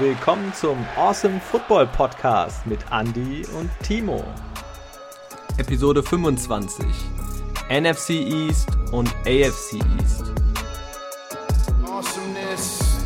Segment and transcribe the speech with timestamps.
[0.00, 4.24] willkommen zum Awesome Football Podcast mit Andy und Timo.
[5.58, 6.86] Episode 25.
[7.68, 10.32] NFC East und AFC East.
[11.84, 13.04] Awesomeness.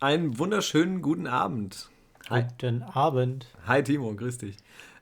[0.00, 1.90] Einen wunderschönen guten Abend.
[2.30, 2.44] Hi.
[2.44, 3.46] Guten Abend.
[3.66, 4.56] Hi Timo, grüß dich.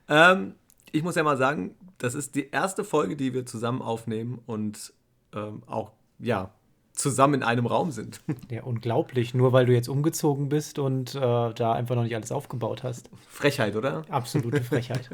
[0.09, 0.55] Ähm,
[0.91, 4.91] ich muss ja mal sagen, das ist die erste Folge, die wir zusammen aufnehmen und
[5.33, 6.51] ähm, auch, ja,
[6.97, 8.21] zusammen in einem Raum sind.
[8.49, 9.33] Ja, unglaublich.
[9.33, 13.09] Nur weil du jetzt umgezogen bist und äh, da einfach noch nicht alles aufgebaut hast.
[13.27, 14.05] Frechheit, oder?
[14.09, 15.09] Absolute Frechheit.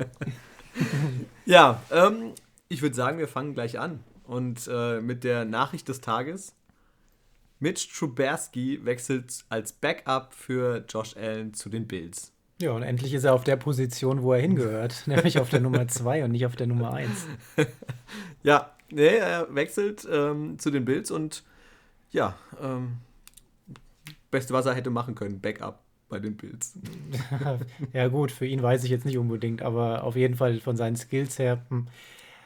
[1.46, 2.32] ja, ähm,
[2.70, 4.00] ich würde sagen, wir fangen gleich an.
[4.26, 6.54] Und äh, mit der Nachricht des Tages.
[7.60, 12.32] Mitch Trubersky wechselt als Backup für Josh Allen zu den Bills.
[12.62, 15.88] Ja, und endlich ist er auf der Position, wo er hingehört, nämlich auf der Nummer
[15.88, 17.10] 2 und nicht auf der Nummer 1.
[18.44, 21.44] ja, nee, er wechselt ähm, zu den Bills und
[22.14, 22.98] ja, ähm,
[24.32, 26.78] beste, was er hätte machen können, Backup bei den Bills.
[27.94, 30.96] ja, gut, für ihn weiß ich jetzt nicht unbedingt, aber auf jeden Fall von seinen
[30.96, 31.66] Skills her.
[31.70, 31.88] Hm,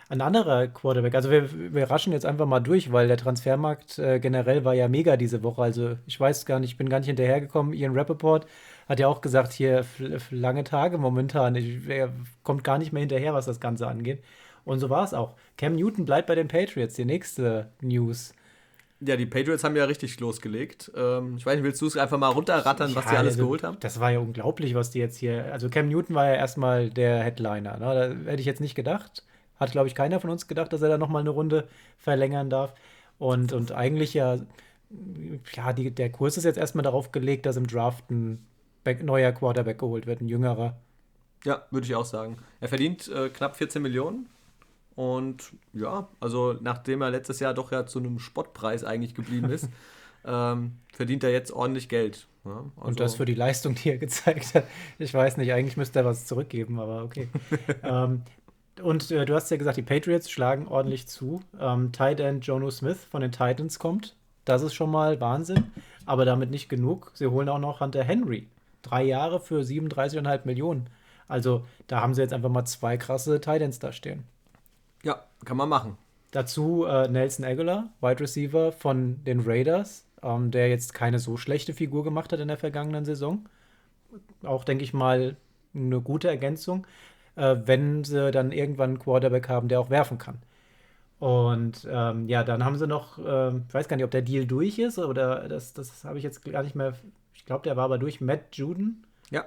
[0.09, 1.15] ein anderer Quarterback.
[1.15, 4.87] Also wir, wir raschen jetzt einfach mal durch, weil der Transfermarkt äh, generell war ja
[4.87, 5.61] mega diese Woche.
[5.61, 7.73] Also ich weiß gar nicht, ich bin gar nicht hinterhergekommen.
[7.73, 8.47] Ian Rappaport
[8.87, 9.85] hat ja auch gesagt, hier
[10.31, 11.55] lange Tage momentan.
[11.55, 14.23] Ich, er kommt gar nicht mehr hinterher, was das Ganze angeht.
[14.63, 15.35] Und so war es auch.
[15.57, 18.33] Cam Newton bleibt bei den Patriots, die nächste News.
[18.99, 20.91] Ja, die Patriots haben ja richtig losgelegt.
[20.95, 23.43] Ähm, ich weiß nicht, willst du es einfach mal runterrattern, was ja, die alles also,
[23.43, 23.77] geholt haben?
[23.79, 25.51] Das war ja unglaublich, was die jetzt hier.
[25.53, 27.77] Also Cam Newton war ja erstmal der Headliner.
[27.77, 28.15] Ne?
[28.25, 29.23] Da hätte ich jetzt nicht gedacht.
[29.59, 32.73] Hat, glaube ich, keiner von uns gedacht, dass er da nochmal eine Runde verlängern darf.
[33.19, 34.39] Und, und eigentlich ja,
[35.55, 38.45] ja, die, der Kurs ist jetzt erstmal darauf gelegt, dass im Draft ein
[38.83, 40.77] Back, neuer Quarterback geholt wird, ein jüngerer.
[41.43, 42.37] Ja, würde ich auch sagen.
[42.61, 44.29] Er verdient äh, knapp 14 Millionen
[44.97, 49.69] und ja, also nachdem er letztes Jahr doch ja zu einem Spottpreis eigentlich geblieben ist,
[50.25, 52.25] ähm, verdient er jetzt ordentlich Geld.
[52.43, 54.63] Ja, also und das für die Leistung, die er gezeigt hat.
[54.97, 57.29] Ich weiß nicht, eigentlich müsste er was zurückgeben, aber okay.
[57.83, 58.23] ähm,
[58.81, 61.41] und äh, du hast ja gesagt, die Patriots schlagen ordentlich zu.
[61.59, 64.15] Ähm, Tight End Jono Smith von den Titans kommt.
[64.45, 65.71] Das ist schon mal Wahnsinn.
[66.07, 67.11] Aber damit nicht genug.
[67.13, 68.47] Sie holen auch noch Hunter Henry.
[68.81, 70.89] Drei Jahre für 37,5 Millionen.
[71.27, 74.23] Also da haben sie jetzt einfach mal zwei krasse Titans da stehen.
[75.07, 75.97] Ja, kann man machen.
[76.31, 81.73] Dazu äh, Nelson Aguilar, Wide Receiver von den Raiders, ähm, der jetzt keine so schlechte
[81.73, 83.47] Figur gemacht hat in der vergangenen Saison.
[84.43, 85.37] Auch, denke ich mal,
[85.73, 86.85] eine gute Ergänzung,
[87.37, 90.39] äh, wenn sie dann irgendwann einen Quarterback haben, der auch werfen kann.
[91.19, 94.45] Und ähm, ja, dann haben sie noch, äh, ich weiß gar nicht, ob der Deal
[94.45, 96.95] durch ist oder das, das habe ich jetzt gar nicht mehr.
[97.33, 98.19] Ich glaube, der war aber durch.
[98.19, 99.05] Matt Juden.
[99.29, 99.45] Ja.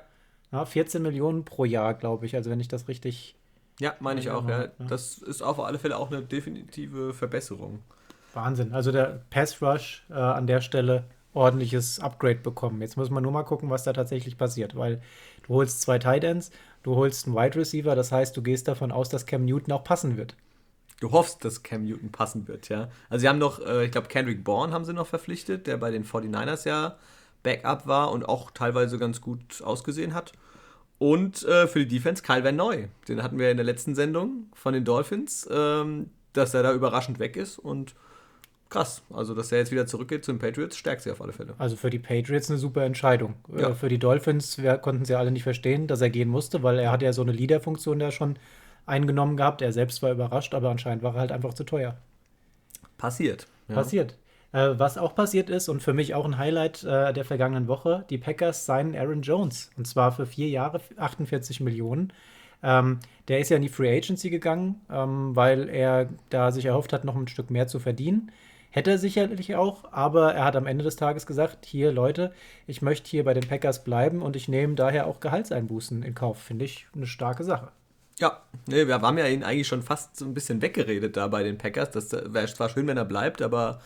[0.52, 2.34] ja 14 Millionen pro Jahr, glaube ich.
[2.34, 3.36] Also, wenn ich das richtig
[3.80, 4.48] ja, meine ich auch.
[4.48, 4.68] Ja.
[4.78, 7.80] Das ist auf alle Fälle auch eine definitive Verbesserung.
[8.34, 8.72] Wahnsinn.
[8.72, 12.80] Also der Pass Rush äh, an der Stelle ordentliches Upgrade bekommen.
[12.80, 15.00] Jetzt muss man nur mal gucken, was da tatsächlich passiert, weil
[15.46, 16.50] du holst zwei Tight Ends,
[16.82, 19.84] du holst einen Wide Receiver, das heißt, du gehst davon aus, dass Cam Newton auch
[19.84, 20.36] passen wird.
[21.00, 22.88] Du hoffst, dass Cam Newton passen wird, ja.
[23.08, 25.90] Also sie haben noch, äh, ich glaube, Kendrick Bourne haben sie noch verpflichtet, der bei
[25.90, 26.96] den 49ers ja
[27.42, 30.32] Backup war und auch teilweise ganz gut ausgesehen hat.
[31.00, 32.88] Und äh, für die Defense Kyle Van Neu.
[33.08, 37.18] Den hatten wir in der letzten Sendung von den Dolphins, ähm, dass er da überraschend
[37.18, 37.94] weg ist und
[38.68, 39.00] krass.
[39.10, 41.54] Also, dass er jetzt wieder zurückgeht zu den Patriots, stärkt sie auf alle Fälle.
[41.56, 43.36] Also für die Patriots eine super Entscheidung.
[43.50, 43.74] Äh, ja.
[43.74, 46.92] Für die Dolphins wir, konnten sie alle nicht verstehen, dass er gehen musste, weil er
[46.92, 48.38] hat ja so eine Leader-Funktion da schon
[48.84, 49.62] eingenommen gehabt.
[49.62, 51.96] Er selbst war überrascht, aber anscheinend war er halt einfach zu teuer.
[52.98, 53.46] Passiert.
[53.68, 53.74] Ja.
[53.76, 54.16] Passiert.
[54.52, 58.04] Äh, was auch passiert ist und für mich auch ein Highlight äh, der vergangenen Woche,
[58.10, 62.12] die Packers signen Aaron Jones und zwar für vier Jahre 48 Millionen.
[62.62, 66.92] Ähm, der ist ja in die Free Agency gegangen, ähm, weil er da sich erhofft
[66.92, 68.32] hat, noch ein Stück mehr zu verdienen.
[68.72, 72.32] Hätte er sicherlich auch, aber er hat am Ende des Tages gesagt, hier Leute,
[72.66, 76.38] ich möchte hier bei den Packers bleiben und ich nehme daher auch Gehaltseinbußen in Kauf.
[76.38, 77.72] Finde ich eine starke Sache.
[78.20, 81.42] Ja, nee, wir haben ja ihn eigentlich schon fast so ein bisschen weggeredet da bei
[81.42, 81.90] den Packers.
[81.90, 83.80] Das wäre zwar schön, wenn er bleibt, aber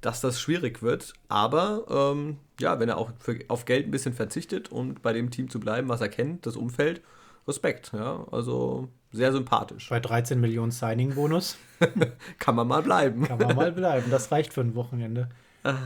[0.00, 1.12] dass das schwierig wird.
[1.28, 5.30] Aber ähm, ja, wenn er auch für, auf Geld ein bisschen verzichtet und bei dem
[5.30, 7.02] Team zu bleiben, was er kennt, das Umfeld,
[7.46, 7.92] Respekt.
[7.94, 9.88] Ja, also sehr sympathisch.
[9.88, 11.56] Bei 13 Millionen Signing-Bonus.
[12.38, 13.24] Kann man mal bleiben.
[13.24, 14.10] Kann man mal bleiben.
[14.10, 15.30] Das reicht für ein Wochenende.
[15.64, 15.76] Ah,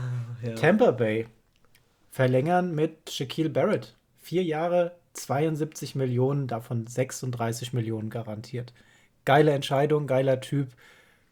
[0.43, 0.55] ja.
[0.55, 1.27] Tampa Bay
[2.11, 3.95] verlängern mit Shaquille Barrett.
[4.19, 8.73] Vier Jahre, 72 Millionen, davon 36 Millionen garantiert.
[9.25, 10.69] Geile Entscheidung, geiler Typ.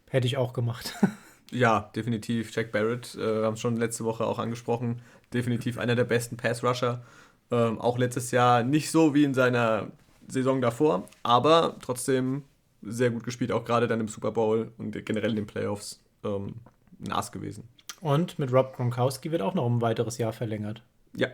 [0.10, 0.96] Hätte ich auch gemacht.
[1.52, 2.56] Ja, definitiv.
[2.56, 5.02] Jack Barrett, äh, haben es schon letzte Woche auch angesprochen,
[5.34, 7.04] definitiv einer der besten Pass-Rusher.
[7.52, 9.88] Ähm, auch letztes Jahr nicht so wie in seiner
[10.28, 12.44] Saison davor, aber trotzdem
[12.82, 16.56] sehr gut gespielt, auch gerade dann im Super Bowl und generell in den Playoffs ähm,
[17.00, 17.68] nass gewesen.
[18.00, 20.82] Und mit Rob Gronkowski wird auch noch ein weiteres Jahr verlängert.
[21.16, 21.28] Ja.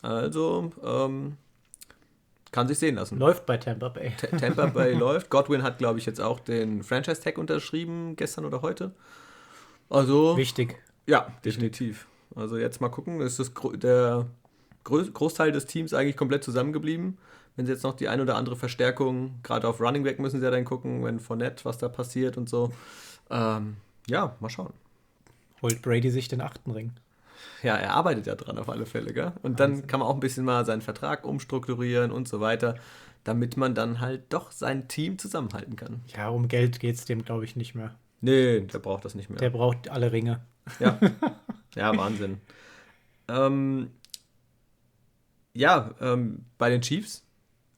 [0.00, 1.36] Also, ähm,
[2.52, 3.18] kann sich sehen lassen.
[3.18, 4.12] Läuft bei Tampa Bay.
[4.16, 5.30] T Tampa Bay läuft.
[5.30, 8.92] Godwin hat, glaube ich, jetzt auch den Franchise-Tag unterschrieben, gestern oder heute.
[9.90, 10.36] Also.
[10.36, 10.82] Wichtig.
[11.06, 12.06] Ja, definitiv.
[12.34, 14.26] Also jetzt mal gucken, ist das der
[14.84, 17.18] Großteil des Teams eigentlich komplett zusammengeblieben.
[17.56, 20.44] Wenn sie jetzt noch die ein oder andere Verstärkung, gerade auf Running Back müssen sie
[20.44, 22.72] ja dann gucken, wenn Fournette, was da passiert und so.
[23.28, 23.76] Ähm,
[24.08, 24.72] ja, mal schauen.
[25.60, 26.92] Holt Brady sich den achten Ring.
[27.62, 29.32] Ja, er arbeitet ja dran auf alle Fälle, gell?
[29.42, 32.76] Und dann kann man auch ein bisschen mal seinen Vertrag umstrukturieren und so weiter,
[33.24, 36.00] damit man dann halt doch sein Team zusammenhalten kann.
[36.16, 37.94] Ja, um Geld geht es dem, glaube ich, nicht mehr.
[38.20, 39.38] Nee, der braucht das nicht mehr.
[39.38, 40.40] Der braucht alle Ringe.
[40.78, 40.98] Ja,
[41.74, 42.40] ja Wahnsinn.
[43.28, 43.90] ähm,
[45.54, 47.24] ja, ähm, bei den Chiefs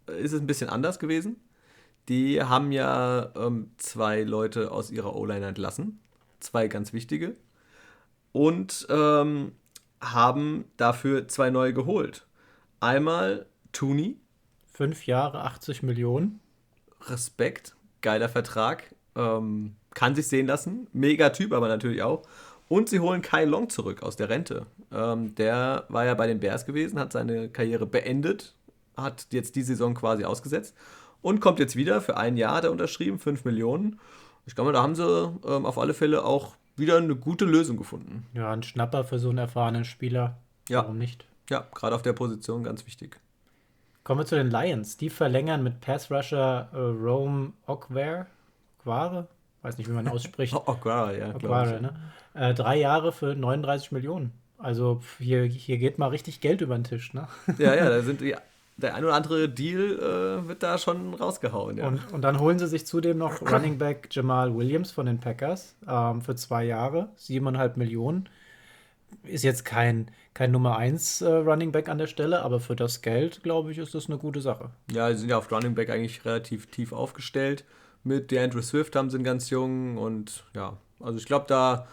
[0.06, 1.36] ist es ein bisschen anders gewesen.
[2.08, 6.00] Die haben ja ähm, zwei Leute aus ihrer O-Line entlassen.
[6.40, 7.36] Zwei ganz wichtige.
[8.32, 9.52] Und ähm,
[10.00, 12.26] haben dafür zwei neue geholt.
[12.80, 14.18] Einmal Tooney.
[14.72, 16.40] Fünf Jahre, 80 Millionen.
[17.02, 18.94] Respekt, geiler Vertrag.
[19.14, 20.88] Ähm, kann sich sehen lassen.
[20.92, 22.22] Mega Typ aber natürlich auch.
[22.68, 24.66] Und sie holen Kai Long zurück aus der Rente.
[24.90, 28.54] Ähm, der war ja bei den Bears gewesen, hat seine Karriere beendet,
[28.96, 30.74] hat jetzt die Saison quasi ausgesetzt
[31.20, 34.00] und kommt jetzt wieder für ein Jahr, hat er unterschrieben, 5 Millionen.
[34.46, 35.04] Ich glaube, da haben sie
[35.46, 38.26] ähm, auf alle Fälle auch wieder eine gute Lösung gefunden.
[38.34, 40.38] Ja, ein Schnapper für so einen erfahrenen Spieler.
[40.68, 40.78] Ja.
[40.78, 41.26] Warum nicht?
[41.50, 43.20] Ja, gerade auf der Position ganz wichtig.
[44.04, 44.96] Kommen wir zu den Lions.
[44.96, 48.26] Die verlängern mit Pass Rusher äh, Rome Okware.
[48.82, 49.28] Quare?
[49.62, 50.54] Weiß nicht, wie man ausspricht.
[50.66, 51.34] Okware, ja.
[51.34, 51.94] Okware, ne?
[52.34, 54.32] Äh, drei Jahre für 39 Millionen.
[54.58, 57.28] Also hier, hier geht mal richtig Geld über den Tisch, ne?
[57.58, 58.34] Ja, ja, da sind die,
[58.76, 61.86] der ein oder andere Deal äh, wird da schon rausgehauen, ja.
[61.86, 65.74] Und, und dann holen sie sich zudem noch Running Back Jamal Williams von den Packers
[65.88, 68.28] ähm, für zwei Jahre, siebeneinhalb Millionen.
[69.24, 73.02] Ist jetzt kein, kein Nummer 1 äh, Running Back an der Stelle, aber für das
[73.02, 74.70] Geld, glaube ich, ist das eine gute Sache.
[74.90, 77.64] Ja, sie sind ja auf Running Back eigentlich relativ tief aufgestellt.
[78.04, 81.86] Mit DeAndre Swift haben sie einen ganz jungen und ja, also ich glaube, da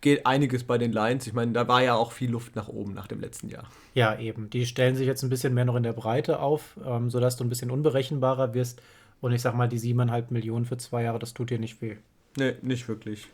[0.00, 1.26] geht einiges bei den Lions.
[1.26, 3.64] Ich meine, da war ja auch viel Luft nach oben nach dem letzten Jahr.
[3.94, 4.50] Ja, eben.
[4.50, 7.44] Die stellen sich jetzt ein bisschen mehr noch in der Breite auf, ähm, sodass du
[7.44, 8.82] ein bisschen unberechenbarer wirst.
[9.22, 11.96] Und ich sag mal, die siebeneinhalb Millionen für zwei Jahre, das tut dir nicht weh.
[12.36, 13.28] Nee, nicht wirklich.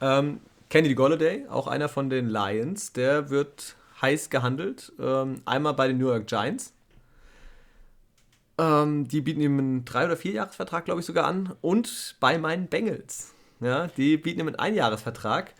[0.00, 0.40] Ähm,
[0.70, 4.92] Kennedy Golladay, auch einer von den Lions, der wird heiß gehandelt.
[4.98, 6.72] Ähm, einmal bei den New York Giants.
[8.58, 11.54] Ähm, die bieten ihm einen drei- oder vierjahresvertrag, glaube ich, sogar an.
[11.60, 13.32] Und bei meinen Bengals.
[13.60, 15.54] Ja, die bieten ihm einen Einjahresvertrag.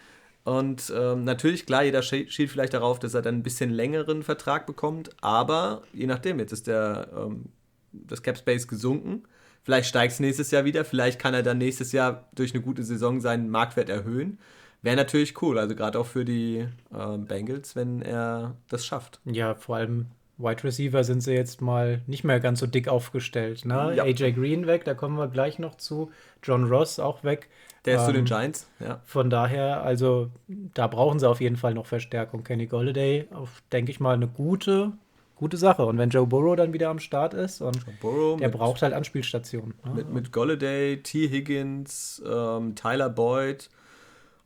[0.44, 4.66] Und ähm, natürlich, klar, jeder schielt vielleicht darauf, dass er dann ein bisschen längeren Vertrag
[4.66, 7.46] bekommt, aber je nachdem, jetzt ist der, ähm,
[7.92, 9.22] das Cap Space gesunken.
[9.62, 12.84] Vielleicht steigt es nächstes Jahr wieder, vielleicht kann er dann nächstes Jahr durch eine gute
[12.84, 14.38] Saison seinen Marktwert erhöhen.
[14.82, 19.20] Wäre natürlich cool, also gerade auch für die ähm, Bengals, wenn er das schafft.
[19.24, 23.64] Ja, vor allem Wide Receiver sind sie jetzt mal nicht mehr ganz so dick aufgestellt.
[23.64, 23.94] Ne?
[23.96, 24.04] Ja.
[24.04, 26.10] AJ Green weg, da kommen wir gleich noch zu.
[26.42, 27.48] John Ross auch weg.
[27.84, 29.00] Der ist ähm, zu den Giants, ja.
[29.04, 32.42] Von daher, also da brauchen sie auf jeden Fall noch Verstärkung.
[32.42, 33.28] Kenny Golladay,
[33.72, 34.92] denke ich mal, eine gute,
[35.36, 35.84] gute Sache.
[35.84, 39.74] Und wenn Joe Burrow dann wieder am Start ist, und der mit, braucht halt Anspielstationen.
[39.84, 39.94] Ne?
[39.94, 41.28] Mit, mit Golladay, T.
[41.28, 43.68] Higgins, ähm, Tyler Boyd,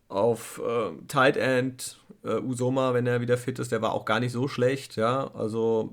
[0.08, 4.20] auf äh, Tight End, äh, Usoma, wenn er wieder fit ist, der war auch gar
[4.20, 5.30] nicht so schlecht, ja.
[5.34, 5.92] Also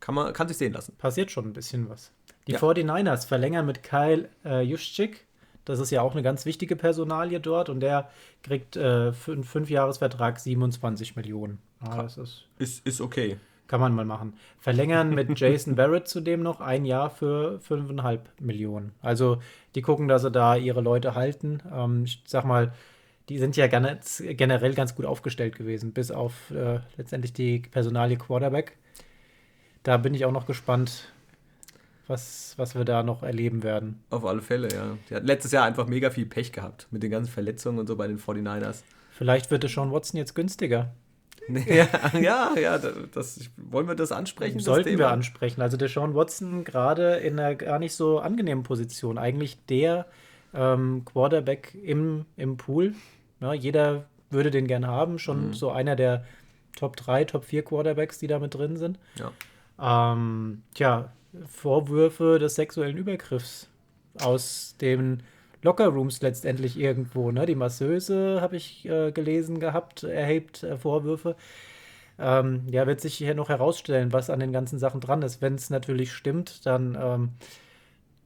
[0.00, 0.94] kann man kann sich sehen lassen.
[0.96, 2.12] Passiert schon ein bisschen was.
[2.46, 2.58] Die ja.
[2.58, 5.28] 49ers verlängern mit Kyle äh, Juszczyk
[5.68, 8.08] das ist ja auch eine ganz wichtige Personalie dort und der
[8.42, 11.58] kriegt äh, für einen Fünfjahresvertrag 27 Millionen.
[11.84, 13.36] Ja, das ist, ist, ist okay.
[13.68, 14.34] Kann man mal machen.
[14.58, 18.92] Verlängern mit Jason Barrett zudem noch ein Jahr für 5,5 Millionen.
[19.00, 19.40] Also
[19.74, 21.62] die gucken, dass sie da ihre Leute halten.
[21.72, 22.72] Ähm, ich sag mal,
[23.28, 28.16] die sind ja ganz, generell ganz gut aufgestellt gewesen, bis auf äh, letztendlich die Personalie
[28.16, 28.76] Quarterback.
[29.82, 31.12] Da bin ich auch noch gespannt,
[32.06, 34.02] was, was wir da noch erleben werden.
[34.08, 34.96] Auf alle Fälle, ja.
[35.08, 37.96] Die hat letztes Jahr einfach mega viel Pech gehabt mit den ganzen Verletzungen und so
[37.96, 38.82] bei den 49ers.
[39.10, 40.94] Vielleicht wird Sean Watson jetzt günstiger.
[41.66, 41.88] Ja,
[42.18, 44.60] ja, ja das, wollen wir das ansprechen?
[44.60, 45.62] Sollten das wir ansprechen.
[45.62, 49.18] Also der Sean Watson gerade in einer gar nicht so angenehmen Position.
[49.18, 50.06] Eigentlich der
[50.54, 52.94] ähm, Quarterback im, im Pool.
[53.40, 55.18] Ja, jeder würde den gern haben.
[55.18, 55.54] Schon mhm.
[55.54, 56.24] so einer der
[56.76, 58.98] Top 3, Top 4 Quarterbacks, die da mit drin sind.
[59.16, 60.12] Ja.
[60.12, 61.12] Ähm, tja,
[61.46, 63.68] Vorwürfe des sexuellen Übergriffs
[64.20, 65.22] aus den
[65.62, 67.30] Lockerrooms letztendlich irgendwo.
[67.30, 67.46] Ne?
[67.46, 71.36] Die Masseuse, habe ich äh, gelesen gehabt, erhebt äh, Vorwürfe.
[72.18, 75.40] Ähm, ja, wird sich hier noch herausstellen, was an den ganzen Sachen dran ist.
[75.40, 77.28] Wenn es natürlich stimmt, dann ähm,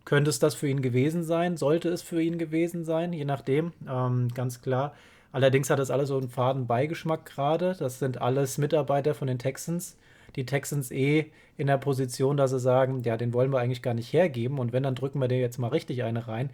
[0.05, 3.73] könnte es das für ihn gewesen sein, sollte es für ihn gewesen sein, je nachdem,
[3.89, 4.95] ähm, ganz klar.
[5.31, 7.75] Allerdings hat das alles so einen faden Beigeschmack gerade.
[7.79, 9.97] Das sind alles Mitarbeiter von den Texans.
[10.37, 13.95] Die Texans eh in der Position, dass sie sagen, ja, den wollen wir eigentlich gar
[13.95, 14.59] nicht hergeben.
[14.59, 16.51] Und wenn, dann drücken wir dir jetzt mal richtig eine rein.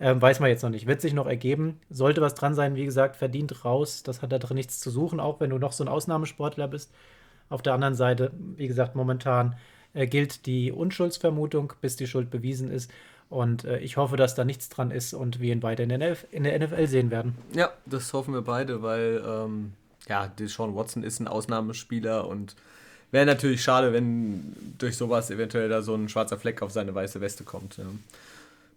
[0.00, 0.86] Ähm, weiß man jetzt noch nicht.
[0.86, 1.78] Wird sich noch ergeben.
[1.90, 4.02] Sollte was dran sein, wie gesagt, verdient raus.
[4.02, 6.90] Das hat da drin nichts zu suchen, auch wenn du noch so ein Ausnahmesportler bist.
[7.50, 9.56] Auf der anderen Seite, wie gesagt, momentan
[9.92, 12.90] äh, gilt die Unschuldsvermutung, bis die Schuld bewiesen ist.
[13.28, 15.98] Und äh, ich hoffe, dass da nichts dran ist und wir ihn weiter in der,
[15.98, 17.36] NF in der NFL sehen werden.
[17.54, 19.74] Ja, das hoffen wir beide, weil ähm,
[20.08, 22.56] ja, Deshaun Watson ist ein Ausnahmespieler und
[23.10, 27.20] wäre natürlich schade, wenn durch sowas eventuell da so ein schwarzer Fleck auf seine weiße
[27.20, 27.76] Weste kommt.
[27.76, 27.84] Ja.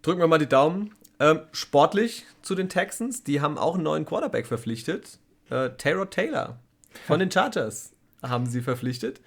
[0.04, 0.94] Drücken wir mal die Daumen.
[1.20, 5.20] Ähm, sportlich zu den Texans, die haben auch einen neuen Quarterback verpflichtet.
[5.50, 6.60] Äh, Taylor Taylor
[7.08, 9.22] von den Chargers haben sie verpflichtet.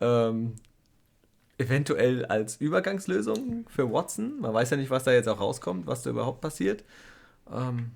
[0.00, 0.56] Ähm,
[1.56, 4.40] eventuell als Übergangslösung für Watson.
[4.40, 6.84] Man weiß ja nicht, was da jetzt auch rauskommt, was da überhaupt passiert.
[7.52, 7.92] Ähm,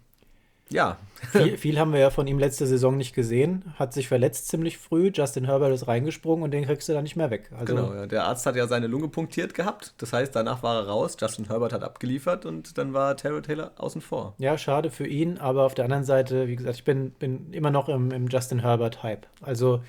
[0.70, 0.98] ja.
[1.30, 3.74] Viel, viel, haben wir ja von ihm letzte Saison nicht gesehen.
[3.78, 5.12] Hat sich verletzt ziemlich früh.
[5.14, 7.50] Justin Herbert ist reingesprungen und den kriegst du dann nicht mehr weg.
[7.56, 8.06] Also genau, ja.
[8.06, 9.94] der Arzt hat ja seine Lunge punktiert gehabt.
[9.98, 11.16] Das heißt, danach war er raus.
[11.20, 14.34] Justin Herbert hat abgeliefert und dann war Terrell Taylor außen vor.
[14.38, 15.38] Ja, schade für ihn.
[15.38, 18.60] Aber auf der anderen Seite, wie gesagt, ich bin, bin immer noch im, im Justin
[18.60, 19.26] Herbert-Hype.
[19.42, 19.82] Also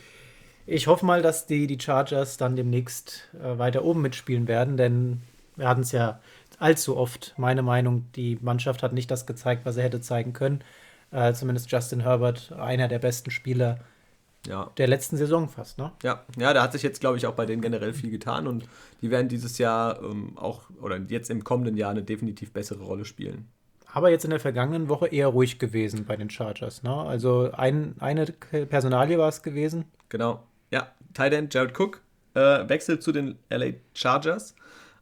[0.65, 5.21] ich hoffe mal, dass die, die Chargers dann demnächst äh, weiter oben mitspielen werden, denn
[5.55, 6.19] wir hatten es ja
[6.59, 10.63] allzu oft, meine Meinung, die Mannschaft hat nicht das gezeigt, was er hätte zeigen können.
[11.11, 13.79] Äh, zumindest Justin Herbert, einer der besten Spieler
[14.47, 14.71] ja.
[14.77, 15.91] der letzten Saison fast, ne?
[16.03, 18.65] Ja, ja, da hat sich jetzt, glaube ich, auch bei denen generell viel getan und
[19.01, 23.05] die werden dieses Jahr ähm, auch, oder jetzt im kommenden Jahr eine definitiv bessere Rolle
[23.05, 23.47] spielen.
[23.93, 26.93] Aber jetzt in der vergangenen Woche eher ruhig gewesen bei den Chargers, ne?
[26.93, 29.85] Also ein, eine Personalie war es gewesen.
[30.09, 30.43] Genau.
[30.71, 32.01] Ja, Tight Jared Cook
[32.33, 34.55] äh, wechselt zu den LA Chargers,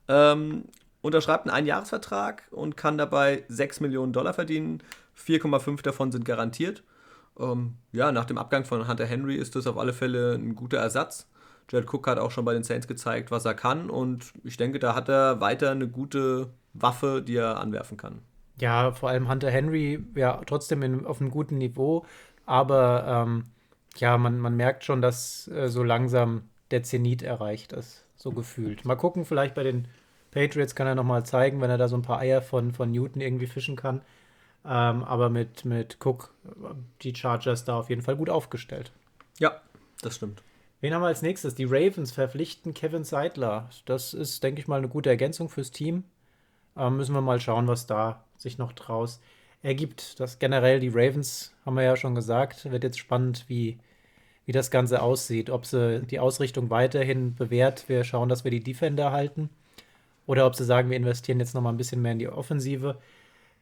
[0.07, 0.65] ähm,
[1.01, 4.83] unterschreibt einen Einjahresvertrag und kann dabei 6 Millionen Dollar verdienen.
[5.17, 6.83] 4,5 davon sind garantiert.
[7.39, 10.77] Ähm, ja, nach dem Abgang von Hunter Henry ist das auf alle Fälle ein guter
[10.77, 11.27] Ersatz.
[11.69, 14.79] Jared Cook hat auch schon bei den Saints gezeigt, was er kann und ich denke,
[14.79, 18.19] da hat er weiter eine gute Waffe, die er anwerfen kann.
[18.59, 22.05] Ja, vor allem Hunter Henry, ja, trotzdem in, auf einem guten Niveau,
[22.45, 23.45] aber ähm,
[23.95, 28.83] ja, man, man merkt schon, dass äh, so langsam der Zenit erreicht ist, so gefühlt.
[28.83, 29.87] Mal gucken, vielleicht bei den
[30.31, 33.21] Patriots kann er nochmal zeigen, wenn er da so ein paar Eier von, von Newton
[33.21, 34.01] irgendwie fischen kann.
[34.63, 36.33] Ähm, aber mit, mit Cook,
[37.01, 38.91] die Chargers da auf jeden Fall gut aufgestellt.
[39.39, 39.59] Ja,
[40.01, 40.43] das stimmt.
[40.81, 41.55] Wen haben wir als nächstes?
[41.55, 43.69] Die Ravens verpflichten Kevin Seidler.
[43.85, 46.03] Das ist, denke ich mal, eine gute Ergänzung fürs Team.
[46.77, 49.19] Ähm, müssen wir mal schauen, was da sich noch draus
[49.61, 50.19] ergibt.
[50.19, 53.77] Das generell die Ravens, haben wir ja schon gesagt, wird jetzt spannend, wie,
[54.45, 55.49] wie das Ganze aussieht.
[55.49, 59.49] Ob sie die Ausrichtung weiterhin bewährt, wir schauen, dass wir die Defender halten.
[60.25, 62.97] Oder ob sie sagen, wir investieren jetzt noch mal ein bisschen mehr in die Offensive.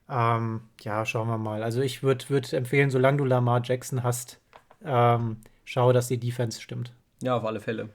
[0.10, 1.64] Ähm, ja, schauen wir mal.
[1.64, 4.40] Also ich würde würd empfehlen, solange du Lamar Jackson hast,
[4.84, 6.94] ähm, schau, dass die Defense stimmt.
[7.22, 7.90] Ja, auf alle Fälle.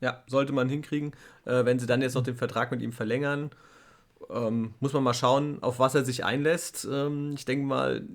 [0.00, 1.12] Ja, sollte man hinkriegen.
[1.44, 3.50] Äh, wenn sie dann jetzt noch den Vertrag mit ihm verlängern,
[4.30, 6.86] ähm, muss man mal schauen, auf was er sich einlässt.
[6.90, 8.06] Ähm, ich denke mal,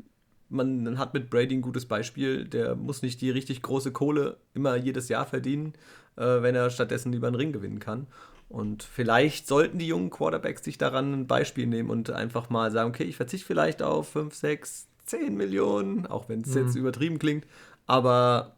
[0.50, 2.46] man hat mit Brady ein gutes Beispiel.
[2.46, 5.74] Der muss nicht die richtig große Kohle immer jedes Jahr verdienen,
[6.17, 8.08] äh, wenn er stattdessen lieber einen Ring gewinnen kann.
[8.51, 12.89] Und vielleicht sollten die jungen Quarterbacks sich daran ein Beispiel nehmen und einfach mal sagen,
[12.89, 16.65] okay, ich verzichte vielleicht auf 5, 6, 10 Millionen, auch wenn es mhm.
[16.65, 17.46] jetzt übertrieben klingt,
[17.88, 18.58] aber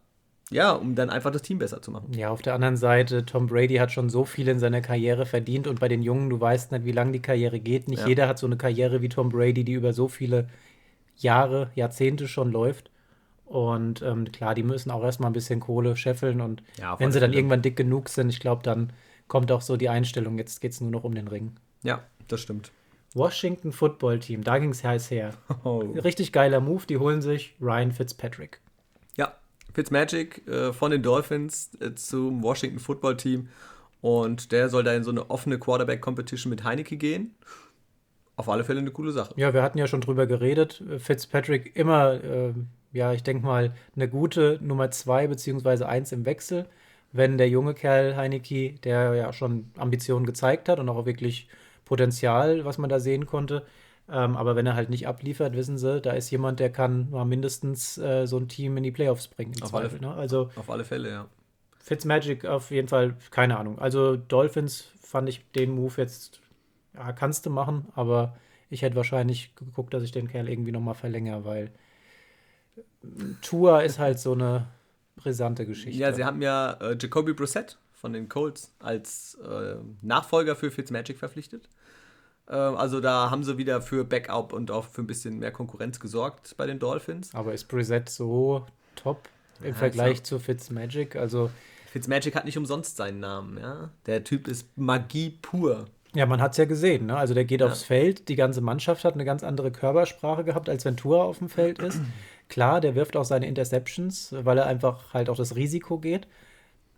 [0.50, 2.12] ja, um dann einfach das Team besser zu machen.
[2.12, 5.68] Ja, auf der anderen Seite, Tom Brady hat schon so viel in seiner Karriere verdient
[5.68, 7.88] und bei den Jungen, du weißt nicht, wie lange die Karriere geht.
[7.88, 8.08] Nicht ja.
[8.08, 10.48] jeder hat so eine Karriere wie Tom Brady, die über so viele
[11.16, 12.90] Jahre, Jahrzehnte schon läuft.
[13.46, 17.20] Und ähm, klar, die müssen auch erstmal ein bisschen Kohle scheffeln und ja, wenn sie
[17.20, 18.92] dann irgendwann dick genug sind, ich glaube, dann
[19.28, 21.56] kommt auch so die Einstellung, jetzt geht es nur noch um den Ring.
[21.82, 22.72] Ja, das stimmt.
[23.14, 25.34] Washington Football Team, da ging es heiß her.
[25.64, 25.78] Oh.
[25.78, 28.60] Richtig geiler Move, die holen sich Ryan Fitzpatrick.
[29.16, 29.34] Ja,
[29.72, 33.48] Fitzmagic äh, von den Dolphins äh, zum Washington Football Team
[34.00, 37.34] und der soll da in so eine offene Quarterback-Competition mit Heineke gehen.
[38.36, 39.32] Auf alle Fälle eine coole Sache.
[39.36, 40.82] Ja, wir hatten ja schon drüber geredet.
[40.98, 42.52] Fitzpatrick immer, äh,
[42.92, 46.66] ja, ich denke mal, eine gute Nummer zwei beziehungsweise eins im Wechsel
[47.14, 51.48] wenn der junge Kerl Heineke, der ja schon Ambitionen gezeigt hat und auch wirklich
[51.84, 53.64] Potenzial, was man da sehen konnte,
[54.10, 57.24] ähm, aber wenn er halt nicht abliefert, wissen sie, da ist jemand, der kann mal
[57.24, 59.54] mindestens äh, so ein Team in die Playoffs bringen.
[59.62, 60.14] Auf, Zweifel, alle, ne?
[60.14, 61.26] also, auf alle Fälle, ja.
[61.78, 63.78] Fitzmagic auf jeden Fall, keine Ahnung.
[63.78, 66.40] Also Dolphins fand ich den Move jetzt,
[66.94, 68.36] ja, kannst du machen, aber
[68.70, 71.70] ich hätte wahrscheinlich geguckt, dass ich den Kerl irgendwie nochmal verlängere, weil
[73.40, 74.66] Tour ist halt so eine
[75.16, 75.98] brisante Geschichte.
[75.98, 81.18] Ja, sie haben ja äh, Jacoby Brissett von den Colts als äh, Nachfolger für Fitzmagic
[81.18, 81.68] verpflichtet.
[82.48, 86.00] Äh, also da haben sie wieder für Backup und auch für ein bisschen mehr Konkurrenz
[86.00, 87.34] gesorgt bei den Dolphins.
[87.34, 88.66] Aber ist Brissett so
[88.96, 89.28] top
[89.60, 91.16] im ja, Vergleich zu Fitzmagic?
[91.16, 91.50] Also
[91.90, 93.90] Fitzmagic hat nicht umsonst seinen Namen, ja.
[94.06, 95.86] Der Typ ist Magie pur.
[96.14, 97.06] Ja, man hat es ja gesehen.
[97.06, 97.16] Ne?
[97.16, 97.66] Also der geht ja.
[97.66, 101.48] aufs Feld, die ganze Mannschaft hat eine ganz andere Körpersprache gehabt, als Ventura auf dem
[101.48, 102.00] Feld ist.
[102.48, 106.26] Klar, der wirft auch seine Interceptions, weil er einfach halt auch das Risiko geht.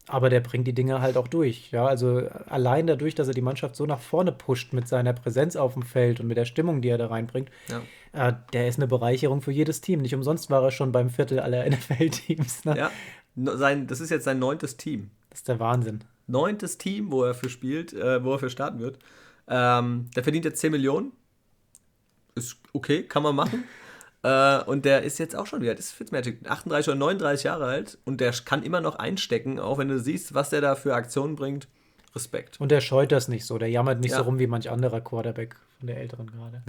[0.09, 1.73] Aber der bringt die Dinge halt auch durch.
[1.73, 5.57] Ja, also allein dadurch, dass er die Mannschaft so nach vorne pusht mit seiner Präsenz
[5.57, 8.29] auf dem Feld und mit der Stimmung, die er da reinbringt, ja.
[8.29, 10.00] äh, der ist eine Bereicherung für jedes Team.
[10.00, 12.65] Nicht umsonst war er schon beim Viertel aller NFL-Teams.
[12.67, 12.76] Ne?
[12.79, 12.91] Ja,
[13.57, 15.11] sein, das ist jetzt sein neuntes Team.
[15.31, 16.05] Das ist der Wahnsinn.
[16.29, 18.99] Neuntes Team, wo er für spielt, äh, wo er für starten wird.
[19.49, 21.12] Ähm, der verdient jetzt 10 Millionen.
[22.37, 23.65] Ist okay, kann man machen.
[24.26, 26.50] Äh, und der ist jetzt auch schon, wie alt ist Fitzmagic?
[26.50, 30.35] 38 oder 39 Jahre alt und der kann immer noch einstecken, auch wenn du siehst,
[30.35, 31.68] was der da für Aktionen bringt.
[32.12, 32.59] Respekt.
[32.61, 34.16] Und der scheut das nicht so, der jammert nicht ja.
[34.16, 36.62] so rum wie manch anderer Quarterback von der Älteren gerade.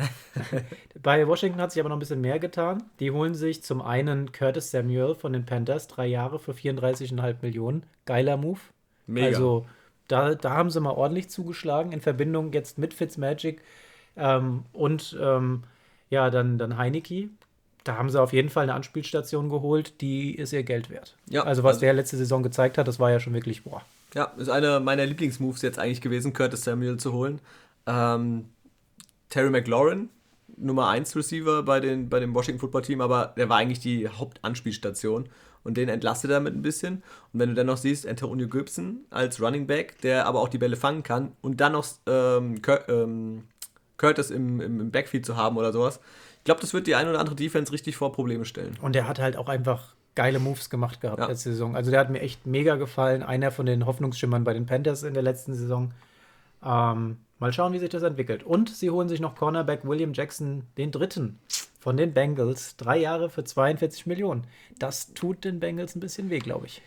[1.02, 2.84] Bei Washington hat sich aber noch ein bisschen mehr getan.
[3.00, 7.84] Die holen sich zum einen Curtis Samuel von den Panthers, drei Jahre für 34,5 Millionen.
[8.06, 8.60] Geiler Move.
[9.08, 9.28] Mega.
[9.28, 9.66] Also
[10.10, 13.62] da, da haben sie mal ordentlich zugeschlagen in Verbindung jetzt mit Fitzmagic
[14.18, 15.64] ähm, und ähm,
[16.10, 17.30] ja, dann, dann Heineke
[17.88, 21.16] da haben sie auf jeden Fall eine Anspielstation geholt, die ist ihr Geld wert.
[21.30, 23.82] Ja, also was also, der letzte Saison gezeigt hat, das war ja schon wirklich, boah.
[24.14, 27.40] Ja, ist einer meiner Lieblingsmoves jetzt eigentlich gewesen, Curtis Samuel zu holen.
[27.86, 28.46] Ähm,
[29.30, 30.10] Terry McLaurin,
[30.56, 34.08] Nummer 1 Receiver bei, den, bei dem Washington Football Team, aber der war eigentlich die
[34.08, 35.30] Hauptanspielstation
[35.64, 37.04] und den entlastet damit ein bisschen.
[37.34, 40.58] Und wenn du dann noch siehst, Antonio Gibson als Running Back, der aber auch die
[40.58, 43.44] Bälle fangen kann und dann noch ähm, ähm
[43.98, 46.00] Curtis im, im Backfield zu haben oder sowas,
[46.48, 48.76] glaube, das wird die eine oder andere Defense richtig vor Probleme stellen.
[48.82, 51.28] Und der hat halt auch einfach geile Moves gemacht gehabt ja.
[51.28, 51.76] letzte Saison.
[51.76, 53.22] Also der hat mir echt mega gefallen.
[53.22, 55.94] Einer von den Hoffnungsschimmern bei den Panthers in der letzten Saison.
[56.64, 58.44] Ähm, mal schauen, wie sich das entwickelt.
[58.44, 61.38] Und sie holen sich noch Cornerback William Jackson, den dritten
[61.80, 62.78] von den Bengals.
[62.78, 64.46] Drei Jahre für 42 Millionen.
[64.80, 66.82] Das tut den Bengals ein bisschen weh, glaube ich.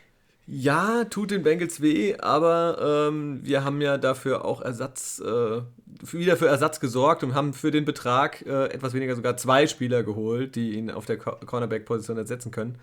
[0.47, 5.63] Ja, tut den Bengals weh, aber ähm, wir haben ja dafür auch Ersatz, äh,
[6.13, 10.03] wieder für Ersatz gesorgt und haben für den Betrag äh, etwas weniger sogar zwei Spieler
[10.03, 12.79] geholt, die ihn auf der Cornerback-Position ersetzen können.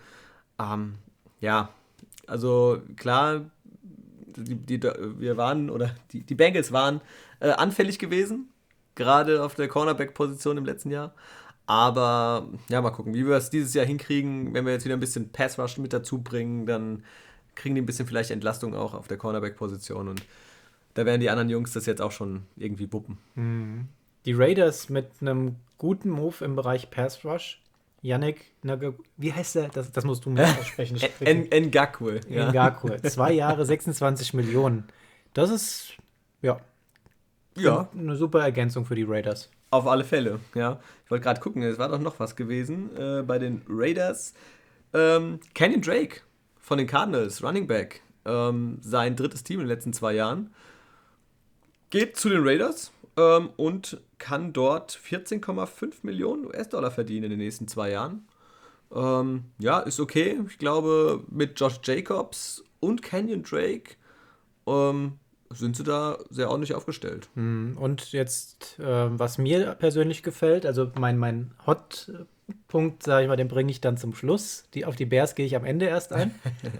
[0.58, 0.94] Ähm,
[1.40, 1.68] ja,
[2.26, 3.50] also klar,
[4.36, 7.00] die, die, wir waren, oder die, die Bengals waren
[7.40, 8.48] äh, anfällig gewesen,
[8.94, 11.12] gerade auf der Cornerback-Position im letzten Jahr.
[11.66, 14.54] Aber ja, mal gucken, wie wir es dieses Jahr hinkriegen.
[14.54, 17.02] Wenn wir jetzt wieder ein bisschen Pass-Rush mit dazu bringen, dann
[17.58, 20.22] kriegen die ein bisschen vielleicht Entlastung auch auf der Cornerback-Position und
[20.94, 23.18] da werden die anderen Jungs das jetzt auch schon irgendwie wuppen.
[23.34, 23.88] Mhm.
[24.24, 27.62] Die Raiders mit einem guten Move im Bereich Pass Rush.
[28.00, 28.52] Yannick,
[29.16, 29.68] wie heißt der?
[29.68, 30.98] Das, das musst du mir aussprechen.
[30.98, 32.20] Ngakwe.
[32.28, 32.50] Ja.
[32.50, 33.02] Ngakwe.
[33.02, 34.84] Zwei Jahre, 26 Millionen.
[35.34, 35.94] Das ist,
[36.42, 36.60] ja,
[37.56, 37.88] ja.
[37.92, 39.50] eine super Ergänzung für die Raiders.
[39.70, 40.80] Auf alle Fälle, ja.
[41.04, 44.32] Ich wollte gerade gucken, es war doch noch was gewesen äh, bei den Raiders.
[44.94, 46.22] Ähm, Canyon Drake
[46.68, 50.54] von den Cardinals, Running Back, ähm, sein drittes Team in den letzten zwei Jahren,
[51.88, 57.68] geht zu den Raiders ähm, und kann dort 14,5 Millionen US-Dollar verdienen in den nächsten
[57.68, 58.28] zwei Jahren.
[58.94, 60.38] Ähm, ja, ist okay.
[60.46, 63.96] Ich glaube, mit Josh Jacobs und Canyon Drake
[64.66, 65.14] ähm,
[65.48, 67.30] sind sie da sehr ordentlich aufgestellt.
[67.32, 72.12] Hm, und jetzt, äh, was mir persönlich gefällt, also mein, mein Hot
[72.66, 74.68] Punkt, sage ich mal, den bringe ich dann zum Schluss.
[74.74, 76.34] Die, auf die Bears gehe ich am Ende erst ein.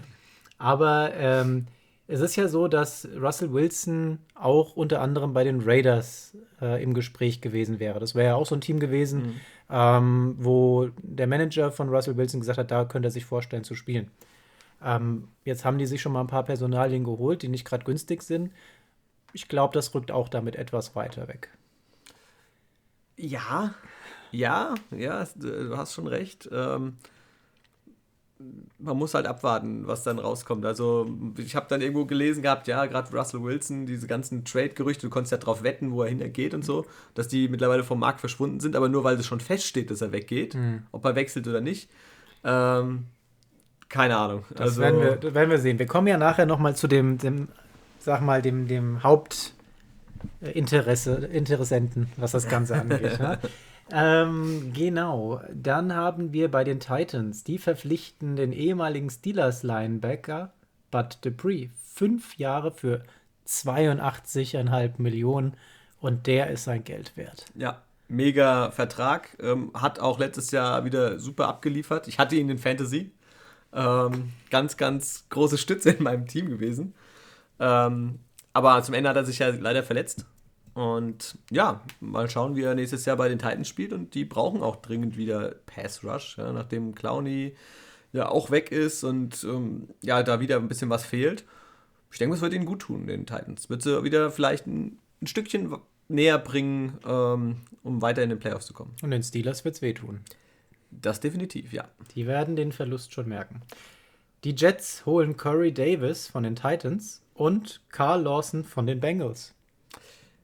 [0.57, 1.67] Aber ähm,
[2.07, 6.93] es ist ja so, dass Russell Wilson auch unter anderem bei den Raiders äh, im
[6.93, 7.99] Gespräch gewesen wäre.
[7.99, 9.35] Das wäre ja auch so ein Team gewesen, mhm.
[9.69, 13.75] ähm, wo der Manager von Russell Wilson gesagt hat, da könnte er sich vorstellen zu
[13.75, 14.09] spielen.
[14.83, 18.23] Ähm, jetzt haben die sich schon mal ein paar Personalien geholt, die nicht gerade günstig
[18.23, 18.51] sind.
[19.33, 21.49] Ich glaube, das rückt auch damit etwas weiter weg.
[23.17, 23.75] Ja,
[24.31, 26.49] ja, ja, du hast schon recht.
[26.51, 26.97] Ähm,
[28.77, 30.65] man muss halt abwarten, was dann rauskommt.
[30.65, 35.09] Also ich habe dann irgendwo gelesen gehabt, ja, gerade Russell Wilson, diese ganzen Trade-Gerüchte, du
[35.09, 38.61] konntest ja drauf wetten, wo er hingeht und so, dass die mittlerweile vom Markt verschwunden
[38.61, 40.83] sind, aber nur weil es schon feststeht, dass er weggeht, mhm.
[40.93, 41.89] ob er wechselt oder nicht.
[42.45, 43.07] Ähm,
[43.89, 44.45] keine Ahnung.
[44.51, 45.79] Das also, werden, wir, das werden wir sehen.
[45.79, 47.49] Wir kommen ja nachher nochmal zu dem, dem,
[47.99, 53.19] sag mal, dem, dem Hauptinteresse, Interessenten, was das Ganze angeht.
[53.19, 53.37] ne?
[53.91, 55.41] Ähm, genau.
[55.53, 60.51] Dann haben wir bei den Titans, die verpflichten den ehemaligen Steelers-Linebacker
[60.91, 61.69] Bud Dupree.
[61.93, 63.03] Fünf Jahre für
[63.47, 65.55] 82,5 Millionen
[65.99, 67.45] und der ist sein Geld wert.
[67.55, 69.37] Ja, mega Vertrag.
[69.41, 72.07] Ähm, hat auch letztes Jahr wieder super abgeliefert.
[72.07, 73.11] Ich hatte ihn in Fantasy.
[73.73, 76.93] Ähm, ganz, ganz große Stütze in meinem Team gewesen.
[77.59, 78.19] Ähm,
[78.53, 80.25] aber zum Ende hat er sich ja leider verletzt
[80.79, 83.91] Und ja, mal schauen, wie er nächstes Jahr bei den Titans spielt.
[83.91, 87.53] Und die brauchen auch dringend wieder Pass Rush, ja, nachdem Clowney
[88.13, 91.43] ja auch weg ist und ähm, ja, da wieder ein bisschen was fehlt.
[92.13, 93.69] Ich denke, es wird ihnen gut tun, den Titans.
[93.69, 95.75] Wird sie wieder vielleicht ein, ein Stückchen
[96.07, 98.95] näher bringen, ähm, um weiter in den Playoffs zu kommen.
[99.01, 100.21] Und den Steelers wird es wehtun.
[100.91, 101.89] Das definitiv, ja.
[102.15, 103.63] Die werden den Verlust schon merken.
[104.45, 109.53] Die Jets holen Corey Davis von den Titans und Carl Lawson von den Bengals.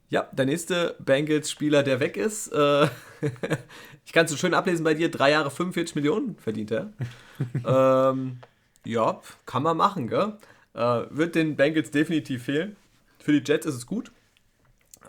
[0.09, 2.83] Ja, der nächste Bengals-Spieler, der weg ist, äh,
[4.05, 6.93] ich kann es so schön ablesen bei dir, drei Jahre 45 Millionen verdient er.
[8.11, 8.37] ähm,
[8.85, 10.33] ja, kann man machen, gell?
[10.73, 12.75] Äh, wird den Bengals definitiv fehlen.
[13.19, 14.11] Für die Jets ist es gut.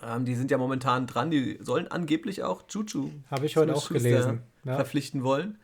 [0.02, 3.10] Ähm, die sind ja momentan dran, die sollen angeblich auch Juju.
[3.30, 4.42] Habe ich heute auch gelesen.
[4.64, 4.76] Ja.
[4.76, 5.58] Verpflichten wollen.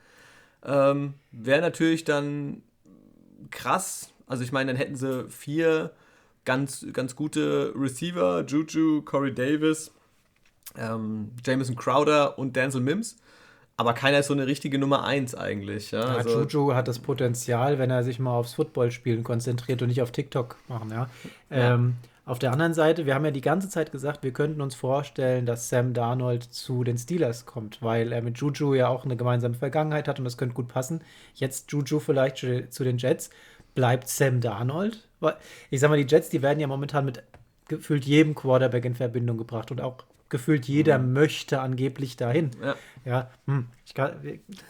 [0.64, 2.62] Ähm, Wäre natürlich dann
[3.50, 4.12] krass.
[4.26, 5.92] Also ich meine, dann hätten sie vier
[6.44, 9.92] ganz, ganz gute Receiver, Juju, Corey Davis,
[10.76, 13.16] ähm, Jameson Crowder und Denzel Mims.
[13.76, 15.90] Aber keiner ist so eine richtige Nummer 1 eigentlich.
[15.90, 16.00] Ja?
[16.00, 20.02] ja also, Juju hat das Potenzial, wenn er sich mal aufs Footballspielen konzentriert und nicht
[20.02, 20.90] auf TikTok machen.
[20.90, 21.06] Ja?
[21.50, 21.74] ja.
[21.74, 24.76] Ähm, auf der anderen Seite, wir haben ja die ganze Zeit gesagt, wir könnten uns
[24.76, 29.16] vorstellen, dass Sam Darnold zu den Steelers kommt, weil er mit Juju ja auch eine
[29.16, 31.00] gemeinsame Vergangenheit hat und das könnte gut passen.
[31.34, 33.30] Jetzt Juju vielleicht zu den Jets.
[33.74, 35.08] Bleibt Sam Darnold?
[35.70, 37.22] Ich sag mal, die Jets, die werden ja momentan mit
[37.68, 41.12] gefühlt jedem Quarterback in Verbindung gebracht und auch gefühlt jeder mhm.
[41.12, 42.50] möchte angeblich dahin.
[42.64, 44.14] Ja, ja hm, kann,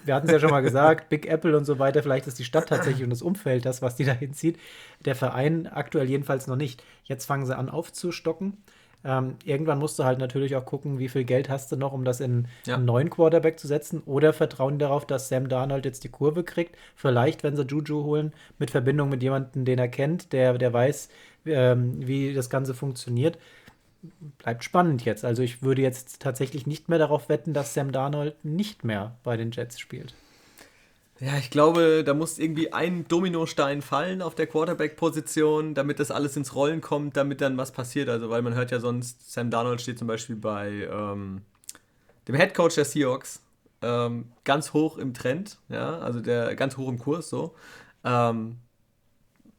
[0.04, 2.44] wir hatten es ja schon mal gesagt, Big Apple und so weiter, vielleicht ist die
[2.44, 4.58] Stadt tatsächlich und das Umfeld das, was die dahin zieht.
[5.04, 6.82] Der Verein aktuell jedenfalls noch nicht.
[7.04, 8.58] Jetzt fangen sie an aufzustocken.
[9.04, 12.04] Ähm, irgendwann musst du halt natürlich auch gucken, wie viel Geld hast du noch, um
[12.04, 12.76] das in ja.
[12.76, 14.02] einen neuen Quarterback zu setzen.
[14.06, 16.76] Oder vertrauen darauf, dass Sam Darnold jetzt die Kurve kriegt.
[16.94, 21.08] Vielleicht, wenn sie Juju holen, mit Verbindung mit jemandem, den er kennt, der, der weiß,
[21.46, 23.38] ähm, wie das Ganze funktioniert
[24.38, 25.24] bleibt spannend jetzt.
[25.24, 29.36] Also ich würde jetzt tatsächlich nicht mehr darauf wetten, dass Sam Darnold nicht mehr bei
[29.36, 30.14] den Jets spielt.
[31.22, 36.36] Ja, ich glaube, da muss irgendwie ein Dominostein fallen auf der Quarterback-Position, damit das alles
[36.36, 38.08] ins Rollen kommt, damit dann was passiert.
[38.08, 41.42] Also, weil man hört ja sonst, Sam Darnold steht zum Beispiel bei ähm,
[42.26, 43.40] dem Head Coach der Seahawks
[43.82, 47.54] ähm, ganz hoch im Trend, ja, also der ganz hoch im Kurs so.
[48.02, 48.56] Ähm,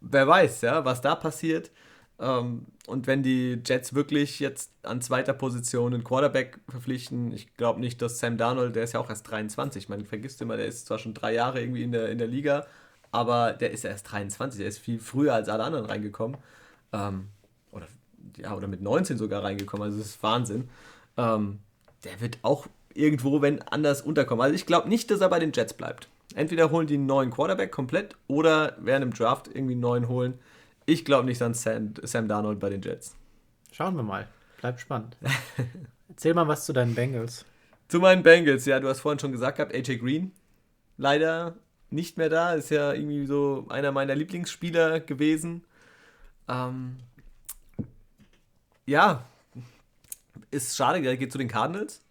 [0.01, 1.71] wer weiß, ja, was da passiert.
[2.19, 7.79] Ähm, und wenn die Jets wirklich jetzt an zweiter Position einen Quarterback verpflichten, ich glaube
[7.79, 10.85] nicht, dass Sam Darnold, der ist ja auch erst 23, man vergisst immer, der ist
[10.85, 12.65] zwar schon drei Jahre irgendwie in der, in der Liga,
[13.11, 16.37] aber der ist erst 23, der ist viel früher als alle anderen reingekommen.
[16.91, 17.29] Ähm,
[17.71, 17.87] oder,
[18.37, 20.69] ja, oder mit 19 sogar reingekommen, also das ist Wahnsinn.
[21.17, 21.59] Ähm,
[22.03, 24.43] der wird auch irgendwo, wenn anders unterkommen.
[24.43, 26.09] Also ich glaube nicht, dass er bei den Jets bleibt.
[26.35, 30.39] Entweder holen die einen neuen Quarterback komplett oder werden im Draft irgendwie einen neuen holen.
[30.85, 33.15] Ich glaube nicht an Sam, Sam Darnold bei den Jets.
[33.71, 34.27] Schauen wir mal.
[34.59, 35.17] Bleibt spannend.
[36.09, 37.45] Erzähl mal was zu deinen Bengals.
[37.87, 40.31] Zu meinen Bengals, ja, du hast vorhin schon gesagt gehabt, AJ Green.
[40.97, 41.55] Leider
[41.89, 42.53] nicht mehr da.
[42.53, 45.63] Ist ja irgendwie so einer meiner Lieblingsspieler gewesen.
[46.47, 46.97] Ähm,
[48.85, 49.25] ja,
[50.51, 52.01] ist schade, er geht zu den Cardinals.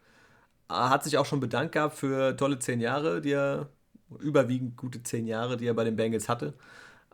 [0.69, 3.69] Hat sich auch schon bedankt gehabt für tolle zehn Jahre, die er,
[4.21, 6.55] überwiegend gute zehn Jahre, die er bei den Bengals hatte.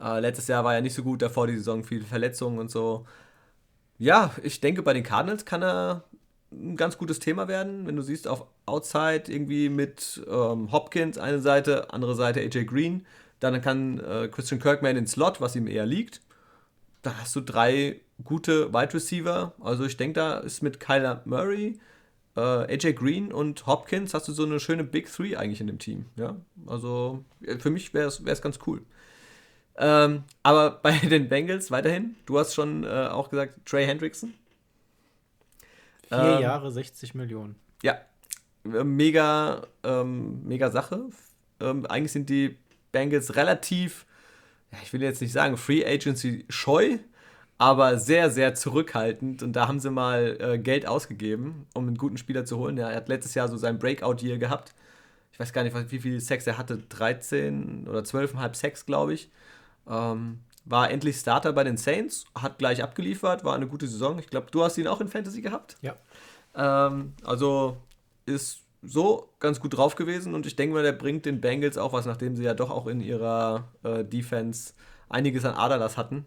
[0.00, 3.06] Äh, letztes Jahr war er nicht so gut, davor die Saison viele Verletzungen und so.
[3.98, 6.04] Ja, ich denke, bei den Cardinals kann er
[6.52, 11.40] ein ganz gutes Thema werden, wenn du siehst, auf Outside irgendwie mit ähm, Hopkins eine
[11.40, 13.06] Seite, andere Seite AJ Green,
[13.40, 16.20] dann kann äh, Christian Kirkman in Slot, was ihm eher liegt.
[17.02, 19.52] Da hast du drei gute Wide Receiver.
[19.61, 21.78] Also ich denke, da ist mit Kyler Murray,
[22.37, 25.78] äh, AJ Green und Hopkins hast du so eine schöne Big Three eigentlich in dem
[25.78, 26.06] Team.
[26.16, 27.24] Ja, also
[27.58, 28.82] für mich wäre es ganz cool.
[29.79, 34.35] Ähm, aber bei den Bengals weiterhin, du hast schon äh, auch gesagt, Trey Hendrickson.
[36.09, 37.57] Vier ähm, Jahre, 60 Millionen.
[37.83, 37.99] Ja,
[38.64, 41.07] äh, mega, ähm, mega Sache.
[41.61, 42.57] Ähm, eigentlich sind die
[42.93, 44.07] Bengals relativ,
[44.73, 46.99] ja, ich will jetzt nicht sagen Free Agency scheu,
[47.59, 49.43] aber sehr, sehr zurückhaltend.
[49.43, 52.79] Und da haben sie mal äh, Geld ausgegeben, um einen guten Spieler zu holen.
[52.79, 54.75] Er hat letztes Jahr so sein Breakout-Year gehabt.
[55.33, 56.79] Ich weiß gar nicht, wie viel Sex er hatte.
[56.88, 59.31] 13 oder 12,5 Sex, glaube ich.
[59.88, 64.18] Ähm, war endlich Starter bei den Saints, hat gleich abgeliefert, war eine gute Saison.
[64.18, 65.77] Ich glaube, du hast ihn auch in Fantasy gehabt.
[65.81, 65.96] Ja.
[66.55, 67.79] Ähm, also
[68.27, 71.92] ist so ganz gut drauf gewesen und ich denke mal, der bringt den Bengals auch
[71.92, 74.74] was, nachdem sie ja doch auch in ihrer äh, Defense
[75.09, 76.27] einiges an Aderlass hatten.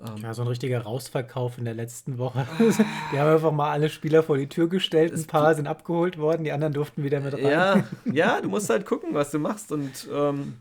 [0.00, 2.46] Ähm, ja, so ein richtiger Rausverkauf in der letzten Woche.
[3.12, 6.44] die haben einfach mal alle Spieler vor die Tür gestellt, ein paar sind abgeholt worden,
[6.44, 7.44] die anderen durften wieder mit rein.
[7.44, 10.58] Ja, ja du musst halt gucken, was du machst und ähm,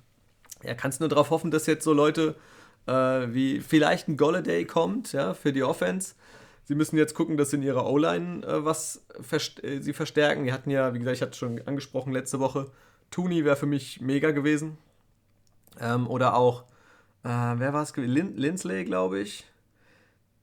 [0.64, 2.36] ja, kannst nur darauf hoffen, dass jetzt so Leute
[2.86, 6.16] äh, wie vielleicht ein Golladay kommt, ja, für die Offense.
[6.66, 10.46] Sie müssen jetzt gucken, dass sie in ihrer O-Line äh, was verst äh, sie verstärken.
[10.46, 12.72] Die hatten ja, wie gesagt, ich hatte schon angesprochen letzte Woche,
[13.12, 14.78] Tooney wäre für mich mega gewesen.
[15.80, 16.64] Ähm, oder auch,
[17.24, 17.96] äh, wer war es?
[17.96, 19.46] Lin Lindsley, glaube ich.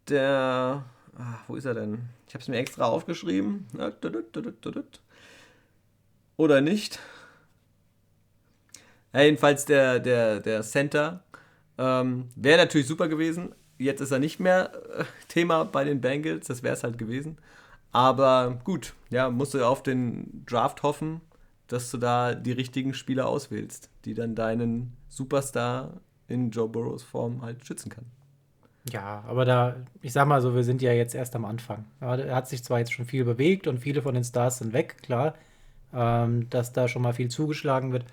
[0.09, 0.85] Der,
[1.19, 2.09] ach, wo ist er denn?
[2.27, 3.67] Ich habe es mir extra aufgeschrieben.
[6.37, 6.99] Oder nicht?
[9.13, 11.23] Ja, jedenfalls der, der, der Center
[11.79, 13.55] ähm, wäre natürlich super gewesen.
[13.79, 17.39] Jetzt ist er nicht mehr äh, Thema bei den Bengals, das wäre es halt gewesen.
[17.93, 21.21] Aber gut, ja, musst du auf den Draft hoffen,
[21.67, 27.43] dass du da die richtigen Spieler auswählst, die dann deinen Superstar in Joe Burrows Form
[27.43, 28.07] halt schützen kann.
[28.91, 31.85] Ja, aber da, ich sag mal so, wir sind ja jetzt erst am Anfang.
[32.01, 34.73] Ja, er hat sich zwar jetzt schon viel bewegt und viele von den Stars sind
[34.73, 35.35] weg, klar,
[35.93, 38.05] ähm, dass da schon mal viel zugeschlagen wird.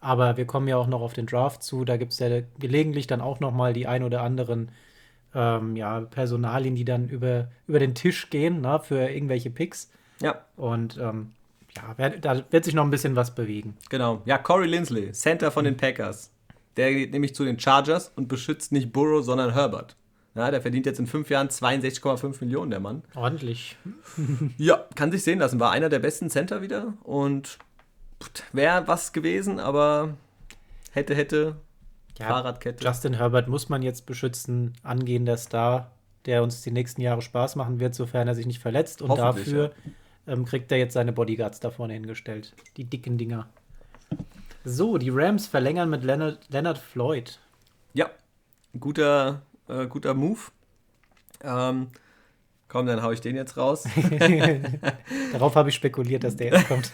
[0.00, 1.84] Aber wir kommen ja auch noch auf den Draft zu.
[1.84, 2.28] Da gibt es ja
[2.58, 4.70] gelegentlich dann auch noch mal die ein oder anderen
[5.34, 9.90] ähm, ja, Personalien, die dann über, über den Tisch gehen na, für irgendwelche Picks.
[10.20, 10.44] Ja.
[10.56, 11.32] Und ähm,
[11.76, 13.76] ja, da wird sich noch ein bisschen was bewegen.
[13.90, 14.22] Genau.
[14.24, 15.68] Ja, Corey Lindsley, Center von mhm.
[15.68, 16.30] den Packers.
[16.76, 19.96] Der geht nämlich zu den Chargers und beschützt nicht Burrow, sondern Herbert.
[20.34, 23.02] Ja, der verdient jetzt in fünf Jahren 62,5 Millionen, der Mann.
[23.14, 23.78] Ordentlich.
[24.58, 25.58] ja, kann sich sehen lassen.
[25.60, 27.58] War einer der besten Center wieder und
[28.52, 30.14] wäre was gewesen, aber
[30.92, 31.56] hätte, hätte,
[32.18, 32.84] ja, Fahrradkette.
[32.84, 35.90] Justin Herbert muss man jetzt beschützen, angehender Star,
[36.24, 39.02] der uns die nächsten Jahre Spaß machen wird, sofern er sich nicht verletzt.
[39.02, 39.72] Und dafür
[40.26, 40.32] ja.
[40.32, 42.54] ähm, kriegt er jetzt seine Bodyguards da vorne hingestellt.
[42.76, 43.48] Die dicken Dinger.
[44.64, 47.38] So, die Rams verlängern mit Leonard, Leonard Floyd.
[47.94, 48.10] Ja,
[48.80, 50.40] guter, äh, guter Move.
[51.42, 51.88] Ähm,
[52.68, 53.84] komm, dann hau ich den jetzt raus.
[55.32, 56.90] Darauf habe ich spekuliert, dass der jetzt kommt.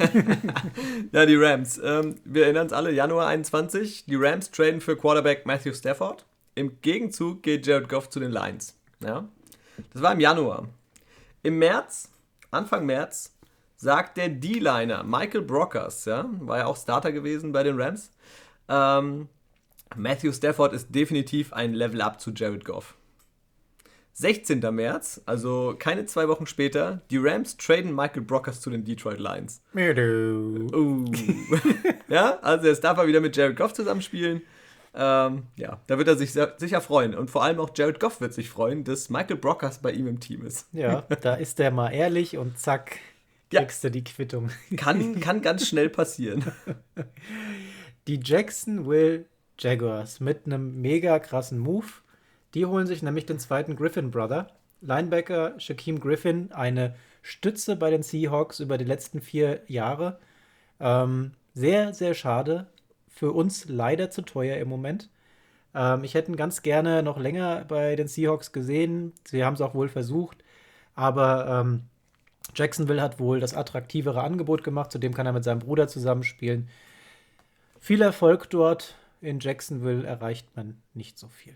[1.13, 1.81] ja, die Rams.
[1.83, 4.07] Ähm, wir erinnern uns alle, Januar 21.
[4.07, 6.25] Die Rams traden für Quarterback Matthew Stafford.
[6.55, 8.77] Im Gegenzug geht Jared Goff zu den Lions.
[9.01, 9.29] Ja?
[9.93, 10.69] Das war im Januar.
[11.43, 12.11] Im März,
[12.51, 13.35] Anfang März,
[13.77, 18.13] sagt der D-Liner Michael Brockers, ja, war ja auch Starter gewesen bei den Rams.
[18.69, 19.29] Ähm,
[19.97, 22.95] Matthew Stafford ist definitiv ein Level up zu Jared Goff.
[24.15, 24.61] 16.
[24.75, 29.63] März, also keine zwei Wochen später, die Rams traden Michael Brockers zu den Detroit Lions.
[29.75, 31.05] Uh.
[32.09, 34.43] ja, also jetzt darf er wieder mit Jared Goff zusammenspielen.
[34.95, 37.15] Ähm, ja, da wird er sich sehr, sicher freuen.
[37.15, 40.21] Und vor allem auch Jared Goff wird sich freuen, dass Michael Brockers bei ihm im
[40.21, 40.69] Team ist.
[40.73, 42.99] Ja, da ist er mal ehrlich und zack,
[43.51, 43.89] kriegst ja.
[43.89, 44.51] du die Quittung.
[44.77, 46.45] Kann, kann ganz schnell passieren.
[48.07, 49.25] Die Jacksonville
[49.59, 51.87] Jaguars mit einem mega krassen Move.
[52.55, 54.49] Die holen sich nämlich den zweiten Griffin Brother.
[54.81, 60.19] Linebacker Shaquem Griffin, eine Stütze bei den Seahawks über die letzten vier Jahre.
[60.81, 62.67] Ähm, sehr, sehr schade.
[63.09, 65.09] Für uns leider zu teuer im Moment.
[65.75, 69.13] Ähm, ich hätte ihn ganz gerne noch länger bei den Seahawks gesehen.
[69.25, 70.39] Sie haben es auch wohl versucht.
[70.95, 71.85] Aber ähm,
[72.55, 76.69] Jacksonville hat wohl das attraktivere Angebot gemacht, zudem kann er mit seinem Bruder zusammenspielen.
[77.81, 78.97] Viel Erfolg dort.
[79.21, 81.55] In Jacksonville erreicht man nicht so viel.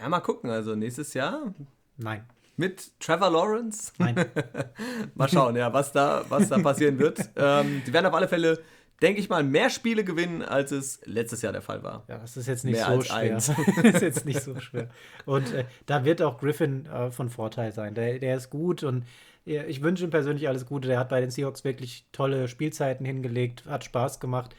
[0.00, 0.50] Ja, mal gucken.
[0.50, 1.54] Also nächstes Jahr?
[1.96, 2.24] Nein.
[2.56, 3.92] Mit Trevor Lawrence?
[3.98, 4.26] Nein.
[5.14, 7.18] mal schauen, ja, was da, was da passieren wird.
[7.36, 8.58] ähm, die werden auf alle Fälle,
[9.00, 12.04] denke ich mal, mehr Spiele gewinnen, als es letztes Jahr der Fall war.
[12.08, 13.34] Ja, das ist jetzt nicht mehr so schwer.
[13.34, 14.90] das ist jetzt nicht so schwer.
[15.24, 17.94] Und äh, da wird auch Griffin äh, von Vorteil sein.
[17.94, 19.04] Der, der ist gut und
[19.46, 20.86] ich wünsche ihm persönlich alles Gute.
[20.86, 24.54] Der hat bei den Seahawks wirklich tolle Spielzeiten hingelegt, hat Spaß gemacht.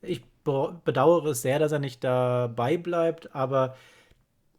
[0.00, 3.76] Ich bedauere es sehr, dass er nicht dabei bleibt, aber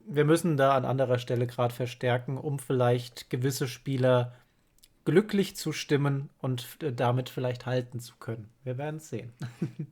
[0.07, 4.33] wir müssen da an anderer Stelle gerade verstärken, um vielleicht gewisse Spieler
[5.03, 8.49] glücklich zu stimmen und damit vielleicht halten zu können.
[8.63, 9.33] Wir werden es sehen.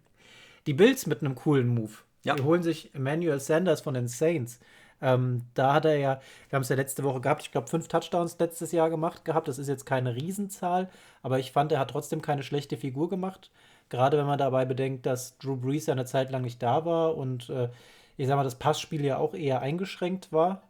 [0.68, 1.92] Die Bills mit einem coolen Move.
[2.24, 2.36] Ja.
[2.36, 4.60] Die holen sich Emmanuel Sanders von den Saints.
[5.02, 7.90] Ähm, da hat er ja, wir haben es ja letzte Woche gehabt, ich glaube, fünf
[7.90, 9.48] Touchdowns letztes Jahr gemacht gehabt.
[9.50, 10.90] Das ist jetzt keine Riesenzahl,
[11.22, 13.52] aber ich fand, er hat trotzdem keine schlechte Figur gemacht.
[13.90, 17.50] Gerade wenn man dabei bedenkt, dass Drew Brees eine Zeit lang nicht da war und
[17.50, 17.70] äh,
[18.18, 20.64] ich sag mal, das Passspiel ja auch eher eingeschränkt war.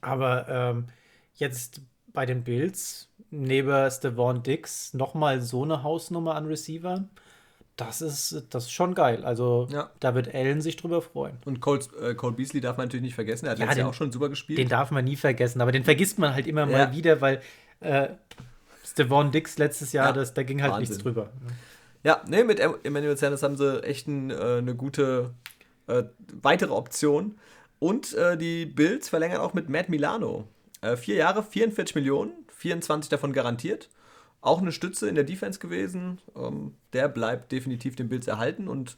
[0.00, 0.86] Aber ähm,
[1.34, 1.82] jetzt
[2.12, 7.10] bei den Bills neben Stevan Dix nochmal so eine Hausnummer an Receivern
[7.80, 9.24] das ist, das ist schon geil.
[9.24, 9.90] Also ja.
[10.00, 11.38] da wird Allen sich drüber freuen.
[11.44, 13.46] Und Cole, äh, Cole Beasley darf man natürlich nicht vergessen.
[13.46, 14.58] Er hat ja, letztes den, Jahr auch schon super gespielt.
[14.58, 16.86] Den darf man nie vergessen, aber den vergisst man halt immer ja.
[16.86, 17.40] mal wieder, weil
[17.80, 18.08] äh,
[18.84, 20.12] Stevan Dix letztes Jahr, ja.
[20.12, 20.88] das, da ging halt Wahnsinn.
[20.88, 21.30] nichts drüber.
[22.02, 25.30] Ja, nee, mit Emmanuel Sanders haben sie echt ein, äh, eine gute
[25.90, 26.04] äh,
[26.40, 27.38] weitere Option.
[27.78, 30.46] Und äh, die Bills verlängern auch mit Matt Milano.
[30.82, 33.88] Äh, vier Jahre, 44 Millionen, 24 davon garantiert
[34.40, 36.18] auch eine Stütze in der Defense gewesen.
[36.36, 38.96] Ähm, der bleibt definitiv den Bills erhalten und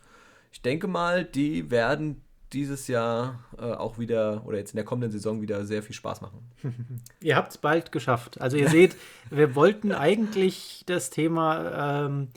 [0.52, 2.20] ich denke mal, die werden
[2.52, 6.20] dieses Jahr äh, auch wieder oder jetzt in der kommenden Saison wieder sehr viel Spaß
[6.20, 6.40] machen.
[7.20, 8.40] ihr habt es bald geschafft.
[8.40, 8.94] Also ihr seht,
[9.30, 12.28] wir wollten eigentlich das Thema ähm,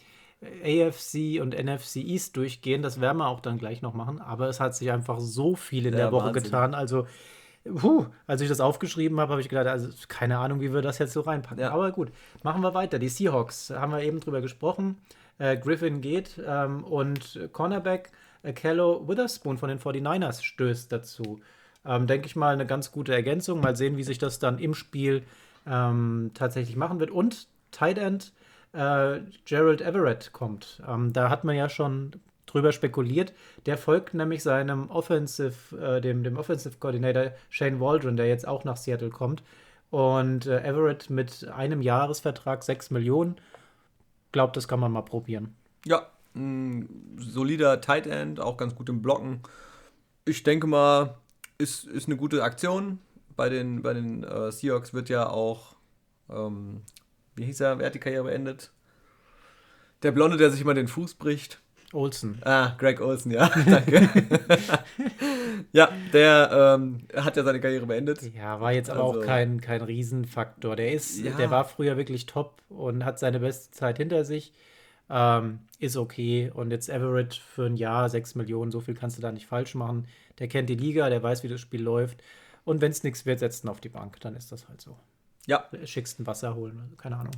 [0.63, 2.81] AFC und NFC East durchgehen.
[2.81, 4.21] Das werden wir auch dann gleich noch machen.
[4.21, 6.43] Aber es hat sich einfach so viel in Ja, der Woche Wahnsinn.
[6.43, 6.73] getan.
[6.75, 7.07] Also,
[7.63, 10.97] puh, als ich das aufgeschrieben habe, habe ich gedacht, also keine Ahnung, wie wir das
[10.99, 11.59] jetzt so reinpacken.
[11.59, 11.71] Ja.
[11.71, 12.11] Aber gut,
[12.43, 12.99] machen wir weiter.
[12.99, 14.97] Die Seahawks, haben wir eben drüber gesprochen.
[15.37, 18.11] Äh, Griffin geht ähm, und Cornerback
[18.53, 21.39] Kello Witherspoon von den 49ers stößt dazu.
[21.85, 23.59] Ähm, Denke ich mal, eine ganz gute Ergänzung.
[23.59, 25.23] Mal sehen, wie sich das dann im Spiel
[25.67, 27.11] ähm, tatsächlich machen wird.
[27.11, 28.33] Und Tight End
[28.75, 30.81] äh, Gerald Everett kommt.
[30.87, 32.11] Ähm, da hat man ja schon
[32.45, 33.33] drüber spekuliert.
[33.65, 38.63] Der folgt nämlich seinem Offensive, äh, dem, dem Offensive Coordinator Shane Waldron, der jetzt auch
[38.63, 39.43] nach Seattle kommt.
[39.91, 43.35] Und äh, Everett mit einem Jahresvertrag 6 Millionen.
[44.31, 45.55] Glaubt, das kann man mal probieren.
[45.85, 49.41] Ja, ein solider Tight End, auch ganz gut im Blocken.
[50.25, 51.17] Ich denke mal,
[51.57, 52.99] ist, ist eine gute Aktion.
[53.35, 55.75] Bei den, bei den äh, Seahawks wird ja auch,
[56.29, 56.81] ähm,
[57.35, 58.71] wie hieß er, wer hat die Karriere beendet?
[60.03, 61.61] Der Blonde, der sich immer den Fuß bricht.
[61.93, 62.41] Olsen.
[62.43, 64.09] Ah, Greg Olson, ja, danke.
[65.71, 68.21] ja, der ähm, hat ja seine Karriere beendet.
[68.33, 70.75] Ja, war jetzt aber Also- auch kein, kein Riesenfaktor.
[70.75, 71.31] Der ist, Ja.
[71.37, 74.51] der war früher wirklich top und hat seine beste Zeit hinter sich.
[75.09, 76.51] Ähm, ist okay.
[76.53, 79.75] Und jetzt Everett für ein Jahr, 6 Millionen, so viel kannst du da nicht falsch
[79.75, 80.07] machen.
[80.39, 82.21] Der kennt die Liga, der weiß, wie das Spiel läuft.
[82.63, 84.19] Und wenn es nichts wird, setzt ihn auf die Bank.
[84.21, 84.97] Dann ist das halt so.
[85.47, 87.33] Ja, Schickst ein Wasser holen, also keine Ahnung.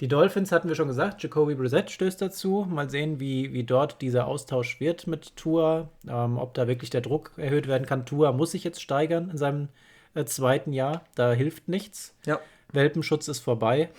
[0.00, 2.66] Die Dolphins hatten wir schon gesagt, Jacoby Brissett stößt dazu.
[2.68, 7.02] Mal sehen, wie, wie dort dieser Austausch wird mit Tua, ähm, ob da wirklich der
[7.02, 8.06] Druck erhöht werden kann.
[8.06, 9.68] Tua muss sich jetzt steigern in seinem
[10.14, 12.14] äh, zweiten Jahr, da hilft nichts.
[12.26, 12.40] ja.
[12.72, 13.90] Welpenschutz ist vorbei.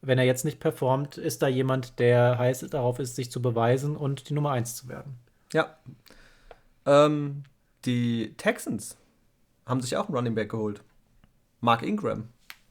[0.00, 3.96] Wenn er jetzt nicht performt, ist da jemand, der heiß darauf ist, sich zu beweisen
[3.96, 5.18] und die Nummer 1 zu werden.
[5.52, 5.76] Ja.
[6.86, 7.44] Ähm,
[7.84, 8.96] die Texans
[9.66, 10.82] haben sich auch einen Running Back geholt.
[11.60, 12.28] Mark Ingram.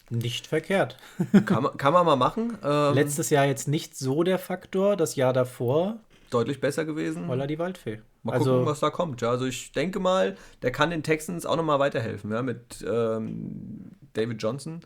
[0.10, 0.98] Nicht verkehrt.
[1.46, 2.58] Kann man, kann man mal machen.
[2.63, 5.98] Ähm, Letztes Jahr jetzt nicht so der Faktor, das Jahr davor,
[6.30, 7.28] deutlich besser gewesen.
[7.28, 8.00] Holla die Waldfee.
[8.24, 9.22] Mal also, gucken, was da kommt.
[9.22, 12.32] Ja, also ich denke mal, der kann den Texans auch nochmal weiterhelfen.
[12.32, 14.82] Ja, mit ähm, David Johnson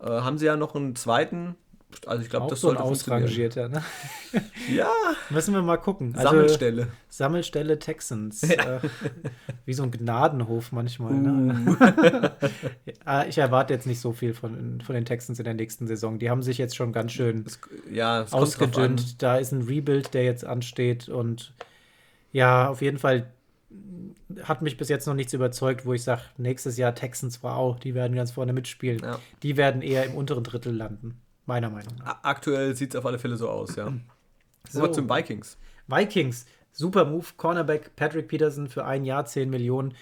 [0.00, 1.56] äh, haben sie ja noch einen zweiten.
[2.04, 3.24] Also ich glaube, das so ein sollte funktionieren.
[3.24, 3.82] ausrangierter, ne?
[4.74, 4.90] Ja,
[5.30, 6.14] Müssen wir mal gucken.
[6.14, 6.88] Also, Sammelstelle.
[7.08, 8.42] Sammelstelle Texans.
[8.42, 8.80] Äh,
[9.64, 11.12] wie so ein Gnadenhof manchmal.
[11.12, 11.16] Uh.
[11.16, 12.32] Ne?
[13.06, 16.18] Ja, ich erwarte jetzt nicht so viel von, von den Texans in der nächsten Saison.
[16.18, 19.22] Die haben sich jetzt schon ganz schön Es, ja, es ausgedünnt.
[19.22, 21.08] Da ist ein Rebuild, der jetzt ansteht.
[21.08, 21.52] Und
[22.32, 23.30] ja, auf jeden Fall
[24.42, 27.94] hat mich bis jetzt noch nichts überzeugt, wo ich sage, nächstes Jahr Texans, wow, die
[27.94, 29.00] werden ganz vorne mitspielen.
[29.02, 29.18] Ja.
[29.42, 32.22] Die werden eher im unteren Drittel landen, meiner Meinung nach.
[32.22, 33.92] Aktuell sieht es auf alle Fälle so aus, ja.
[34.68, 34.80] So.
[34.80, 34.88] So.
[34.88, 35.58] zum Vikings.
[35.86, 39.94] Vikings, super Move, Cornerback Patrick Peterson für ein Jahr 10 Millionen.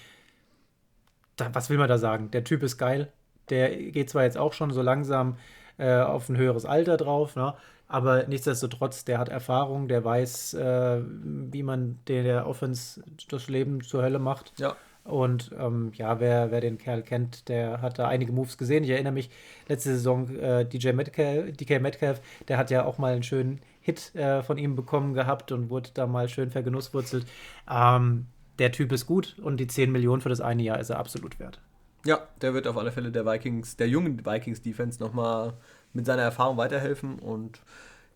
[1.36, 2.30] Da, was will man da sagen?
[2.30, 3.12] Der Typ ist geil.
[3.50, 5.36] Der geht zwar jetzt auch schon so langsam
[5.76, 7.54] äh, auf ein höheres Alter drauf, ne?
[7.88, 13.82] aber nichtsdestotrotz, der hat Erfahrung, der weiß, äh, wie man der, der Offense das Leben
[13.82, 14.52] zur Hölle macht.
[14.58, 14.76] Ja.
[15.04, 18.84] Und ähm, ja, wer, wer den Kerl kennt, der hat da einige Moves gesehen.
[18.84, 19.30] Ich erinnere mich,
[19.68, 24.14] letzte Saison äh, DJ Metcalf, DK Metcalf, der hat ja auch mal einen schönen Hit
[24.14, 27.26] äh, von ihm bekommen gehabt und wurde da mal schön vergenusswurzelt.
[27.70, 28.26] Ähm,
[28.58, 31.38] der Typ ist gut und die 10 Millionen für das eine Jahr ist er absolut
[31.38, 31.60] wert.
[32.06, 35.54] Ja, der wird auf alle Fälle der Vikings, der jungen Vikings-Defense nochmal
[35.92, 37.60] mit seiner Erfahrung weiterhelfen und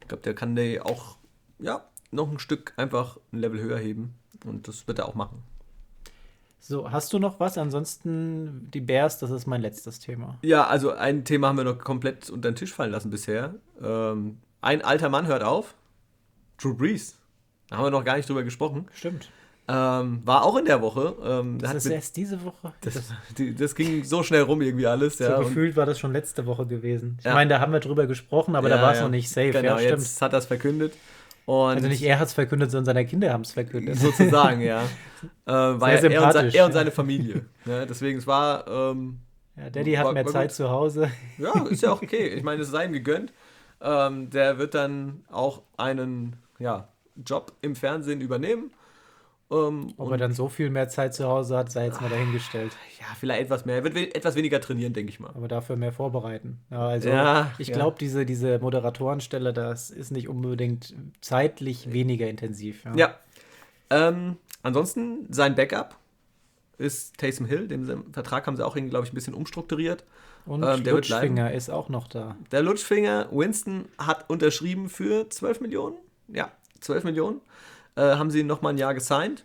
[0.00, 1.18] ich glaube, der kann der auch,
[1.58, 4.14] ja, noch ein Stück einfach ein Level höher heben
[4.46, 5.42] und das wird er auch machen.
[6.60, 7.56] So, hast du noch was?
[7.56, 10.36] Ansonsten die Bears, das ist mein letztes Thema.
[10.42, 13.54] Ja, also ein Thema haben wir noch komplett unter den Tisch fallen lassen bisher.
[13.82, 15.74] Ähm, ein alter Mann hört auf.
[16.60, 17.16] Drew Brees.
[17.70, 18.86] Da haben wir noch gar nicht drüber gesprochen.
[18.92, 19.30] Stimmt.
[19.70, 21.14] Ähm, war auch in der Woche.
[21.22, 22.72] Ähm, Das ist mit- erst diese Woche.
[22.80, 25.18] das, die, das ging so schnell rum irgendwie alles.
[25.18, 27.16] so Ja, und- gefühlt war das schon letzte Woche gewesen.
[27.18, 27.34] Ich Ja.
[27.34, 29.50] meine, da haben wir drüber gesprochen, aber da Ja, war es noch nicht safe.
[29.52, 29.98] Genau, ja, stimmt.
[30.02, 30.94] jetzt hat es verkündet.
[31.48, 33.96] Und Also nicht er hat es verkündet, sondern seine Kinder haben es verkündet.
[33.98, 34.82] sozusagen, ja.
[35.46, 37.46] Äh, weil er, und, er und seine Familie.
[37.64, 39.18] Ja, deswegen, es war, ähm,
[39.56, 40.56] Ja, Daddy hat War- mehr war Zeit gut.
[40.56, 41.10] zu Hause.
[41.38, 42.28] ja, ist ja auch okay.
[42.28, 43.32] Ich meine, es sei ihm gegönnt.
[43.80, 46.86] Ähm, der wird dann auch einen ja,
[47.26, 48.70] Job im Fernsehen übernehmen.
[49.50, 52.76] Ähm, Ob er dann so viel mehr Zeit zu Hause hat, sei jetzt mal dahingestellt.
[53.00, 53.76] ja, vielleicht etwas mehr.
[53.76, 55.30] Er wird we etwas weniger trainieren, denke ich mal.
[55.34, 56.58] Aber dafür mehr vorbereiten.
[56.70, 57.74] Ja, also Ja, ich ja.
[57.74, 62.84] glaube, diese, diese Moderatorenstelle, das ist nicht unbedingt zeitlich weniger intensiv.
[62.84, 62.94] Ja.
[62.96, 63.14] Ja.
[63.88, 65.96] Ähm, ansonsten, sein Backup
[66.76, 67.68] ist Taysom Hill.
[67.68, 70.04] Den Vertrag haben sie auch, glaube ich, ein bisschen umstrukturiert.
[70.44, 72.36] Und Ähm, der Lutschfinger ist auch noch da.
[72.52, 75.96] Der Lutschfinger Winston hat unterschrieben für 12 Millionen.
[76.28, 77.40] Ja, 12 Millionen.
[77.98, 79.44] Äh, haben sie nochmal ein Jahr gesigned.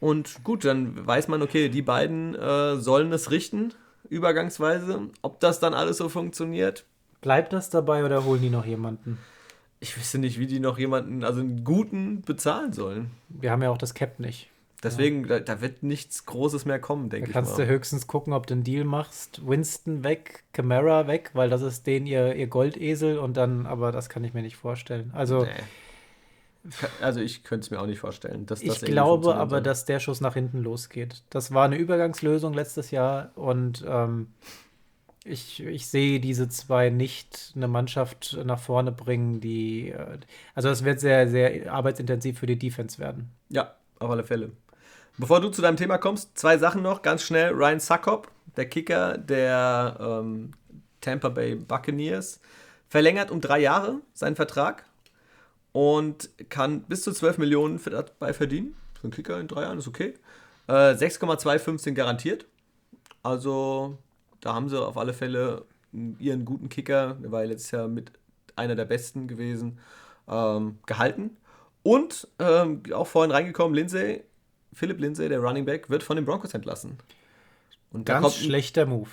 [0.00, 3.72] Und gut, dann weiß man, okay, die beiden äh, sollen es richten,
[4.10, 5.08] übergangsweise.
[5.22, 6.84] Ob das dann alles so funktioniert,
[7.20, 9.18] Bleibt das dabei oder holen die noch jemanden?
[9.80, 13.10] ich wüsste nicht, wie die noch jemanden, also einen guten bezahlen sollen.
[13.28, 14.50] Wir haben ja auch das Cap nicht.
[14.82, 18.32] Deswegen, da, da wird nichts Großes mehr kommen, denke Da ich kannst du höchstens gucken,
[18.34, 19.46] ob du einen Deal machst.
[19.46, 24.10] Winston weg, Camara weg, weil das ist den ihr, ihr Goldesel und dann, aber das
[24.10, 25.10] kann ich mir nicht vorstellen.
[25.14, 25.50] Also Nee.
[27.00, 28.46] Also ich könnte es mir auch nicht vorstellen.
[28.46, 31.22] Dass das ich glaube aber, dass der Schuss nach hinten losgeht.
[31.30, 34.28] Das war eine Übergangslösung letztes Jahr und ähm,
[35.24, 40.18] ich, ich sehe diese zwei nicht eine Mannschaft nach vorne bringen, die äh,
[40.54, 43.30] also es wird sehr, sehr arbeitsintensiv für die Defense werden.
[43.48, 44.52] Ja, auf alle Fälle.
[45.16, 47.52] Bevor du zu deinem Thema kommst, zwei Sachen noch, ganz schnell.
[47.52, 50.52] Ryan Succop, der Kicker der ähm,
[51.00, 52.40] Tampa Bay Buccaneers,
[52.88, 54.84] verlängert um drei Jahre seinen Vertrag
[55.74, 58.76] und kann bis zu 12 Millionen dabei verdienen.
[58.94, 60.14] Für einen Kicker in drei Jahren ist okay.
[60.68, 62.46] Äh, 6,25 sind garantiert.
[63.24, 63.98] Also
[64.40, 65.64] da haben sie auf alle Fälle
[66.20, 68.12] ihren guten Kicker, der war letztes Jahr mit
[68.54, 69.80] einer der besten gewesen,
[70.28, 71.36] ähm, gehalten.
[71.82, 74.22] Und ähm, auch vorhin reingekommen, Lindsay,
[74.72, 76.98] Philipp Lindsay, der Running Back, wird von den Broncos entlassen.
[77.90, 79.10] Und da Ganz kommt schlechter Move.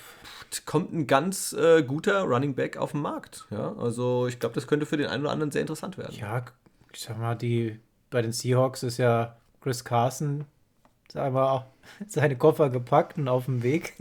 [0.66, 3.46] Kommt ein ganz äh, guter Running Back auf den Markt.
[3.50, 3.74] Ja?
[3.78, 6.14] Also ich glaube, das könnte für den einen oder anderen sehr interessant werden.
[6.16, 6.44] Ja,
[6.92, 7.80] ich sag mal, die
[8.10, 10.44] bei den Seahawks ist ja Chris Carson,
[11.10, 11.64] sagen wir auch,
[12.06, 13.94] seine Koffer gepackt und auf dem Weg.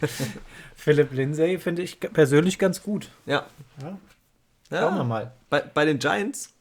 [0.76, 3.10] Philipp Lindsay finde ich persönlich ganz gut.
[3.24, 3.46] Ja.
[3.80, 3.98] Ja,
[4.70, 4.80] ja.
[4.80, 5.32] Schauen wir mal.
[5.48, 6.52] Bei, bei den Giants,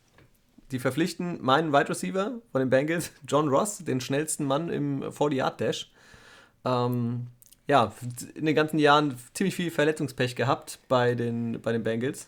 [0.71, 5.91] die verpflichten meinen Wide Receiver von den Bengals, John Ross, den schnellsten Mann im 40-Yard-Dash.
[6.63, 7.27] Ähm,
[7.67, 7.93] ja,
[8.35, 12.27] in den ganzen Jahren ziemlich viel Verletzungspech gehabt bei den, bei den Bengals.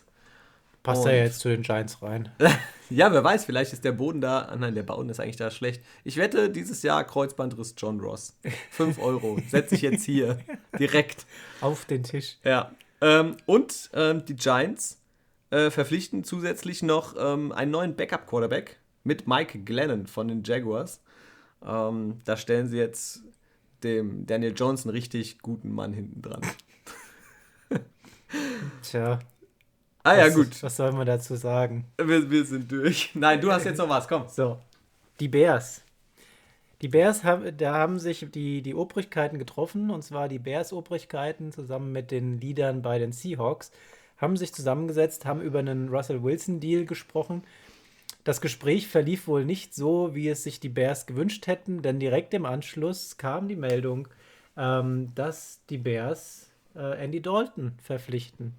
[0.82, 2.30] Passt er jetzt zu den Giants rein?
[2.90, 4.46] Ja, wer weiß, vielleicht ist der Boden da.
[4.46, 5.82] ah, Nein, der Boden ist eigentlich da schlecht.
[6.04, 8.34] Ich wette, dieses Jahr Kreuzbandriss John Ross.
[8.70, 9.36] 5 Euro.
[9.46, 10.38] Setze ich jetzt hier.
[10.78, 11.26] Direkt.
[11.60, 12.38] Auf den Tisch.
[12.44, 12.70] Ja.
[13.02, 15.02] Ähm, und ähm, die Giants
[15.50, 21.02] äh, verpflichten zusätzlich noch ähm, einen neuen Backup-Quarterback mit Mike Glennon von den Jaguars.
[21.62, 23.20] Ähm, da stellen sie jetzt
[23.82, 26.42] dem Daniel einen richtig guten Mann hinten dran.
[28.82, 29.18] Tja.
[30.04, 30.62] Ah ja, was, gut.
[30.62, 31.86] Was soll man dazu sagen?
[31.98, 33.10] Wir, wir sind durch.
[33.14, 34.08] Nein, du hast jetzt noch was.
[34.08, 34.28] Komm.
[34.28, 34.58] So,
[35.20, 35.82] die Bears.
[36.80, 41.90] Die Bears haben, da haben sich die, die Obrigkeiten getroffen, und zwar die Bears-Obrigkeiten zusammen
[41.90, 43.72] mit den Leadern bei den Seahawks,
[44.16, 47.42] haben sich zusammengesetzt, haben über einen Russell Wilson-Deal gesprochen.
[48.28, 52.34] Das Gespräch verlief wohl nicht so, wie es sich die Bears gewünscht hätten, denn direkt
[52.34, 54.06] im Anschluss kam die Meldung,
[54.54, 58.52] ähm, dass die Bears äh, Andy Dalton verpflichten.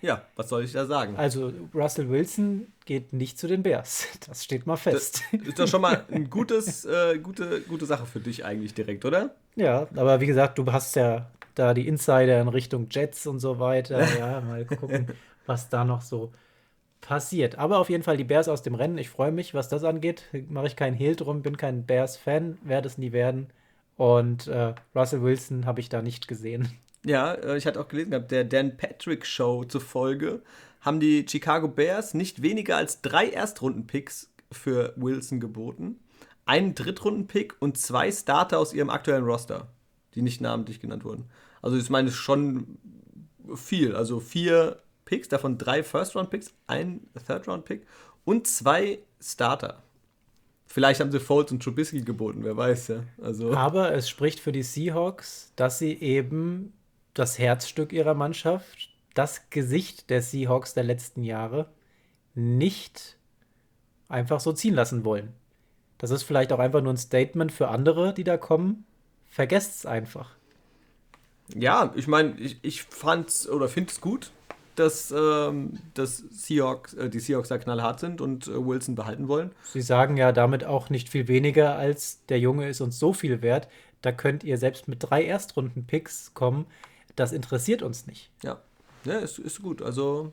[0.00, 1.14] Ja, was soll ich da sagen?
[1.16, 4.08] Also Russell Wilson geht nicht zu den Bears.
[4.26, 5.24] Das steht mal fest.
[5.30, 9.34] Ist doch schon mal ein gutes, äh, gute, gute Sache für dich eigentlich direkt, oder?
[9.56, 13.58] Ja, aber wie gesagt, du hast ja da die Insider in Richtung Jets und so
[13.58, 14.08] weiter.
[14.18, 15.08] Ja, mal gucken,
[15.44, 16.32] was da noch so
[17.00, 17.58] passiert.
[17.58, 18.98] Aber auf jeden Fall die Bears aus dem Rennen.
[18.98, 20.24] Ich freue mich, was das angeht.
[20.48, 23.48] Mache ich keinen Hehl drum, bin kein Bears-Fan, werde es nie werden.
[23.96, 26.70] Und äh, Russell Wilson habe ich da nicht gesehen.
[27.04, 30.42] Ja, äh, ich hatte auch gelesen gehabt, der Dan Patrick Show zufolge
[30.80, 36.00] haben die Chicago Bears nicht weniger als drei Erstrunden-Picks für Wilson geboten,
[36.46, 39.68] einen Drittrunden-Pick und zwei Starter aus ihrem aktuellen Roster,
[40.14, 41.26] die nicht namentlich genannt wurden.
[41.62, 42.78] Also ich meine, es ist schon
[43.54, 43.94] viel.
[43.94, 47.84] Also vier Picks, davon drei First-Round-Picks, ein Third-Round-Pick
[48.24, 49.82] und zwei Starter.
[50.66, 53.02] Vielleicht haben sie Foles und Trubisky geboten, wer weiß ja.
[53.20, 56.72] Also, Aber es spricht für die Seahawks, dass sie eben
[57.12, 61.66] das Herzstück ihrer Mannschaft, das Gesicht der Seahawks der letzten Jahre,
[62.36, 63.18] nicht
[64.08, 65.32] einfach so ziehen lassen wollen.
[65.98, 68.84] Das ist vielleicht auch einfach nur ein Statement für andere, die da kommen.
[69.28, 70.36] Vergesst es einfach.
[71.52, 74.30] Ja, ich meine, ich, ich fand's oder finde es gut,
[74.80, 79.50] dass, ähm, dass Seahawks, äh, die Seahawks da knallhart sind und äh, Wilson behalten wollen.
[79.64, 83.42] Sie sagen ja damit auch nicht viel weniger als der Junge ist uns so viel
[83.42, 83.68] wert.
[84.00, 86.64] Da könnt ihr selbst mit drei Erstrunden-Picks kommen.
[87.14, 88.30] Das interessiert uns nicht.
[88.42, 88.60] Ja,
[89.04, 89.82] ja ist, ist gut.
[89.82, 90.32] Also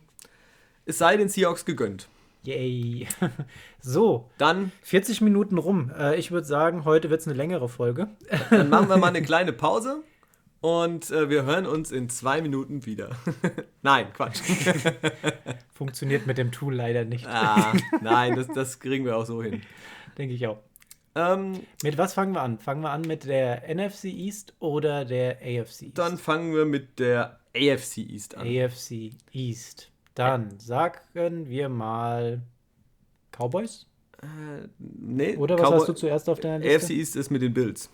[0.86, 2.08] es sei den Seahawks gegönnt.
[2.43, 3.06] Yay.
[3.82, 5.91] so, Dann, 40 Minuten rum.
[5.98, 8.08] Äh, ich würde sagen, heute wird es eine längere Folge.
[8.50, 10.04] dann machen wir mal eine kleine Pause
[10.62, 13.16] und äh, wir hören uns in zwei Minuten wieder.
[13.82, 14.41] nein, Quatsch.
[15.74, 17.28] Funktioniert mit dem Tool leider nicht.
[17.28, 19.62] ah, nein, das, das kriegen wir auch so hin.
[20.18, 20.60] Denke ich auch.
[21.16, 22.60] Ähm, Mit was fangen wir an?
[22.60, 25.97] Fangen wir an mit der NFC East oder der AFC East?
[25.97, 28.47] dann fangen wir mit der AFC East an.
[28.47, 29.91] AFC East.
[30.14, 32.41] Dann sagen wir mal
[33.32, 33.88] Cowboys.
[34.22, 36.76] Äh, nee, Oder was hast du zuerst auf deiner Liste?
[36.86, 37.89] AFC East ist mit den Bills.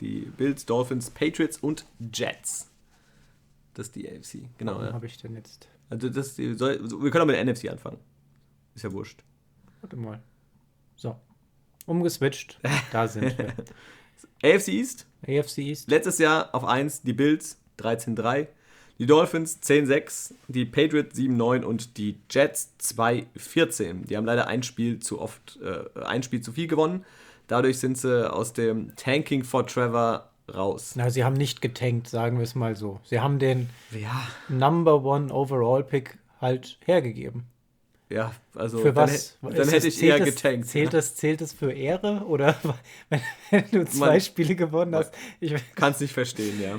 [0.00, 2.70] Die Bills, Dolphins, Patriots und Jets.
[3.74, 4.72] Das ist die AFC, genau.
[4.72, 4.92] Warum ja.
[4.92, 5.68] habe ich denn jetzt?
[5.90, 7.98] Also das, soll, wir können auch mit der NFC anfangen.
[8.74, 9.22] Ist ja wurscht.
[9.80, 10.22] Warte mal.
[10.96, 11.16] So.
[11.86, 12.58] Umgeswitcht.
[12.92, 13.54] Da sind wir.
[14.42, 15.06] AFC East.
[15.26, 15.90] AFC East.
[15.90, 18.48] Letztes Jahr auf 1 die Bills 13-3.
[18.98, 24.06] Die Dolphins 10-6, die Patriots 7-9 und die Jets 2-14.
[24.06, 27.04] Die haben leider ein Spiel zu oft, äh, ein Spiel zu viel gewonnen.
[27.46, 30.94] Dadurch sind sie aus dem Tanking for Trevor raus.
[30.96, 33.00] Na, sie haben nicht getankt, sagen wir es mal so.
[33.04, 34.26] Sie haben den ja.
[34.48, 37.44] Number One Overall Pick halt hergegeben.
[38.10, 39.38] Ja, also für was?
[39.40, 40.68] Dann, dann hätte ich eher das, getankt.
[40.68, 40.98] Zählt, ja.
[40.98, 42.54] das, zählt das für Ehre oder
[43.50, 45.12] wenn, du zwei man, Spiele gewonnen hast?
[45.40, 46.78] Ich kann es nicht verstehen, ja.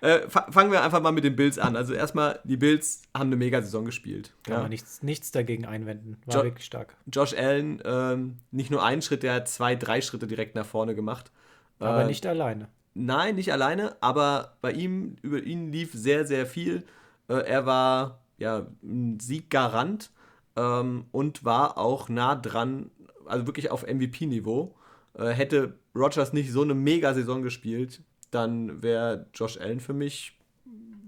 [0.00, 1.74] Äh, fangen wir einfach mal mit den Bills an.
[1.74, 4.32] Also erstmal, die Bills haben eine Mega-Saison gespielt.
[4.44, 4.60] Kann ja.
[4.60, 6.18] man nichts, nichts dagegen einwenden.
[6.26, 6.94] War jo wirklich stark.
[7.12, 10.94] Josh Allen, ähm, nicht nur einen Schritt, der hat zwei, drei Schritte direkt nach vorne
[10.94, 11.32] gemacht.
[11.80, 12.68] Aber äh, nicht alleine.
[12.94, 16.84] Nein, nicht alleine, aber bei ihm, über ihn lief sehr, sehr viel.
[17.28, 20.10] Äh, er war ja ein Sieggarant
[20.56, 22.90] ähm, und war auch nah dran,
[23.26, 24.74] also wirklich auf MVP-Niveau.
[25.14, 30.36] Äh, hätte Rogers nicht so eine Mega-Saison gespielt, dann wäre Josh Allen für mich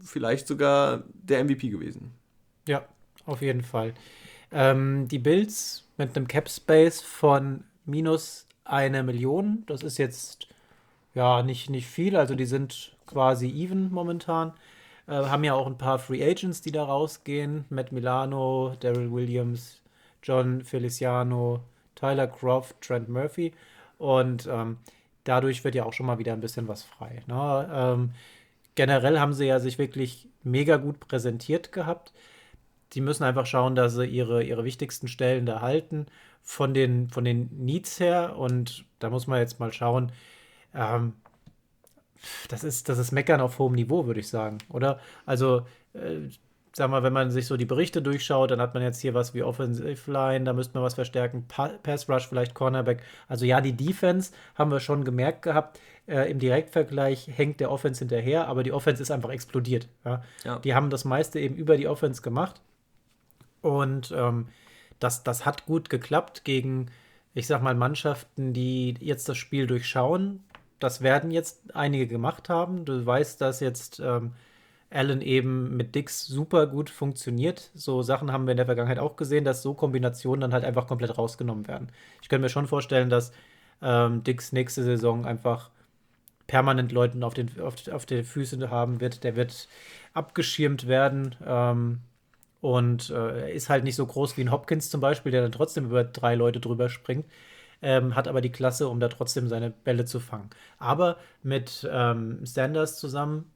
[0.03, 2.13] vielleicht sogar der MVP gewesen.
[2.67, 2.85] Ja,
[3.27, 3.95] auf jeden Fall.
[4.53, 10.49] Ähm, die Bills mit einem Cap Space von minus eine Million, das ist jetzt
[11.15, 14.53] ja nicht, nicht viel, also die sind quasi even momentan.
[15.07, 17.65] Äh, haben ja auch ein paar Free Agents, die da rausgehen.
[17.69, 19.83] Matt Milano, Daryl Williams,
[20.23, 21.61] John Feliciano,
[21.97, 23.53] Tyler Croft, Trent Murphy.
[23.99, 24.79] Und ähm,
[25.31, 27.23] dadurch wird ja auch schon mal wieder ein bisschen was frei.
[27.29, 27.71] Ne?
[27.73, 28.11] Ähm,
[28.75, 32.13] generell haben sie ja sich wirklich mega gut präsentiert gehabt.
[32.95, 36.07] Die müssen einfach schauen, dass sie ihre, ihre wichtigsten Stellen da halten
[36.43, 38.37] von den, von den Needs her.
[38.37, 40.11] Und da muss man jetzt mal schauen.
[40.75, 41.13] Ähm,
[42.49, 44.99] das ist, das ist Meckern auf hohem Niveau, würde ich sagen, oder?
[45.27, 45.63] Also,
[45.95, 46.29] äh,
[46.81, 49.35] sag mal, wenn man sich so die Berichte durchschaut, dann hat man jetzt hier was
[49.35, 53.03] wie Offensive Line, da müsste man was verstärken, pa Pass Rush, vielleicht Cornerback.
[53.29, 55.79] Also ja, die Defense haben wir schon gemerkt gehabt.
[56.07, 59.89] Äh, Im Direktvergleich hängt der Offense hinterher, aber die Offense ist einfach explodiert.
[60.07, 60.23] Ja?
[60.43, 60.59] Ja.
[60.61, 62.63] Die haben das meiste eben über die Offense gemacht.
[63.61, 64.49] Und ähm,
[65.01, 66.87] das, das hat gut geklappt gegen,
[67.35, 70.43] ich sag mal, Mannschaften, die jetzt das Spiel durchschauen.
[70.79, 72.87] Das werden jetzt einige gemacht haben.
[72.87, 74.33] Du weißt, dass jetzt ähm,
[74.91, 77.71] Allen eben mit Dix super gut funktioniert.
[77.75, 80.87] So Sachen haben wir in der Vergangenheit auch gesehen, dass so Kombinationen dann halt einfach
[80.87, 81.89] komplett rausgenommen werden.
[82.23, 83.33] Ich könnte mir schon vorstellen, dass
[83.83, 85.71] ähm, Dix nächste Saison einfach
[86.49, 89.23] permanent Leuten auf den, auf, auf den Füßen haben wird.
[89.23, 89.69] Der wird
[90.15, 91.37] abgeschirmt werden.
[91.47, 92.01] Ähm,
[92.61, 95.87] und äh, ist halt nicht so groß wie ein Hopkins zum Beispiel, der dann trotzdem
[95.87, 97.27] über drei Leute drüber springt.
[97.83, 100.51] Ähm, hat aber die Klasse, um da trotzdem seine Bälle zu fangen.
[100.79, 103.51] Aber mit ähm, Sanders zusammen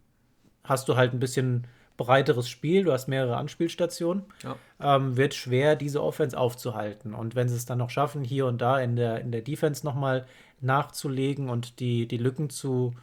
[0.64, 4.56] hast du halt ein bisschen breiteres Spiel, du hast mehrere Anspielstationen, ja.
[4.80, 7.14] ähm, wird schwer, diese Offense aufzuhalten.
[7.14, 9.84] Und wenn sie es dann noch schaffen, hier und da in der, in der Defense
[9.86, 10.26] nochmal
[10.60, 12.94] nachzulegen und die, die Lücken zu,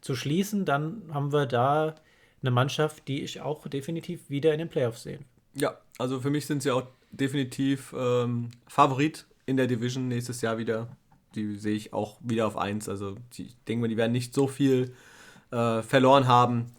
[0.00, 1.94] zu schließen, dann haben wir da
[2.42, 5.20] eine Mannschaft, die ich auch definitiv wieder in den Playoffs sehe.
[5.54, 10.58] Ja, also für mich sind sie auch definitiv ähm, Favorit in der Division nächstes Jahr
[10.58, 10.88] wieder.
[11.34, 12.88] Die sehe ich auch wieder auf 1.
[12.88, 14.92] Also ich denke mal, die werden nicht so viel
[15.52, 16.72] äh, verloren haben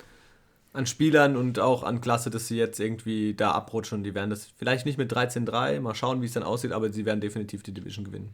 [0.74, 4.04] an Spielern und auch an Klasse, dass sie jetzt irgendwie da abrutschen.
[4.04, 7.06] Die werden das vielleicht nicht mit 13-3, mal schauen, wie es dann aussieht, aber sie
[7.06, 8.34] werden definitiv die Division gewinnen.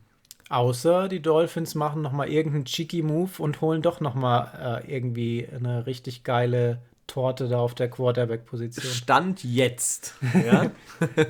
[0.49, 5.85] Außer die Dolphins machen nochmal irgendeinen cheeky Move und holen doch nochmal äh, irgendwie eine
[5.85, 8.93] richtig geile Torte da auf der Quarterback-Position.
[8.93, 10.15] Stand jetzt.
[10.45, 10.71] Ja?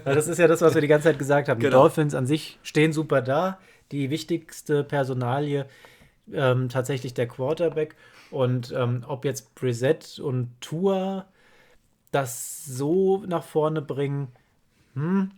[0.05, 1.59] Das ist ja das, was wir die ganze Zeit gesagt haben.
[1.59, 1.69] Genau.
[1.69, 3.59] Die Dolphins an sich stehen super da.
[3.91, 5.65] Die wichtigste Personalie
[6.33, 7.95] ähm, tatsächlich der Quarterback.
[8.31, 11.25] Und ähm, ob jetzt Brissett und Tour
[12.11, 14.29] das so nach vorne bringen,
[14.95, 15.31] hm,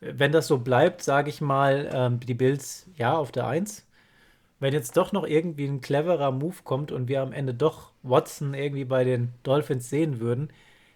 [0.00, 3.84] wenn das so bleibt, sage ich mal, ähm, die Bills ja auf der 1.
[4.60, 8.54] Wenn jetzt doch noch irgendwie ein cleverer Move kommt und wir am Ende doch Watson
[8.54, 10.50] irgendwie bei den Dolphins sehen würden,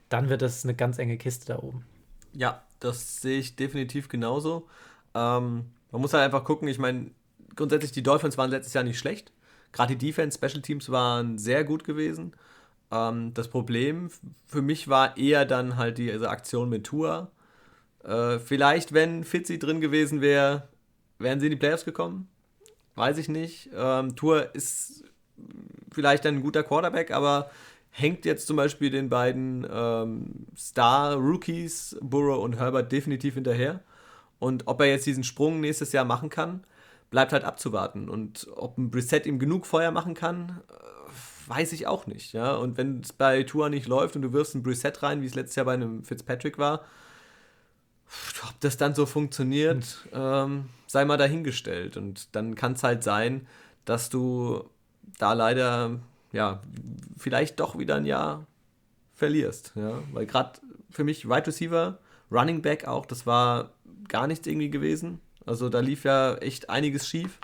[0.09, 1.85] dann wird das eine ganz enge Kiste da oben.
[2.33, 4.69] Ja, das sehe ich definitiv genauso.
[5.15, 7.11] Ähm, man muss halt einfach gucken, ich meine,
[7.57, 9.33] grundsätzlich die Dolphins waren letztes Jahr nicht schlecht.
[9.73, 12.33] Gerade die Defense, Special Teams waren sehr gut gewesen.
[12.91, 14.11] Ähm, das Problem
[14.47, 17.31] für mich war eher dann halt diese Aktion mit Tour.
[18.05, 20.69] Äh, vielleicht, wenn Fitzy drin gewesen wäre,
[21.19, 22.29] wären sie in die Playoffs gekommen.
[22.95, 23.71] Weiß ich nicht.
[23.75, 25.05] Ähm, Tour ist
[25.93, 27.51] vielleicht ein guter Quarterback, aber
[27.91, 33.81] hängt jetzt zum Beispiel den beiden ähm, Star-Rookies, Burrow und Herbert, definitiv hinterher.
[34.39, 36.65] Und ob er jetzt diesen Sprung nächstes Jahr machen kann,
[37.11, 38.09] bleibt halt abzuwarten.
[38.09, 42.33] Und ob ein Brissett ihm genug Feuer machen kann, äh, weiß ich auch nicht.
[42.33, 42.55] Ja?
[42.55, 45.35] Und wenn es bei Tour nicht läuft und du wirfst ein Brissett rein, wie es
[45.35, 46.85] letztes Jahr bei einem Fitzpatrick war,
[48.49, 50.11] ob das dann so funktioniert, mhm.
[50.15, 51.97] ähm, sei mal dahingestellt.
[51.97, 53.47] Und dann kann es halt sein,
[53.85, 54.65] dass du
[55.19, 55.99] da leider,
[56.33, 56.61] ja,
[57.17, 58.47] vielleicht doch wieder ein Jahr
[59.15, 59.73] verlierst.
[59.75, 60.03] Ja?
[60.13, 61.99] Weil gerade für mich Right Receiver,
[62.31, 63.71] Running Back auch, das war
[64.09, 65.21] gar nichts irgendwie gewesen.
[65.47, 67.39] Also da lief ja echt einiges schief.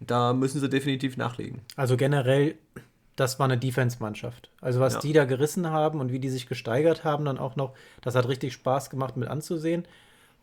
[0.00, 1.60] Und da müssen sie definitiv nachlegen.
[1.76, 2.56] Also generell,
[3.16, 4.50] das war eine Defense-Mannschaft.
[4.60, 5.00] Also was ja.
[5.00, 8.28] die da gerissen haben und wie die sich gesteigert haben, dann auch noch, das hat
[8.28, 9.84] richtig Spaß gemacht mit anzusehen.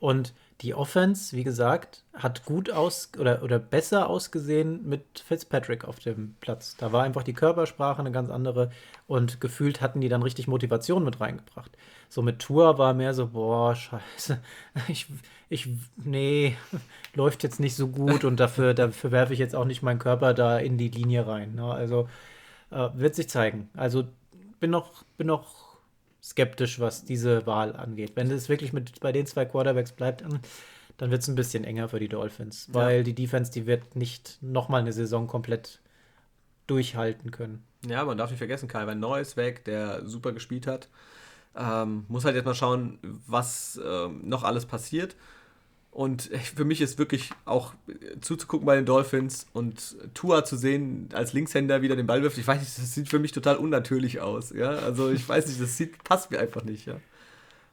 [0.01, 5.99] Und die Offense, wie gesagt, hat gut aus oder, oder besser ausgesehen mit Fitzpatrick auf
[5.99, 6.75] dem Platz.
[6.75, 8.71] Da war einfach die Körpersprache eine ganz andere
[9.05, 11.71] und gefühlt hatten die dann richtig Motivation mit reingebracht.
[12.09, 14.39] So mit Tour war mehr so, boah, scheiße,
[14.87, 15.05] ich,
[15.49, 16.57] ich, nee,
[17.13, 20.33] läuft jetzt nicht so gut und dafür, dafür werfe ich jetzt auch nicht meinen Körper
[20.33, 21.53] da in die Linie rein.
[21.53, 21.71] Ne?
[21.71, 22.09] Also
[22.71, 23.69] äh, wird sich zeigen.
[23.75, 24.05] Also
[24.59, 25.60] bin noch, bin noch
[26.23, 28.13] skeptisch, was diese Wahl angeht.
[28.15, 30.23] Wenn es wirklich mit bei den zwei Quarterbacks bleibt,
[30.97, 33.03] dann wird es ein bisschen enger für die Dolphins, weil ja.
[33.03, 35.79] die Defense, die wird nicht nochmal eine Saison komplett
[36.67, 37.63] durchhalten können.
[37.87, 40.89] Ja, man darf nicht vergessen, Kai Van Neu ist weg, der super gespielt hat.
[41.55, 45.15] Ähm, muss halt jetzt mal schauen, was ähm, noch alles passiert.
[45.91, 46.23] Und
[46.55, 47.73] für mich ist wirklich auch
[48.21, 52.37] zuzugucken bei den Dolphins und Tua zu sehen, als Linkshänder wieder den Ball wirft.
[52.37, 54.51] Ich weiß nicht, das sieht für mich total unnatürlich aus.
[54.51, 54.69] Ja?
[54.69, 56.87] Also ich weiß nicht, das sieht, passt mir einfach nicht.
[56.87, 56.95] Ja?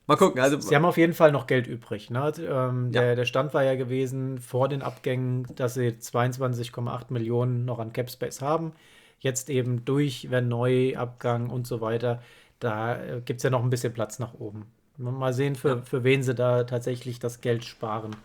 [0.08, 0.40] Mal gucken.
[0.40, 2.10] Also, sie haben auf jeden Fall noch Geld übrig.
[2.10, 2.32] Ne?
[2.38, 3.14] Ähm, der, ja.
[3.14, 8.10] der Stand war ja gewesen vor den Abgängen, dass sie 22,8 Millionen noch an Cap
[8.10, 8.72] Space haben.
[9.20, 12.22] Jetzt eben durch, wenn Neuabgang und so weiter.
[12.58, 14.66] Da äh, gibt es ja noch ein bisschen Platz nach oben.
[14.98, 15.82] Mal sehen, für, ja.
[15.82, 18.16] für wen sie da tatsächlich das Geld sparen.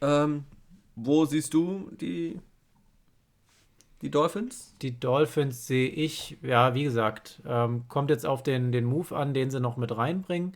[0.00, 0.44] Ähm,
[0.94, 2.38] wo siehst du die,
[4.02, 4.74] die Dolphins?
[4.82, 9.32] Die Dolphins sehe ich, ja, wie gesagt, ähm, kommt jetzt auf den, den Move an,
[9.32, 10.52] den sie noch mit reinbringen.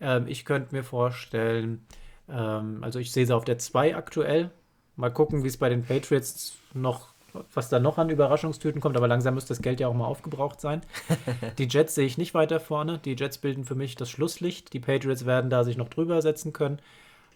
[0.00, 1.86] Ähm, ich könnte mir vorstellen,
[2.28, 4.50] ähm, also ich sehe sie auf der 2 aktuell.
[4.96, 7.09] Mal gucken, wie es bei den Patriots noch
[7.54, 10.60] was da noch an Überraschungstüten kommt, aber langsam müsste das Geld ja auch mal aufgebraucht
[10.60, 10.82] sein.
[11.58, 12.98] die Jets sehe ich nicht weiter vorne.
[12.98, 14.72] Die Jets bilden für mich das Schlusslicht.
[14.72, 16.80] Die Patriots werden da sich noch drüber setzen können.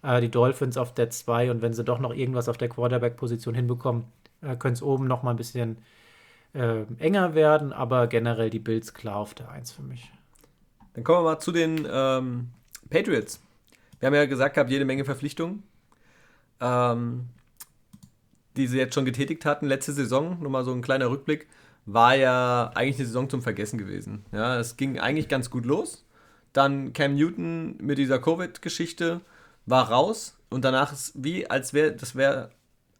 [0.02, 3.54] Äh, die Dolphins auf der 2 und wenn sie doch noch irgendwas auf der Quarterback-Position
[3.54, 4.04] hinbekommen,
[4.42, 5.78] äh, können es oben noch mal ein bisschen
[6.52, 10.10] äh, enger werden, aber generell die Bills klar auf der 1 für mich.
[10.94, 12.50] Dann kommen wir mal zu den ähm,
[12.90, 13.40] Patriots.
[13.98, 15.62] Wir haben ja gesagt gehabt, jede Menge Verpflichtungen.
[16.60, 17.28] Ähm,
[18.56, 21.46] die sie jetzt schon getätigt hatten, letzte Saison, nochmal so ein kleiner Rückblick,
[21.86, 24.24] war ja eigentlich eine Saison zum Vergessen gewesen.
[24.32, 26.04] Ja, es ging eigentlich ganz gut los.
[26.52, 29.20] Dann Cam Newton mit dieser Covid-Geschichte
[29.66, 32.50] war raus und danach ist wie, als wäre, das wäre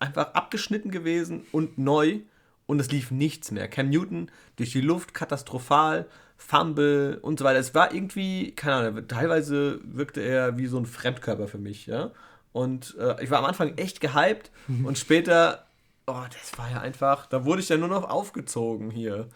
[0.01, 2.21] einfach abgeschnitten gewesen und neu
[2.67, 3.69] und es lief nichts mehr.
[3.69, 7.61] Cam Newton durch die Luft katastrophal, Fumble und so weiter.
[7.61, 12.11] Es war irgendwie, keine Ahnung, teilweise wirkte er wie so ein Fremdkörper für mich, ja.
[12.55, 14.53] Und äh, ich war am Anfang echt gehypt
[14.85, 15.65] und später,
[16.07, 19.27] oh, das war ja einfach, da wurde ich ja nur noch aufgezogen hier.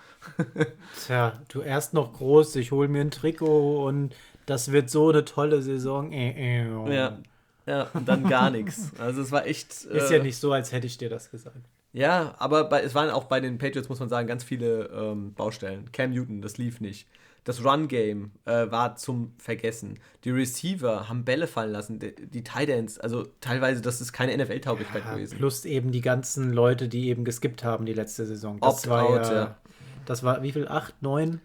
[1.05, 4.15] Tja, du erst noch groß, ich hole mir ein Trikot und
[4.47, 6.13] das wird so eine tolle Saison.
[6.13, 6.95] Äh, äh.
[6.95, 7.19] Ja,
[7.67, 8.93] ja, und dann gar nichts.
[9.01, 9.73] Also es war echt.
[9.73, 11.59] Ist ja äh, nicht so, als hätte ich dir das gesagt.
[11.93, 15.35] Ja, aber bei, es waren auch bei den Patriots, muss man sagen, ganz viele ähm,
[15.35, 15.91] Baustellen.
[15.91, 17.09] Cam Newton, das lief nicht.
[17.49, 19.99] Das Run-Game äh, war zum Vergessen.
[20.25, 21.99] Die Receiver haben Bälle fallen lassen.
[21.99, 25.39] Die, die Tight Ends, also teilweise, das ist keine NFL-Tauglichkeit ja, gewesen.
[25.39, 28.61] Plus eben die ganzen Leute, die eben geskippt haben die letzte Saison.
[28.61, 29.57] Das Opt war out, ja, ja,
[30.05, 30.69] Das war wie viel?
[30.69, 31.41] Acht, neun?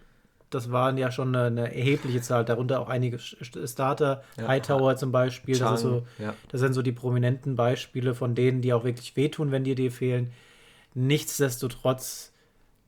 [0.50, 2.44] Das waren ja schon eine, eine erhebliche Zahl.
[2.44, 4.24] Darunter auch einige Starter.
[4.36, 5.56] Ja, Hightower zum Beispiel.
[5.56, 6.34] Chang, das, so, ja.
[6.48, 9.88] das sind so die prominenten Beispiele von denen, die auch wirklich wehtun, wenn dir die
[9.88, 10.32] fehlen.
[10.92, 12.34] Nichtsdestotrotz,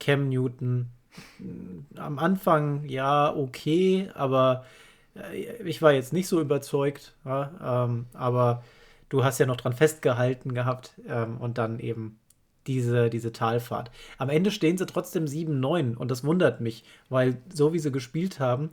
[0.00, 0.90] Cam Newton
[1.96, 4.64] am Anfang ja okay, aber
[5.14, 7.14] äh, ich war jetzt nicht so überzeugt.
[7.24, 8.62] Ja, ähm, aber
[9.08, 12.18] du hast ja noch dran festgehalten gehabt ähm, und dann eben
[12.66, 13.90] diese, diese Talfahrt.
[14.18, 18.40] Am Ende stehen sie trotzdem 7-9 und das wundert mich, weil so wie sie gespielt
[18.40, 18.70] haben,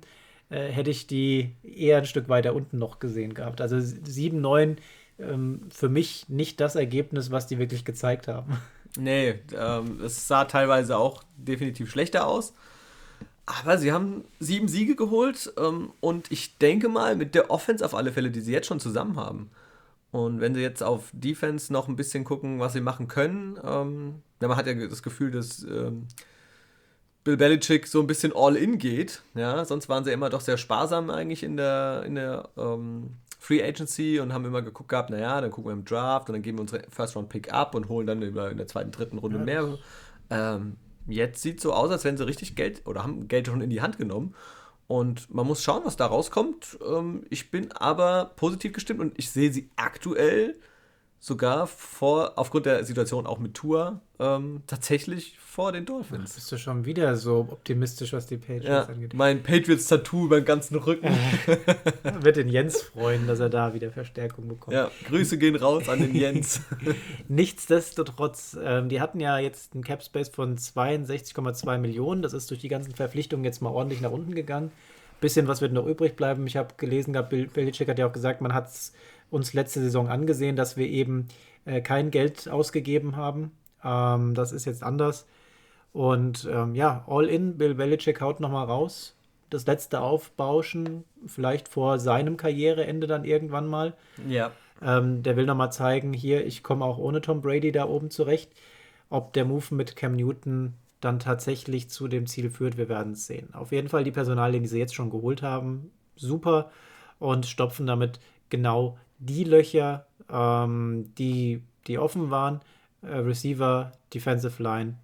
[0.50, 3.62] äh, hätte ich die eher ein Stück weiter unten noch gesehen gehabt.
[3.62, 4.78] Also 7-9
[5.20, 8.58] ähm, für mich nicht das Ergebnis, was die wirklich gezeigt haben.
[8.98, 12.54] Nee, ähm, es sah teilweise auch definitiv schlechter aus.
[13.46, 17.94] Aber sie haben sieben Siege geholt ähm, und ich denke mal mit der Offense auf
[17.94, 19.50] alle Fälle, die sie jetzt schon zusammen haben.
[20.12, 24.22] Und wenn sie jetzt auf Defense noch ein bisschen gucken, was sie machen können, ähm,
[24.40, 26.08] man hat ja das Gefühl, dass ähm,
[27.24, 29.24] Bill Belichick so ein bisschen all in geht.
[29.34, 33.62] Ja, sonst waren sie immer doch sehr sparsam eigentlich in der, in der ähm, Free
[33.62, 36.60] Agency und haben immer geguckt gehabt, naja, dann gucken wir im Draft und dann geben
[36.60, 39.44] wir unsere First Round Pick ab und holen dann in der zweiten, dritten Runde ja.
[39.44, 39.78] mehr.
[40.30, 40.78] Ähm,
[41.08, 43.70] jetzt sieht es so aus, als wenn sie richtig Geld oder haben Geld schon in
[43.70, 44.34] die Hand genommen.
[44.88, 46.80] Und man muss schauen, was da rauskommt.
[46.88, 50.56] Ähm, ich bin aber positiv gestimmt und ich sehe sie aktuell
[51.24, 56.32] sogar vor, aufgrund der Situation auch mit Tour, ähm, tatsächlich vor den Dolphins.
[56.32, 59.14] Ja, bist du schon wieder so optimistisch, was die Patriots ja, angeht?
[59.14, 61.08] Mein Patriots-Tattoo über den ganzen Rücken.
[62.20, 64.76] Wird den Jens freuen, dass er da wieder Verstärkung bekommt.
[64.76, 66.60] Ja, Grüße gehen raus an den Jens.
[67.30, 72.22] Nichtsdestotrotz, ähm, die hatten ja jetzt einen Cap-Space von 62,2 Millionen.
[72.22, 74.74] Das ist durch die ganzen Verpflichtungen jetzt mal ordentlich nach unten gegangen.
[75.22, 76.48] Bisschen was wird noch übrig belieben.
[76.48, 78.92] Ich habe gelesen, Bill Belichick hat ja auch gesagt, man hat es
[79.34, 81.28] uns letzte Saison angesehen, dass wir eben
[81.66, 83.52] äh, kein Geld ausgegeben haben.
[83.84, 85.26] Ähm, das ist jetzt anders.
[85.92, 89.16] Und ähm, ja, all in, Bill Belichick haut nochmal raus.
[89.50, 93.94] Das letzte Aufbauschen, vielleicht vor seinem Karriereende dann irgendwann mal.
[94.28, 94.52] Ja.
[94.82, 98.52] Ähm, der will nochmal zeigen, hier, ich komme auch ohne Tom Brady da oben zurecht.
[99.10, 103.28] Ob der Move mit Cam Newton dann tatsächlich zu dem Ziel führt, wir werden es
[103.28, 103.54] sehen.
[103.54, 106.72] Auf jeden Fall die Personalien, die sie jetzt schon geholt haben, super
[107.20, 108.20] und stopfen damit
[108.50, 112.62] genau die Löcher, ähm, die, die offen waren,
[113.02, 114.96] äh, Receiver, Defensive Line,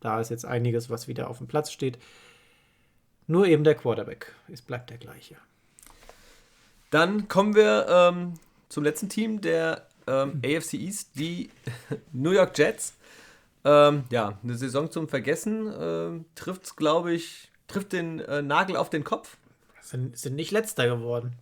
[0.00, 1.98] da ist jetzt einiges, was wieder auf dem Platz steht.
[3.26, 5.36] Nur eben der Quarterback, es bleibt der gleiche.
[6.90, 8.34] Dann kommen wir ähm,
[8.68, 11.50] zum letzten Team der ähm, AFC East, die
[12.12, 12.94] New York Jets.
[13.64, 15.72] Ähm, ja, eine Saison zum Vergessen.
[15.80, 19.38] Ähm, trifft glaube ich, trifft den äh, Nagel auf den Kopf.
[19.80, 21.34] Sind, sind nicht letzter geworden.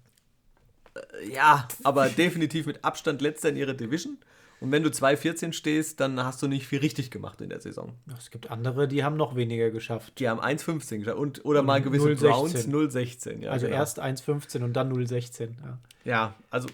[0.94, 4.18] Äh, ja, aber definitiv mit Abstand letzter in ihrer Division.
[4.62, 7.94] Und wenn du 2,14 stehst, dann hast du nicht viel richtig gemacht in der Saison.
[8.16, 10.20] Es gibt andere, die haben noch weniger geschafft.
[10.20, 11.18] Die haben 1,15 geschafft.
[11.18, 13.40] Und, oder mal gewisse 0, Browns 0,16.
[13.40, 13.78] Ja, also genau.
[13.78, 15.48] erst 1,15 und dann 0,16.
[15.64, 15.78] Ja.
[16.04, 16.68] ja, also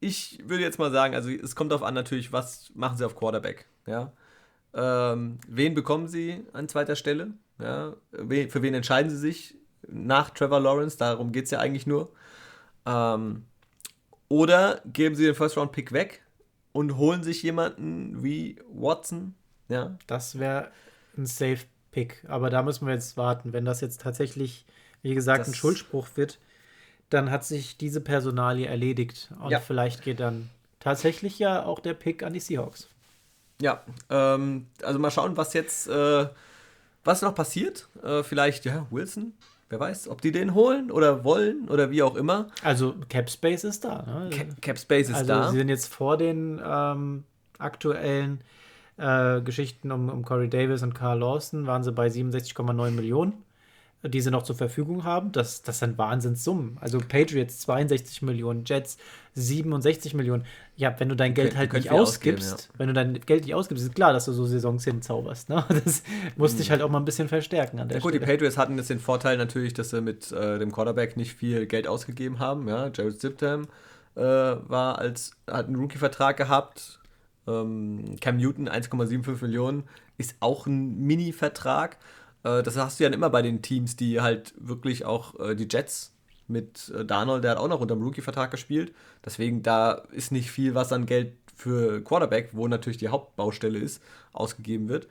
[0.00, 3.14] ich würde jetzt mal sagen, also es kommt darauf an natürlich, was machen sie auf
[3.14, 3.66] Quarterback.
[3.86, 4.12] Ja?
[4.74, 7.28] Ähm, wen bekommen sie an zweiter Stelle?
[7.60, 7.94] Ja?
[8.10, 9.54] Für wen entscheiden sie sich
[9.86, 10.98] nach Trevor Lawrence?
[10.98, 12.10] Darum geht es ja eigentlich nur.
[12.86, 13.44] Ähm,
[14.30, 16.22] oder geben sie den First-Round-Pick weg
[16.72, 19.34] und holen sich jemanden wie Watson.
[19.68, 19.98] Ja.
[20.06, 20.70] Das wäre
[21.18, 22.24] ein Safe-Pick.
[22.28, 23.52] Aber da müssen wir jetzt warten.
[23.52, 24.64] Wenn das jetzt tatsächlich,
[25.02, 26.38] wie gesagt, das ein Schuldspruch wird,
[27.10, 29.32] dann hat sich diese Personalie erledigt.
[29.40, 29.58] Und ja.
[29.58, 32.88] vielleicht geht dann tatsächlich ja auch der Pick an die Seahawks.
[33.60, 36.28] Ja, ähm, also mal schauen, was jetzt, äh,
[37.02, 37.88] was noch passiert.
[38.04, 39.34] Äh, vielleicht, ja, Wilson
[39.70, 42.48] Wer weiß, ob die den holen oder wollen oder wie auch immer.
[42.64, 44.02] Also Cap Space ist da.
[44.02, 44.30] Ne?
[44.60, 45.50] Cap Space ist also, da.
[45.50, 47.22] Sie sind jetzt vor den ähm,
[47.58, 48.40] aktuellen
[48.96, 53.44] äh, Geschichten um, um Corey Davis und Carl Lawson, waren sie bei 67,9 Millionen
[54.02, 55.30] die sie noch zur Verfügung haben.
[55.32, 56.78] Das, das sind Wahnsinnssummen.
[56.80, 58.96] Also Patriots 62 Millionen, Jets
[59.34, 60.44] 67 Millionen.
[60.76, 62.78] Ja, wenn du dein Geld halt nicht ausgibst, ausgeben, ja.
[62.78, 65.50] wenn du dein Geld nicht ausgibst, ist klar, dass du so Saisons hinzauberst.
[65.50, 65.64] Ne?
[65.84, 66.02] Das
[66.36, 66.60] musste mhm.
[66.60, 68.24] dich halt auch mal ein bisschen verstärken an der ja, gut, Stelle.
[68.24, 71.66] die Patriots hatten jetzt den Vorteil natürlich, dass sie mit äh, dem Quarterback nicht viel
[71.66, 72.68] Geld ausgegeben haben.
[72.68, 72.90] Ja?
[72.94, 73.68] Jared Ziptam
[74.16, 77.00] äh, war als, hat einen Rookie-Vertrag gehabt.
[77.46, 79.84] Ähm, Cam Newton 1,75 Millionen
[80.16, 81.98] ist auch ein Mini-Vertrag.
[82.44, 85.68] Äh, das hast du ja immer bei den Teams, die halt wirklich auch äh, die
[85.70, 86.12] Jets
[86.48, 88.92] mit äh, Darnold, der hat auch noch unter dem Rookie-Vertrag gespielt.
[89.24, 94.02] Deswegen, da ist nicht viel, was an Geld für Quarterback, wo natürlich die Hauptbaustelle ist,
[94.32, 95.08] ausgegeben wird.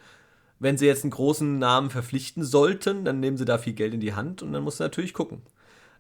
[0.59, 4.01] Wenn sie jetzt einen großen Namen verpflichten sollten, dann nehmen sie da viel Geld in
[4.01, 5.41] die Hand und dann musst du natürlich gucken.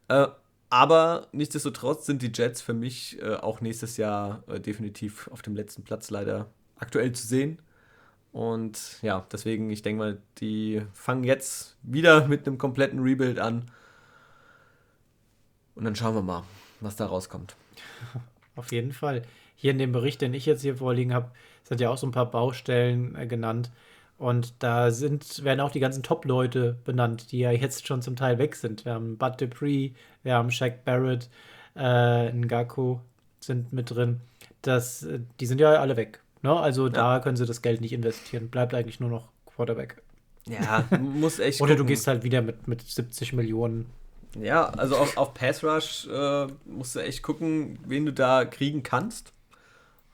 [0.09, 0.27] Äh,
[0.71, 6.11] aber nichtsdestotrotz sind die Jets für mich auch nächstes Jahr definitiv auf dem letzten Platz
[6.11, 7.59] leider aktuell zu sehen.
[8.31, 13.65] Und ja, deswegen, ich denke mal, die fangen jetzt wieder mit einem kompletten Rebuild an.
[15.75, 16.43] Und dann schauen wir mal,
[16.79, 17.55] was da rauskommt.
[18.55, 19.23] Auf jeden Fall.
[19.55, 21.31] Hier in dem Bericht, den ich jetzt hier vorliegen habe,
[21.63, 23.71] sind ja auch so ein paar Baustellen äh, genannt.
[24.17, 28.37] Und da sind, werden auch die ganzen Top-Leute benannt, die ja jetzt schon zum Teil
[28.37, 28.83] weg sind.
[28.83, 29.91] Wir haben Bud Dupree,
[30.23, 31.29] wir haben Shaq Barrett,
[31.75, 32.99] äh, Ngaku
[33.39, 34.19] sind mit drin.
[34.61, 36.19] Das, äh, die sind ja alle weg.
[36.41, 36.55] Ne?
[36.55, 36.93] Also ja.
[36.93, 38.49] da können sie das Geld nicht investieren.
[38.49, 40.01] Bleibt eigentlich nur noch Quarterback.
[40.47, 41.61] Ja, muss echt.
[41.61, 41.85] Oder gucken.
[41.85, 43.87] du gehst halt wieder mit, mit 70 Millionen.
[44.39, 48.83] Ja, also auf, auf Pass Rush äh, musst du echt gucken, wen du da kriegen
[48.83, 49.33] kannst.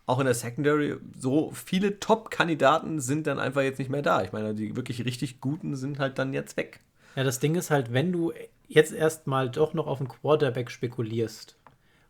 [0.08, 4.22] Auch in der Secondary, so viele Top-Kandidaten sind dann einfach jetzt nicht mehr da.
[4.22, 6.80] Ich meine, die wirklich richtig guten sind halt dann jetzt weg.
[7.16, 8.32] Ja, das Ding ist halt, wenn du
[8.68, 11.56] jetzt erstmal doch noch auf einen Quarterback spekulierst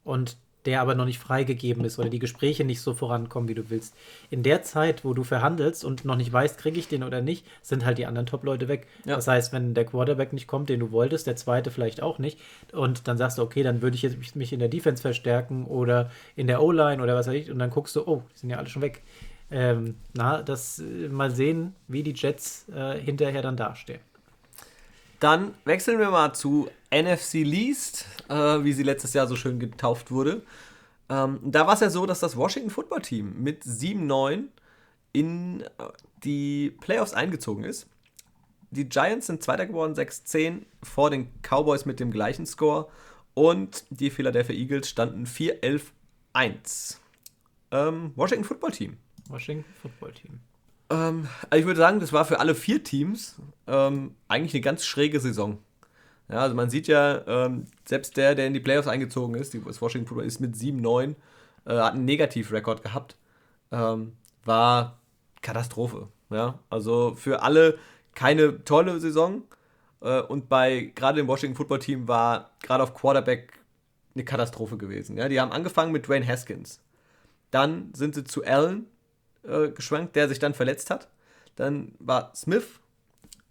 [0.04, 3.70] und der aber noch nicht freigegeben ist oder die Gespräche nicht so vorankommen, wie du
[3.70, 3.96] willst.
[4.30, 7.46] In der Zeit, wo du verhandelst und noch nicht weißt, kriege ich den oder nicht,
[7.62, 8.88] sind halt die anderen Top-Leute weg.
[9.06, 9.16] Ja.
[9.16, 12.40] Das heißt, wenn der Quarterback nicht kommt, den du wolltest, der zweite vielleicht auch nicht,
[12.72, 16.10] und dann sagst du, okay, dann würde ich jetzt mich in der Defense verstärken oder
[16.36, 18.58] in der O-Line oder was weiß ich, und dann guckst du, oh, die sind ja
[18.58, 19.02] alle schon weg.
[19.52, 24.00] Ähm, na, das äh, mal sehen, wie die Jets äh, hinterher dann dastehen.
[25.26, 30.12] Dann wechseln wir mal zu NFC Least, äh, wie sie letztes Jahr so schön getauft
[30.12, 30.44] wurde.
[31.10, 34.44] Ähm, da war es ja so, dass das Washington Football Team mit 7-9
[35.14, 35.68] in äh,
[36.24, 37.88] die Playoffs eingezogen ist.
[38.70, 42.88] Die Giants sind Zweiter geworden, 6-10 vor den Cowboys mit dem gleichen Score.
[43.34, 46.98] Und die Philadelphia Eagles standen 4-11-1.
[47.72, 48.98] Ähm, Washington Football Team.
[49.28, 50.40] Washington Football Team.
[50.90, 53.36] Ähm, also ich würde sagen, das war für alle vier Teams
[53.68, 55.60] ähm, eigentlich eine ganz schräge Saison.
[56.30, 59.64] Ja, also man sieht ja, ähm, selbst der, der in die Playoffs eingezogen ist, die
[59.64, 61.16] Washington Football ist mit 7-9,
[61.66, 63.16] äh, hat einen Negativrekord gehabt.
[63.72, 64.14] Ähm,
[64.44, 65.00] war
[65.42, 66.08] Katastrophe.
[66.30, 67.78] Ja, also für alle
[68.16, 69.44] keine tolle Saison.
[70.02, 73.60] Äh, und bei gerade dem Washington Football Team war gerade auf Quarterback
[74.16, 75.18] eine Katastrophe gewesen.
[75.18, 76.80] Ja, die haben angefangen mit Dwayne Haskins.
[77.52, 78.88] Dann sind sie zu Allen
[79.48, 81.08] äh, geschwankt, der sich dann verletzt hat.
[81.56, 82.80] Dann war Smith,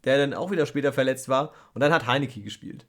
[0.05, 1.53] der dann auch wieder später verletzt war.
[1.73, 2.87] Und dann hat Heineke gespielt.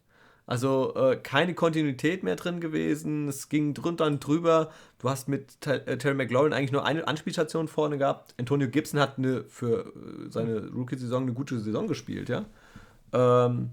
[0.47, 3.27] Also äh, keine Kontinuität mehr drin gewesen.
[3.27, 4.69] Es ging drunter und drüber.
[4.99, 8.35] Du hast mit äh, Terry McLaurin eigentlich nur eine Anspielstation vorne gehabt.
[8.37, 12.45] Antonio Gibson hat eine, für äh, seine Rookie-Saison eine gute Saison gespielt, ja.
[13.11, 13.71] Ähm,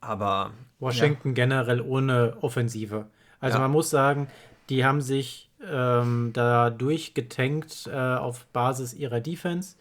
[0.00, 0.52] aber.
[0.78, 1.34] Washington ja.
[1.34, 3.06] generell ohne Offensive.
[3.38, 3.62] Also ja.
[3.62, 4.28] man muss sagen,
[4.70, 9.76] die haben sich ähm, da durchgetankt äh, auf Basis ihrer Defense.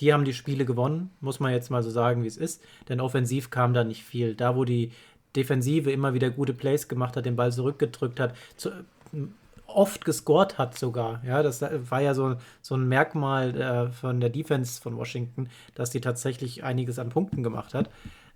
[0.00, 2.62] Die haben die Spiele gewonnen, muss man jetzt mal so sagen, wie es ist.
[2.88, 4.34] Denn offensiv kam da nicht viel.
[4.34, 4.90] Da, wo die
[5.36, 8.70] Defensive immer wieder gute Plays gemacht hat, den Ball zurückgedrückt hat, zu,
[9.66, 11.22] oft gescored hat sogar.
[11.24, 15.90] Ja, das war ja so, so ein Merkmal äh, von der Defense von Washington, dass
[15.90, 17.90] die tatsächlich einiges an Punkten gemacht hat.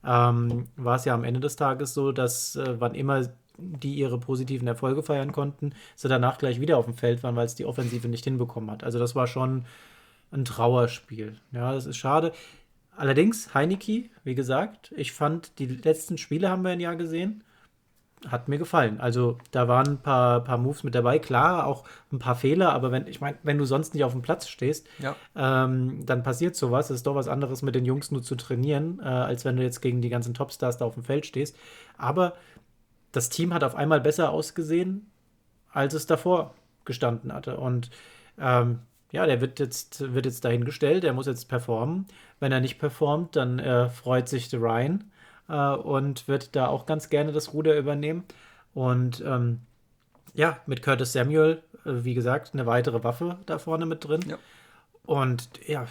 [0.05, 3.29] Ähm, war es ja am Ende des Tages so, dass äh, wann immer
[3.59, 7.47] die ihre positiven Erfolge feiern konnten, sie danach gleich wieder auf dem Feld waren, weil
[7.47, 8.85] es die Offensive nicht hinbekommen hat.
[8.85, 9.65] Also das war schon
[10.31, 11.37] ein Trauerspiel.
[11.53, 12.33] Ja, das ist schade.
[12.97, 17.45] Allerdings, Heineke, wie gesagt, ich fand, die letzten Spiele haben wir ein Jahr gesehen.
[18.27, 19.01] Hat mir gefallen.
[19.01, 22.91] Also da waren ein paar, paar Moves mit dabei, klar, auch ein paar Fehler, aber
[22.91, 25.15] wenn, ich meine, wenn du sonst nicht auf dem Platz stehst, ja.
[25.37, 26.91] ähm, dann passiert sowas.
[26.91, 29.63] Es ist doch was anderes, mit den Jungs nur zu trainieren, äh, als wenn du
[29.63, 31.57] jetzt gegen die ganzen Topstars da auf dem Feld stehst.
[31.97, 32.35] Aber
[33.13, 35.11] das Team hat auf einmal besser ausgesehen,
[35.73, 36.55] als es davor
[36.85, 37.57] gestanden hatte.
[37.57, 37.91] Und
[38.39, 38.81] ähm,
[39.11, 42.07] ja, der wird jetzt, wird jetzt dahingestellt, er muss jetzt performen.
[42.41, 45.11] Wenn er nicht performt, dann äh, freut sich der Ryan
[45.49, 48.25] äh, und wird da auch ganz gerne das Ruder übernehmen.
[48.75, 49.61] Und ähm,
[50.35, 54.21] ja, mit Curtis Samuel, äh, wie gesagt, eine weitere Waffe da vorne mit drin.
[54.29, 54.39] Ja.
[55.05, 55.87] Und ja,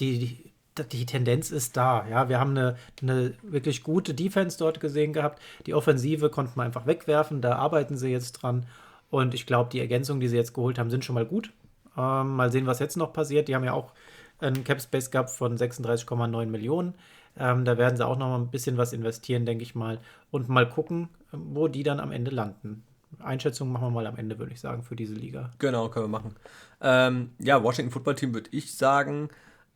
[0.00, 2.06] die, die die Tendenz ist da.
[2.08, 5.40] Ja, wir haben eine, eine wirklich gute Defense dort gesehen gehabt.
[5.66, 7.42] Die Offensive konnten wir einfach wegwerfen.
[7.42, 8.66] Da arbeiten sie jetzt dran.
[9.10, 11.52] Und ich glaube, die Ergänzungen, die sie jetzt geholt haben, sind schon mal gut.
[11.96, 13.48] Ähm, mal sehen, was jetzt noch passiert.
[13.48, 13.92] Die haben ja auch
[14.40, 16.94] einen Cap Space gehabt von 36,9 Millionen.
[17.38, 19.98] Ähm, da werden sie auch noch mal ein bisschen was investieren, denke ich mal.
[20.30, 22.84] Und mal gucken, wo die dann am Ende landen.
[23.18, 25.50] Einschätzung machen wir mal am Ende, würde ich sagen, für diese Liga.
[25.58, 26.34] Genau, können wir machen.
[26.80, 29.28] Ähm, ja, Washington Football Team würde ich sagen,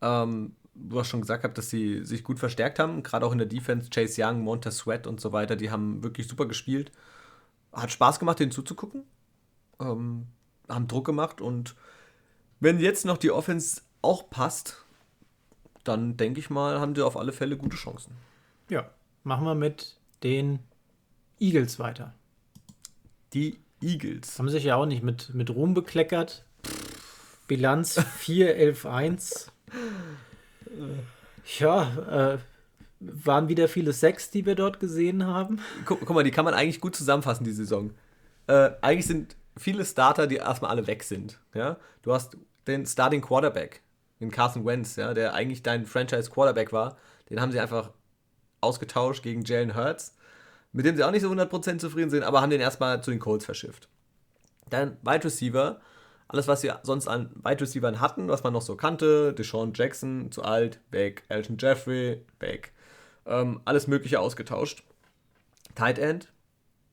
[0.02, 3.38] ähm, du hast schon gesagt gehabt, dass sie sich gut verstärkt haben, gerade auch in
[3.38, 3.90] der Defense.
[3.90, 6.92] Chase Young, Montez Sweat und so weiter, die haben wirklich super gespielt.
[7.72, 9.04] Hat Spaß gemacht, denen zuzugucken.
[9.80, 10.26] Ähm,
[10.68, 11.74] haben Druck gemacht und
[12.60, 14.84] wenn jetzt noch die Offense auch passt,
[15.84, 18.12] dann denke ich mal, haben die auf alle Fälle gute Chancen.
[18.68, 18.90] Ja,
[19.22, 20.60] machen wir mit den
[21.38, 22.14] Eagles weiter.
[23.34, 24.38] Die Eagles.
[24.38, 26.44] Haben sich ja auch nicht mit, mit Ruhm bekleckert.
[27.46, 29.48] Bilanz 4-11-1.
[31.58, 32.38] Ja, äh,
[33.00, 35.60] waren wieder viele Sex, die wir dort gesehen haben.
[35.84, 37.92] Guck, guck, mal, die kann man eigentlich gut zusammenfassen, die Saison.
[38.46, 41.38] Äh, eigentlich sind viele Starter, die erstmal alle weg sind.
[41.54, 41.76] Ja?
[42.02, 43.82] Du hast den Starting Quarterback,
[44.20, 46.96] den Carson Wentz, ja, der eigentlich dein Franchise Quarterback war.
[47.30, 47.90] Den haben sie einfach
[48.60, 50.16] ausgetauscht gegen Jalen Hurts,
[50.72, 53.20] mit dem sie auch nicht so 100% zufrieden sind, aber haben den erstmal zu den
[53.20, 53.88] Colts verschifft.
[54.68, 55.80] Dann Wide Receiver,
[56.28, 60.32] alles, was sie sonst an Wide Receivers hatten, was man noch so kannte, Deshaun Jackson,
[60.32, 62.72] zu alt, weg, Elton Jeffrey, weg.
[63.26, 64.82] Ähm, alles Mögliche ausgetauscht.
[65.74, 66.32] Tight End,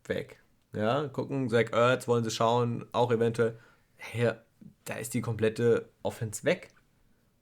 [0.06, 0.40] weg.
[0.74, 3.58] Ja, gucken, Zach Ertz wollen sie schauen, auch eventuell.
[3.98, 4.34] Hey,
[4.86, 6.70] da ist die komplette Offense weg.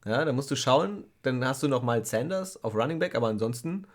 [0.05, 3.27] Ja, da musst du schauen, dann hast du noch mal Sanders auf Running Back, aber
[3.27, 3.85] ansonsten,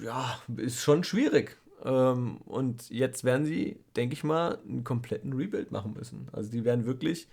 [0.00, 1.56] ja, ist schon schwierig.
[1.84, 6.28] Ähm, und jetzt werden sie, denke ich mal, einen kompletten Rebuild machen müssen.
[6.32, 7.28] Also die werden wirklich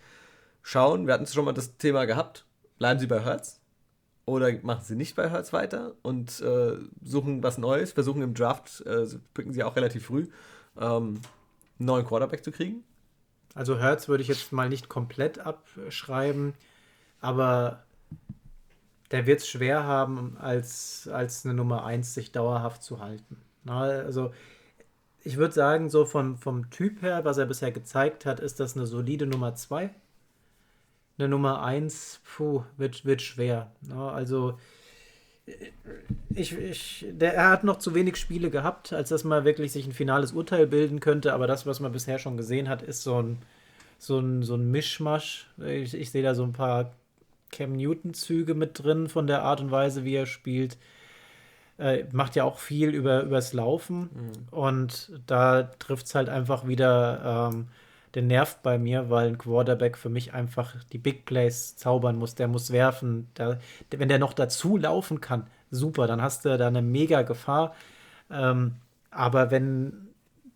[0.62, 2.46] schauen, wir hatten schon mal das Thema gehabt,
[2.78, 3.60] bleiben sie bei Hertz
[4.26, 8.82] oder machen sie nicht bei Hertz weiter und äh, suchen was Neues, versuchen im Draft,
[8.82, 10.28] äh, picken sie auch relativ früh,
[10.80, 11.20] ähm,
[11.80, 12.84] einen neuen Quarterback zu kriegen.
[13.56, 16.54] Also Hertz würde ich jetzt mal nicht komplett abschreiben,
[17.20, 17.84] aber
[19.12, 23.38] der wird es schwer haben, als, als eine Nummer 1 sich dauerhaft zu halten.
[23.64, 24.32] Na, also
[25.24, 28.76] ich würde sagen, so von, vom Typ her, was er bisher gezeigt hat, ist das
[28.76, 29.90] eine solide Nummer 2.
[31.18, 33.72] Eine Nummer 1, puh, wird, wird schwer.
[33.82, 34.58] Na, also
[36.34, 39.86] ich, ich, der, er hat noch zu wenig Spiele gehabt, als dass man wirklich sich
[39.86, 41.34] ein finales Urteil bilden könnte.
[41.34, 43.38] Aber das, was man bisher schon gesehen hat, ist so ein,
[44.00, 45.48] so ein, so ein Mischmasch.
[45.58, 46.94] Ich, ich sehe da so ein paar
[47.52, 50.78] Cam Newton-Züge mit drin von der Art und Weise, wie er spielt.
[51.84, 54.10] Äh, macht ja auch viel über, übers Laufen.
[54.14, 54.48] Mhm.
[54.52, 57.68] Und da trifft es halt einfach wieder ähm,
[58.16, 62.36] den Nerv bei mir, weil ein Quarterback für mich einfach die Big Plays zaubern muss.
[62.36, 63.28] Der muss werfen.
[63.36, 63.60] Der,
[63.90, 67.76] wenn der noch dazu laufen kann, super, dann hast du da eine mega Gefahr.
[68.32, 68.76] Ähm,
[69.12, 70.08] aber wenn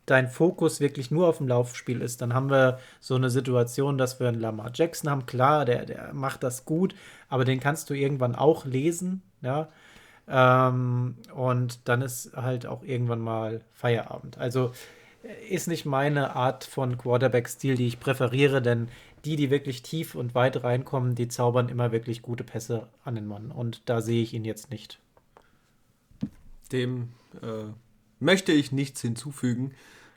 [0.06, 4.22] dein Fokus wirklich nur auf dem Laufspiel ist, dann haben wir so eine Situation, dass
[4.22, 5.26] wir einen Lamar Jackson haben.
[5.26, 6.96] Klar, der, der macht das gut,
[7.28, 9.68] aber den kannst du irgendwann auch lesen, ja.
[10.28, 14.38] Ähm, und dann ist halt auch irgendwann mal Feierabend.
[14.38, 14.74] Also
[15.24, 18.90] äh, ist nicht meine Art von Quarterback-Stil, die ich präferiere, denn
[19.26, 23.28] die, die wirklich tief und weit reinkommen, die zaubern immer wirklich gute Pässe an den
[23.28, 23.52] Mann.
[23.52, 25.00] Und da sehe ich ihn jetzt nicht.
[26.72, 27.72] Dem äh,
[28.20, 29.74] möchte ich nichts hinzufügen.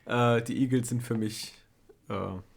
[0.06, 1.54] Äh, die Eagles sind für mich,
[2.08, 2.14] äh,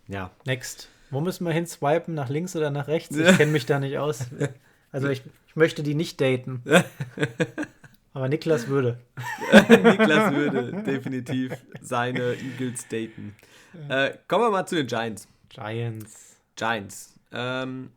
[0.08, 0.32] ja.
[0.46, 0.90] Next.
[1.12, 2.16] Wo müssen wir hin swipen?
[2.16, 3.16] Nach links oder nach rechts?
[3.16, 4.26] Ich kenne mich da nicht aus.
[4.96, 5.24] Also ich,
[5.54, 6.64] ich möchte die nicht daten.
[8.14, 8.98] Aber Niklas würde.
[9.70, 13.36] Niklas würde definitiv seine Eagles daten.
[13.88, 15.28] Äh, kommen wir mal zu den Giants.
[15.50, 16.38] Giants.
[16.56, 17.20] Giants.
[17.32, 17.92] Ähm,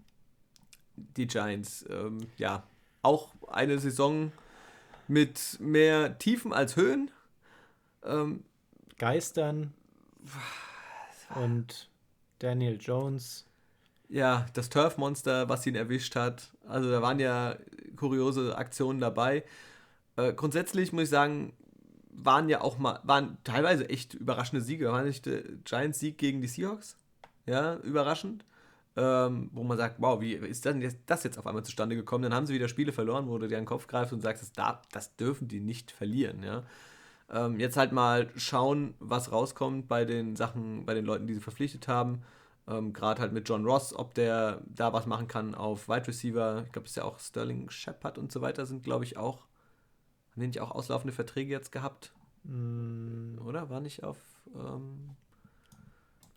[0.97, 1.87] die Giants.
[1.89, 2.63] Ähm, ja,
[3.01, 4.33] auch eine Saison
[5.09, 7.11] mit mehr Tiefen als Höhen.
[8.05, 8.45] Ähm,
[8.99, 9.73] Geistern
[11.35, 11.89] und
[12.39, 13.47] Daniel Jones.
[14.09, 16.51] Ja, das Turf-Monster, was ihn erwischt hat.
[16.69, 17.57] Also da waren ja
[17.97, 19.45] kuriose Aktionen dabei.
[20.17, 21.53] Äh, grundsätzlich muss ich sagen,
[22.11, 24.91] waren ja auch mal, waren teilweise echt überraschende Siege.
[24.91, 26.97] War nicht der Giants-Sieg gegen die Seahawks?
[27.47, 28.45] Ja, überraschend.
[28.99, 32.23] Ähm, wo man sagt, wow, wie ist das, das jetzt auf einmal zustande gekommen?
[32.23, 34.43] Dann haben sie wieder Spiele verloren, wo du dir an den Kopf greifst und sagst,
[34.43, 36.63] das, darf, das dürfen die nicht verlieren, ja.
[37.29, 41.41] Ähm, jetzt halt mal schauen, was rauskommt bei den Sachen, bei den Leuten, die sie
[41.41, 42.23] verpflichtet haben.
[42.69, 46.65] Ähm, Gerade halt mit John Ross, ob der da was machen kann auf Wide Receiver.
[46.67, 49.47] Ich glaube, es ist ja auch Sterling Shepard und so weiter sind, glaube ich, auch.
[50.33, 52.13] Haben die nicht auch auslaufende Verträge jetzt gehabt?
[52.45, 53.39] Mm.
[53.45, 53.71] Oder?
[53.71, 54.19] War nicht auf.
[54.55, 55.17] Ähm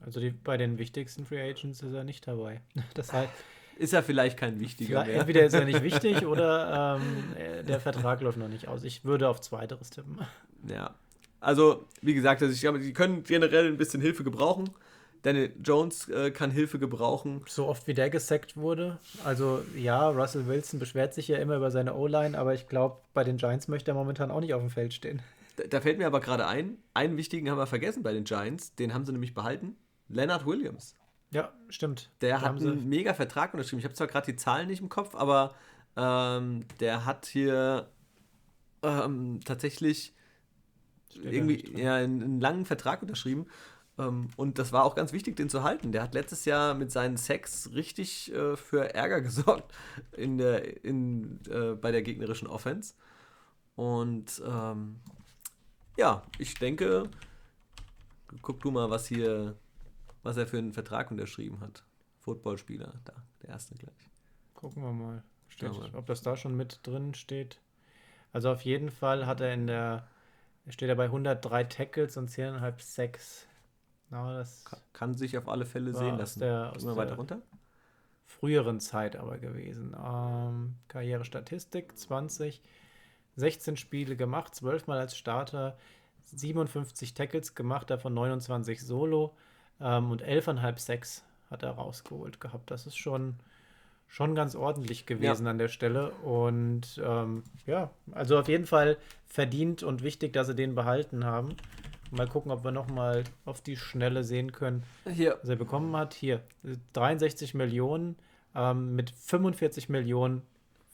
[0.01, 2.61] also die, bei den wichtigsten Free Agents ist er nicht dabei.
[2.93, 3.33] Das heißt,
[3.77, 5.15] ist er vielleicht kein wichtiger mehr.
[5.15, 8.83] Entweder ist er nicht wichtig oder ähm, der Vertrag läuft noch nicht aus.
[8.83, 10.19] Ich würde auf Zweiteres tippen.
[10.67, 10.95] Ja.
[11.39, 14.69] Also, wie gesagt, also ich glaube, die können generell ein bisschen Hilfe gebrauchen.
[15.21, 17.43] Daniel Jones äh, kann Hilfe gebrauchen.
[17.47, 18.99] So oft wie der gesackt wurde.
[19.25, 23.23] Also ja, Russell Wilson beschwert sich ja immer über seine O-Line, aber ich glaube, bei
[23.23, 25.21] den Giants möchte er momentan auch nicht auf dem Feld stehen.
[25.57, 28.75] Da, da, fällt mir aber gerade ein, einen wichtigen haben wir vergessen bei den Giants,
[28.75, 29.75] den haben sie nämlich behalten.
[30.07, 30.95] Leonard Williams.
[31.31, 32.09] Ja, stimmt.
[32.21, 33.79] Der da hat einen mega Vertrag unterschrieben.
[33.79, 35.53] Ich habe zwar gerade die Zahlen nicht im Kopf, aber
[35.95, 37.89] ähm, der hat hier
[38.81, 40.13] ähm, tatsächlich
[41.11, 43.47] Steht irgendwie ja, einen, einen, langen Vertrag unterschrieben.
[43.99, 45.91] Ähm, und das war auch ganz wichtig, den zu halten.
[45.91, 49.71] Der hat letztes Jahr mit seinen Sex richtig äh, für Ärger gesorgt
[50.17, 52.95] in der, in, äh, bei der gegnerischen Offense.
[53.75, 54.99] Und ähm,
[55.97, 57.09] ja, ich denke,
[58.41, 59.55] guck du mal, was hier
[60.23, 61.83] was er für einen Vertrag unterschrieben hat.
[62.19, 64.09] Footballspieler, da, der erste gleich.
[64.53, 67.59] Gucken wir mal, steht, ob das da schon mit drin steht.
[68.33, 70.07] Also auf jeden Fall hat er in der,
[70.67, 73.47] steht er bei 103 Tackles und 10,5 Sacks.
[74.11, 76.39] No, das kann, kann, sich auf alle Fälle sehen lassen.
[76.39, 77.41] Der, aus weiter runter.
[78.25, 79.95] Früheren Zeit aber gewesen.
[79.95, 82.61] Ähm, Karrierestatistik 20,
[83.35, 85.77] 16 Spiele gemacht, 12 Mal als Starter,
[86.25, 89.35] 57 Tackles gemacht, davon 29 Solo.
[89.81, 92.71] Ähm, und 11,5 6 hat er rausgeholt gehabt.
[92.71, 93.35] Das ist schon,
[94.07, 95.51] schon ganz ordentlich gewesen ja.
[95.51, 96.11] an der Stelle.
[96.23, 101.55] Und ähm, ja, also auf jeden Fall verdient und wichtig, dass sie den behalten haben.
[102.11, 105.37] Mal gucken, ob wir nochmal auf die Schnelle sehen können, Hier.
[105.41, 106.13] was er bekommen hat.
[106.13, 106.41] Hier,
[106.93, 108.15] 63 Millionen
[108.55, 110.41] ähm, mit 45 Millionen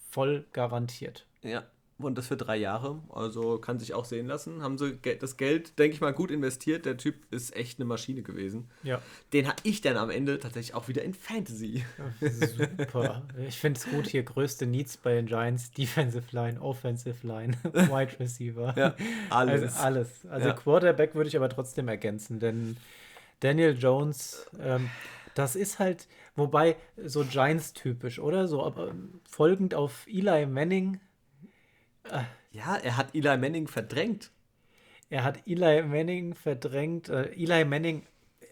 [0.09, 1.25] voll garantiert.
[1.41, 1.63] Ja,
[1.97, 3.01] und das für drei Jahre.
[3.09, 4.61] Also kann sich auch sehen lassen.
[4.61, 6.85] Haben sie das Geld, denke ich mal, gut investiert.
[6.85, 8.69] Der Typ ist echt eine Maschine gewesen.
[8.83, 9.01] Ja.
[9.31, 11.85] Den habe ich dann am Ende tatsächlich auch wieder in Fantasy.
[12.21, 13.23] Super.
[13.47, 14.23] Ich finde es gut hier.
[14.23, 18.73] Größte Needs bei den Giants: Defensive Line, Offensive Line, Wide Receiver.
[18.77, 18.95] Ja,
[19.29, 19.63] alles.
[19.63, 20.25] Also alles.
[20.27, 20.53] Also Ja.
[20.53, 22.77] Quarterback würde ich aber trotzdem ergänzen, denn
[23.39, 24.89] Daniel Jones, ähm,
[25.33, 28.47] das ist halt, wobei so Giants-typisch, oder?
[28.47, 30.99] So aber, ähm, folgend auf Eli Manning.
[32.51, 34.31] Ja, er hat Eli Manning verdrängt.
[35.09, 37.09] Er hat Eli Manning verdrängt.
[37.09, 38.03] Äh, Eli Manning,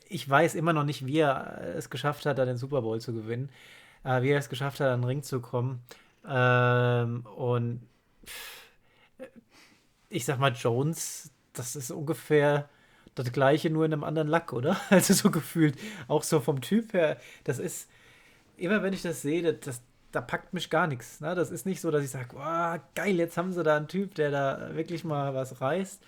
[0.09, 2.99] ich weiß immer noch nicht, wie er äh, es geschafft hat, da den Super Bowl
[2.99, 3.49] zu gewinnen.
[4.03, 5.81] Äh, wie er es geschafft hat, an den Ring zu kommen.
[6.27, 7.81] Ähm, und
[10.09, 12.69] ich sag mal, Jones, das ist ungefähr
[13.15, 14.79] das gleiche, nur in einem anderen Lack, oder?
[14.89, 15.77] Also so gefühlt.
[16.07, 17.19] Auch so vom Typ her.
[17.43, 17.89] Das ist,
[18.57, 19.81] immer wenn ich das sehe, das
[20.13, 21.19] da packt mich gar nichts.
[21.19, 21.35] Ne?
[21.35, 24.15] Das ist nicht so, dass ich sage, oh, geil, jetzt haben sie da einen Typ,
[24.15, 26.01] der da wirklich mal was reißt.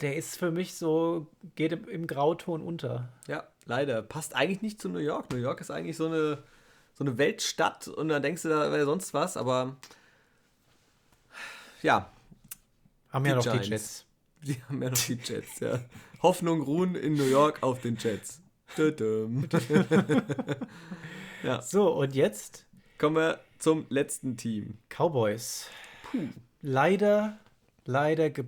[0.00, 3.10] Der ist für mich so, geht im, im Grauton unter.
[3.28, 4.02] Ja, leider.
[4.02, 5.30] Passt eigentlich nicht zu New York.
[5.30, 6.42] New York ist eigentlich so eine,
[6.94, 9.76] so eine Weltstadt und da denkst du, da wäre sonst was, aber
[11.82, 12.10] ja,
[13.10, 13.66] Haben Die ja noch Giants.
[13.66, 14.06] die Jets.
[14.42, 15.80] die haben ja noch die Jets, ja.
[16.22, 18.40] Hoffnung ruhen in New York auf den Jets.
[18.74, 19.46] Tudum.
[21.62, 22.65] So, und jetzt
[22.98, 24.78] Kommen wir zum letzten Team.
[24.88, 25.68] Cowboys.
[26.62, 27.38] Leider,
[27.84, 28.44] leider ge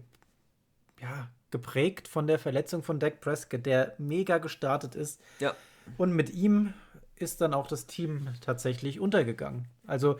[1.00, 5.20] ja, geprägt von der Verletzung von Dak Prescott, der mega gestartet ist.
[5.38, 5.54] Ja.
[5.96, 6.74] Und mit ihm
[7.16, 9.66] ist dann auch das Team tatsächlich untergegangen.
[9.86, 10.18] Also,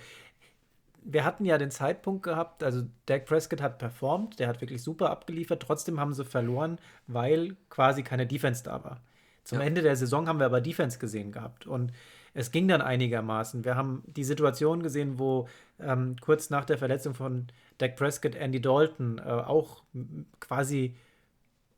[1.03, 5.11] wir hatten ja den Zeitpunkt gehabt, also Dak Prescott hat performt, der hat wirklich super
[5.11, 9.01] abgeliefert, trotzdem haben sie verloren, weil quasi keine Defense da war.
[9.45, 9.66] Zum Ja.
[9.66, 11.93] Ende der Saison haben wir aber Defense gesehen gehabt und
[12.39, 13.64] es ging dann einigermaßen.
[13.64, 15.49] Wir haben die Situation gesehen, wo
[15.80, 19.82] ähm, kurz nach der Verletzung von Dak Prescott Andy Dalton äh, auch
[20.39, 20.95] quasi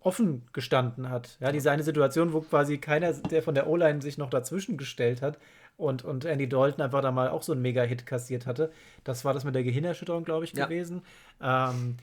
[0.00, 1.38] offen gestanden hat.
[1.40, 5.22] Ja, diese eine Situation, wo quasi keiner, der von der O-Line sich noch dazwischen gestellt
[5.22, 5.38] hat
[5.78, 8.70] und, und Andy Dalton einfach da mal auch so einen Mega-Hit kassiert hatte.
[9.02, 10.66] Das war das mit der Gehirnerschütterung, glaube ich, Ja.
[10.66, 11.02] gewesen.
[11.40, 11.96] Ähm,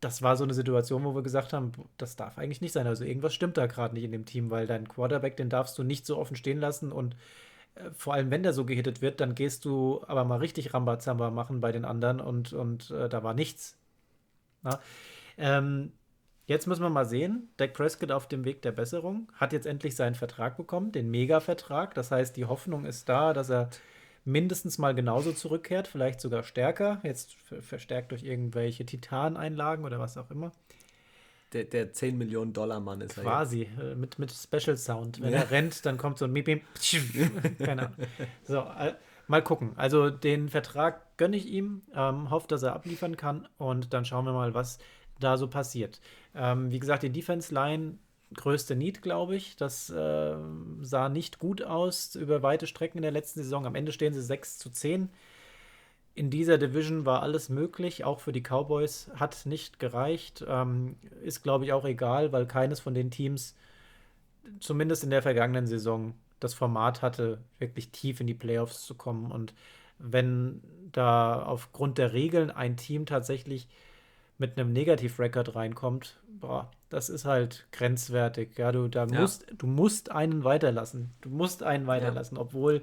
[0.00, 2.86] das war so eine Situation, wo wir gesagt haben, das darf eigentlich nicht sein.
[2.86, 5.82] Also irgendwas stimmt da gerade nicht in dem Team, weil dein Quarterback, den darfst du
[5.82, 7.16] nicht so offen stehen lassen und
[7.92, 11.60] vor allem, wenn der so gehittet wird, dann gehst du aber mal richtig Rambazamba machen
[11.60, 13.78] bei den anderen und, und äh, da war nichts.
[15.36, 15.92] Ähm,
[16.46, 17.50] jetzt müssen wir mal sehen.
[17.56, 21.94] Dak Prescott auf dem Weg der Besserung hat jetzt endlich seinen Vertrag bekommen, den Mega-Vertrag.
[21.94, 23.70] Das heißt, die Hoffnung ist da, dass er
[24.24, 30.18] mindestens mal genauso zurückkehrt, vielleicht sogar stärker, jetzt ver- verstärkt durch irgendwelche Titaneinlagen oder was
[30.18, 30.52] auch immer.
[31.52, 35.20] Der, der 10 Millionen Dollar Mann ist Quasi, äh, mit, mit Special Sound.
[35.22, 35.38] Wenn Ja.
[35.38, 36.62] er rennt, dann kommt so ein Miep, Miep,
[37.58, 37.96] Keine Ahnung.
[38.44, 38.94] So, äh,
[39.28, 39.72] mal gucken.
[39.76, 44.26] Also den Vertrag gönne ich ihm, ähm, hoffe, dass er abliefern kann und dann schauen
[44.26, 44.78] wir mal, was
[45.20, 46.00] da so passiert.
[46.34, 47.98] Ähm, wie gesagt, die Defense Line,
[48.34, 49.56] größte Need, glaube ich.
[49.56, 53.64] Das ähm, sah nicht gut aus über weite Strecken in der letzten Saison.
[53.64, 55.08] Am Ende stehen sie 6 zu 10.
[56.18, 59.08] In dieser Division war alles möglich, auch für die Cowboys.
[59.14, 60.44] Hat nicht gereicht.
[60.48, 63.54] Ähm, ist, glaube ich, auch egal, weil keines von den Teams,
[64.58, 69.30] zumindest in der vergangenen Saison, das Format hatte, wirklich tief in die Playoffs zu kommen.
[69.30, 69.54] Und
[70.00, 70.60] wenn
[70.90, 73.68] da aufgrund der Regeln ein Team tatsächlich
[74.38, 78.58] mit einem Negativ-Record reinkommt, boah, das ist halt grenzwertig.
[78.58, 79.20] Ja, du, da Ja.
[79.20, 81.12] musst, du musst einen weiterlassen.
[81.20, 82.82] Du musst einen weiterlassen, obwohl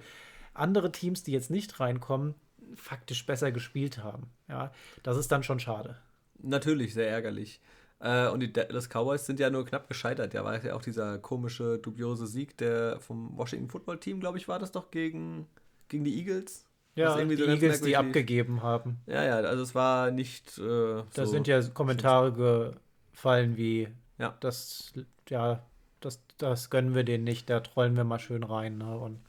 [0.53, 2.35] andere Teams, die jetzt nicht reinkommen,
[2.75, 4.29] faktisch besser gespielt haben.
[4.47, 4.71] Ja,
[5.03, 5.97] das ist dann schon schade.
[6.41, 7.61] Natürlich, sehr ärgerlich.
[7.99, 10.33] Äh, und die Dallas Cowboys sind ja nur knapp gescheitert.
[10.33, 14.47] Ja, war ja auch dieser komische, dubiose Sieg der vom Washington Football Team, glaube ich,
[14.47, 15.47] war das doch gegen,
[15.87, 16.65] gegen die Eagles.
[16.95, 18.99] Ja, die so Eagles, die abgegeben haben.
[19.05, 20.57] Ja, ja, also es war nicht.
[20.57, 22.73] Äh, Da so sind ja Kommentare
[23.11, 24.37] gefallen wie, Ja.
[24.39, 24.93] das,
[25.29, 25.61] ja,
[25.99, 28.77] das, das gönnen wir denen nicht, da trollen wir mal schön rein.
[28.77, 28.97] Ne?
[28.97, 29.19] Und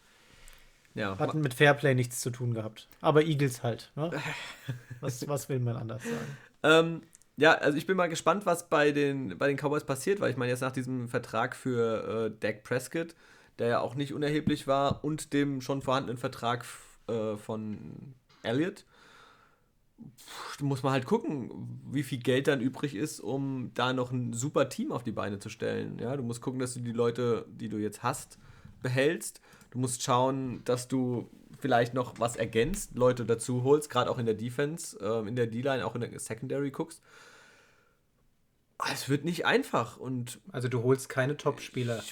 [0.97, 2.89] Ja, hatten mit Fairplay nichts zu tun gehabt.
[3.01, 3.93] Aber Eagles halt.
[3.97, 4.11] Ne?
[5.01, 6.37] Was, was will man anders sagen?
[6.63, 7.03] Ähm,
[7.37, 10.39] ja, also ich bin mal gespannt, was bei den, bei den Cowboys passiert, weil ich
[10.39, 13.15] meine, jetzt nach diesem Vertrag für äh, Dak Prescott,
[13.59, 16.65] der ja auch nicht unerheblich war, und dem schon vorhandenen Vertrag
[17.09, 18.87] äh, von Elliott,
[20.61, 24.71] muss man halt gucken, wie viel Geld dann übrig ist, um da noch ein super
[24.71, 25.99] Team auf die Beine zu stellen.
[25.99, 28.39] Ja, du musst gucken, dass du die Leute, die du jetzt hast,
[28.83, 29.41] behältst.
[29.77, 31.29] Du musst schauen, dass du
[31.59, 35.47] vielleicht noch was ergänzt, Leute dazu holst, gerade auch in der Defense, ähm, in der
[35.49, 37.03] D-Line, auch in der Secondary guckst.
[38.79, 42.03] Ah, Es wird nicht einfach und Also du holst keine Top-Spieler.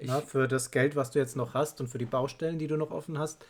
[0.00, 0.20] Ne?
[0.26, 2.90] Für das Geld, was du jetzt noch hast und für die Baustellen, die du noch
[2.90, 3.44] offen hast,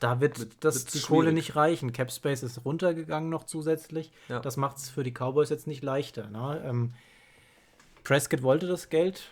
[0.00, 1.34] da wird, Wird- das, wird's die Kohle schwierig.
[1.34, 1.92] nicht reichen.
[1.92, 4.10] Cap Space ist runtergegangen noch zusätzlich.
[4.28, 4.40] Ja.
[4.40, 6.28] Das macht es für die Cowboys jetzt nicht leichter.
[6.28, 6.60] Ne?
[6.66, 6.92] Ähm,
[8.02, 9.30] Prescott wollte das Geld.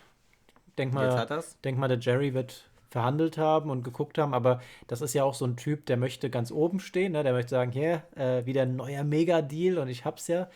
[0.79, 5.03] Denk Jetzt mal, denk mal, der Jerry wird verhandelt haben und geguckt haben, aber das
[5.03, 7.23] ist ja auch so ein Typ, der möchte ganz oben stehen, ne?
[7.23, 10.49] der möchte sagen, hier, äh, wieder ein neuer Mega-Deal und ich hab's ja.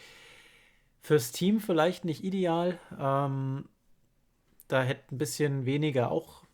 [1.03, 2.79] Fürs Team vielleicht nicht ideal.
[2.99, 3.69] Ähm,
[4.69, 6.45] da hätte ein bisschen weniger auch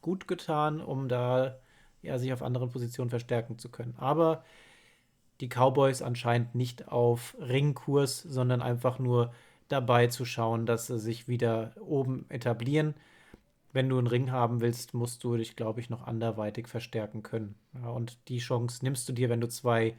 [0.00, 1.58] gut getan, um da
[2.02, 3.94] ja, sich auf anderen Positionen verstärken zu können.
[3.98, 4.44] Aber
[5.40, 9.32] die Cowboys anscheinend nicht auf Ringkurs, sondern einfach nur
[9.68, 12.94] dabei zu schauen, dass sie sich wieder oben etablieren.
[13.78, 17.54] Wenn du einen Ring haben willst, musst du dich, glaube ich, noch anderweitig verstärken können.
[17.74, 19.96] Ja, und die Chance nimmst du dir, wenn du zwei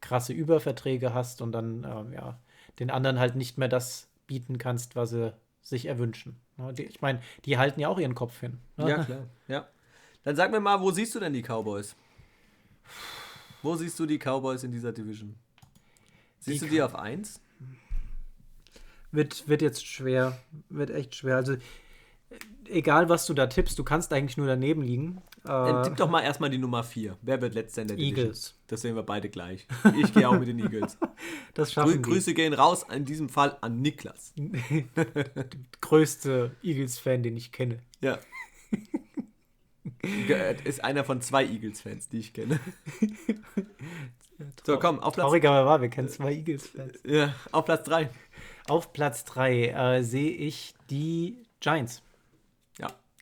[0.00, 2.38] krasse Überverträge hast und dann ähm, ja,
[2.78, 6.38] den anderen halt nicht mehr das bieten kannst, was sie sich erwünschen.
[6.56, 8.60] Ja, die, ich meine, die halten ja auch ihren Kopf hin.
[8.76, 8.90] ne?
[8.90, 9.26] Ja, klar.
[9.48, 9.66] Ja.
[10.22, 11.96] Dann sag mir mal, wo siehst du denn die Cowboys?
[13.60, 15.34] Wo siehst du die Cowboys in dieser Division?
[16.38, 17.40] Siehst Die du die auf 1?
[19.10, 20.38] Wird, wird jetzt schwer.
[20.68, 21.34] Wird echt schwer.
[21.34, 21.56] Also,
[22.68, 25.22] egal was du da tippst, du kannst eigentlich nur daneben liegen.
[25.44, 27.16] Dann Äh, tipp doch mal erstmal die Nummer 4.
[27.22, 28.18] Wer wird letzter in der Division?
[28.26, 28.58] Eagles.
[28.66, 29.66] Das sehen wir beide gleich.
[30.00, 30.98] Ich gehe auch mit den Eagles.
[31.54, 32.02] das Grü schaffen die.
[32.02, 34.34] Grüße gehen raus, in diesem Fall an Niklas.
[35.80, 37.78] Größte Eagles-Fan, den ich kenne.
[38.00, 38.18] Ja.
[40.64, 42.58] Ist einer von zwei Eagles-Fans, die ich kenne.
[44.66, 46.98] So, komm, auf Platz, Traurig aber wahr, wir kennen zwei Eagles-Fans.
[47.06, 48.10] ja, auf Platz 3.
[48.68, 52.02] Auf Platz 3 äh, sehe ich die Giants.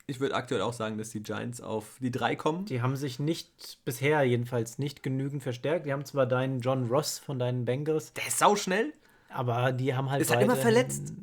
[0.07, 2.65] Ja, ich würde aktuell auch sagen, dass die Giants auf die 3 kommen.
[2.65, 5.85] Die haben sich nicht, bisher jedenfalls nicht genügend verstärkt.
[5.85, 8.93] Die haben zwar deinen John Ross von deinen Bengals, Der ist sauschnell.
[9.29, 11.13] aber die haben halt Ist er immer verletzt?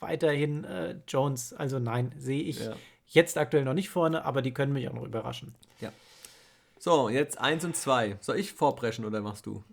[0.00, 1.52] weiterhin äh, Jones.
[1.54, 2.74] Also nein, sehe ich Ja.
[3.06, 5.54] jetzt aktuell noch nicht vorne, aber die können mich auch noch überraschen.
[6.78, 8.18] So, jetzt 1 und 2.
[8.20, 9.64] Soll ich vorpreschen oder machst du?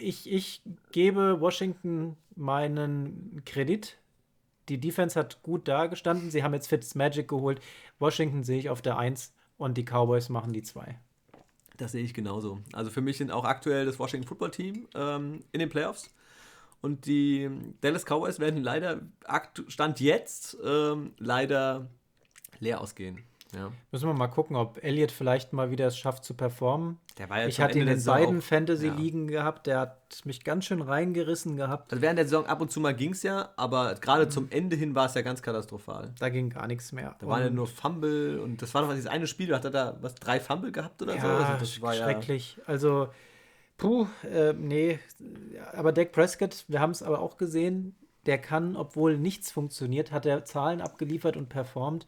[0.00, 3.96] Ich, ich gebe Washington meinen Kredit.
[4.68, 6.30] Die Defense hat gut dagestanden.
[6.30, 7.60] Sie haben jetzt Fitzmagic geholt.
[7.98, 10.98] Washington sehe ich auf der 1 und die Cowboys machen die 2.
[11.76, 12.60] Das sehe ich genauso.
[12.72, 16.14] Also für mich sind auch aktuell das Washington Football Team ähm, in den Playoffs.
[16.80, 17.50] Und die
[17.80, 19.00] Dallas Cowboys werden leider,
[19.68, 21.88] Stand jetzt, ähm, leider
[22.60, 23.22] leer ausgehen.
[23.54, 23.72] Ja.
[23.90, 26.98] Müssen wir mal gucken, ob Elliott vielleicht mal wieder es schafft zu performen.
[27.18, 29.66] Der war ja Ich hatte ihn Ende in Saison beiden Fantasy-Ligen gehabt.
[29.66, 31.92] Der hat mich ganz schön reingerissen gehabt.
[31.92, 34.76] Also während der Saison ab und zu mal ging es ja, aber gerade zum Ende
[34.76, 36.12] hin war es ja ganz katastrophal.
[36.18, 37.16] Da ging gar nichts mehr.
[37.18, 39.70] Da waren ja nur Fumble und das war doch dieses eine Spiel, da hat er
[39.70, 41.26] da was, drei Fumble gehabt oder so?
[41.26, 42.04] Ja, Also das war ja.
[42.04, 42.58] schrecklich.
[42.66, 43.08] Also,
[43.76, 44.98] puh, äh, nee.
[45.72, 47.94] Aber Dak Prescott, wir haben es aber auch gesehen,
[48.26, 52.06] der kann, obwohl nichts funktioniert, hat er Zahlen abgeliefert und performt.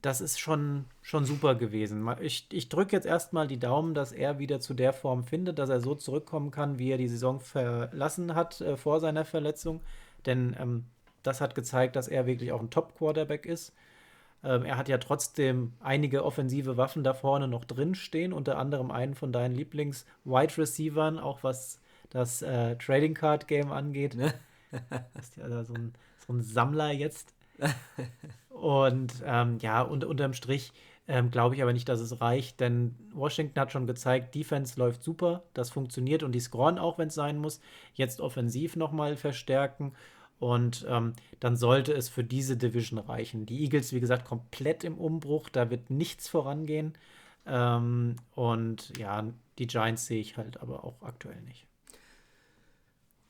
[0.00, 2.08] Das ist schon, schon super gewesen.
[2.20, 5.70] Ich, ich drücke jetzt erstmal die Daumen, dass er wieder zu der Form findet, dass
[5.70, 9.80] er so zurückkommen kann, wie er die Saison verlassen hat äh, vor seiner Verletzung.
[10.24, 10.84] Denn ähm,
[11.22, 13.72] das hat gezeigt, dass er wirklich auch ein Top-Quarterback ist.
[14.44, 18.90] Ähm, er hat ja trotzdem einige offensive Waffen da vorne noch drin stehen, unter anderem
[18.90, 21.80] einen von deinen Lieblings-Wide Receivern, auch was
[22.10, 24.14] das äh, Trading Card Game angeht.
[24.14, 24.32] Ne?
[25.18, 25.92] ist ja da so ein,
[26.26, 27.34] so ein Sammler jetzt.
[28.60, 30.72] Und ähm, ja, und unterm Strich
[31.06, 35.02] ähm, glaube ich aber nicht, dass es reicht, denn Washington hat schon gezeigt, Defense läuft
[35.02, 37.60] super, das funktioniert und die scoren auch, wenn es sein muss.
[37.94, 39.94] Jetzt offensiv nochmal verstärken
[40.38, 43.46] und ähm, dann sollte es für diese Division reichen.
[43.46, 46.92] Die Eagles, wie gesagt, komplett im Umbruch, da wird nichts vorangehen.
[47.46, 49.24] Ähm, und ja,
[49.58, 51.66] die Giants sehe ich halt aber auch aktuell nicht.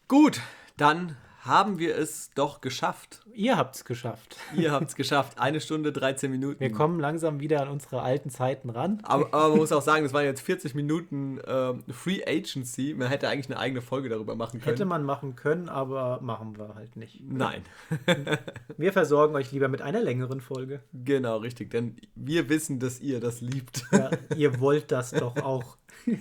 [0.09, 0.41] Gut,
[0.77, 3.21] dann haben wir es doch geschafft.
[3.33, 4.37] Ihr habt es geschafft.
[4.57, 5.39] Ihr habt es geschafft.
[5.39, 6.61] Eine Stunde, 13 Minuten.
[6.61, 8.99] Wir kommen langsam wieder an unsere alten Zeiten ran.
[9.05, 12.95] Aber, aber man muss auch sagen, das waren jetzt 40 Minuten ähm, Free Agency.
[12.97, 14.71] Man hätte eigentlich eine eigene Folge darüber machen können.
[14.73, 17.23] Hätte man machen können, aber machen wir halt nicht.
[17.23, 17.63] Nein.
[18.77, 20.81] Wir versorgen euch lieber mit einer längeren Folge.
[20.93, 21.71] Genau, richtig.
[21.71, 23.85] Denn wir wissen, dass ihr das liebt.
[23.93, 25.77] Ja, ihr wollt das doch auch.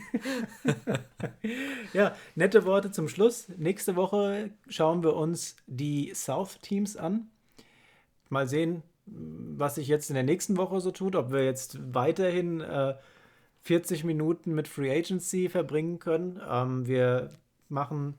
[1.93, 3.49] ja, nette Worte zum Schluss.
[3.57, 7.30] Nächste Woche schauen wir uns die South-Teams an.
[8.30, 12.61] Mal sehen, was sich jetzt in der nächsten Woche so tut, ob wir jetzt weiterhin
[12.61, 12.95] äh,
[13.61, 16.41] 40 Minuten mit Free Agency verbringen können.
[16.49, 17.30] Ähm, wir
[17.69, 18.15] machen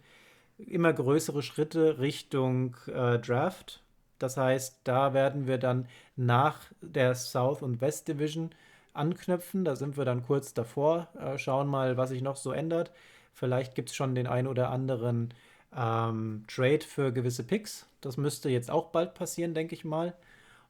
[0.59, 3.83] immer größere Schritte Richtung äh, Draft.
[4.19, 5.87] Das heißt, da werden wir dann
[6.17, 8.51] nach der South und West Division
[8.99, 9.65] anknüpfen.
[9.65, 11.09] Da sind wir dann kurz davor.
[11.19, 12.93] Äh, schauen mal, was sich noch so ändert.
[13.33, 15.33] Vielleicht gibt es schon den ein oder anderen
[15.77, 17.87] ähm, Trade für gewisse Picks.
[18.01, 20.15] Das müsste jetzt auch bald passieren, denke ich mal.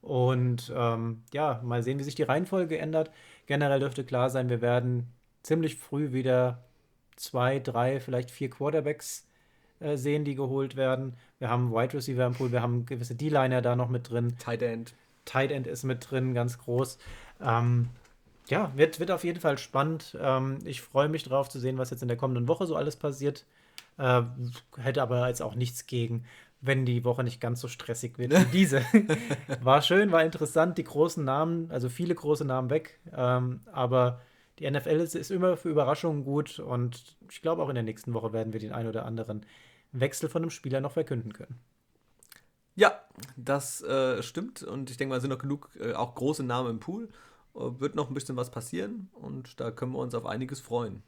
[0.00, 3.10] Und ähm, ja, mal sehen, wie sich die Reihenfolge ändert.
[3.46, 5.08] Generell dürfte klar sein, wir werden
[5.42, 6.62] ziemlich früh wieder
[7.16, 9.26] zwei, drei, vielleicht vier Quarterbacks
[9.80, 11.14] äh, sehen, die geholt werden.
[11.38, 14.36] Wir haben Wide Receiver im Pool, wir haben gewisse D-Liner da noch mit drin.
[14.38, 14.94] Tight End.
[15.24, 16.98] Tight End ist mit drin, ganz groß.
[17.40, 17.88] Ähm,
[18.50, 20.16] ja, wird, wird auf jeden Fall spannend.
[20.20, 22.96] Ähm, ich freue mich drauf zu sehen, was jetzt in der kommenden Woche so alles
[22.96, 23.44] passiert.
[23.98, 24.22] Äh,
[24.76, 26.24] hätte aber jetzt auch nichts gegen,
[26.60, 28.82] wenn die Woche nicht ganz so stressig wird wie diese.
[29.62, 33.00] war schön, war interessant, die großen Namen, also viele große Namen weg.
[33.12, 34.20] Ähm, aber
[34.58, 38.14] die NFL ist, ist, immer für Überraschungen gut und ich glaube auch in der nächsten
[38.14, 39.46] Woche werden wir den einen oder anderen
[39.92, 41.60] Wechsel von einem Spieler noch verkünden können.
[42.74, 43.00] Ja,
[43.36, 46.80] das äh, stimmt und ich denke mal, sind noch genug äh, auch große Namen im
[46.80, 47.08] Pool.
[47.54, 51.02] Wird noch ein bisschen was passieren und da können wir uns auf einiges freuen.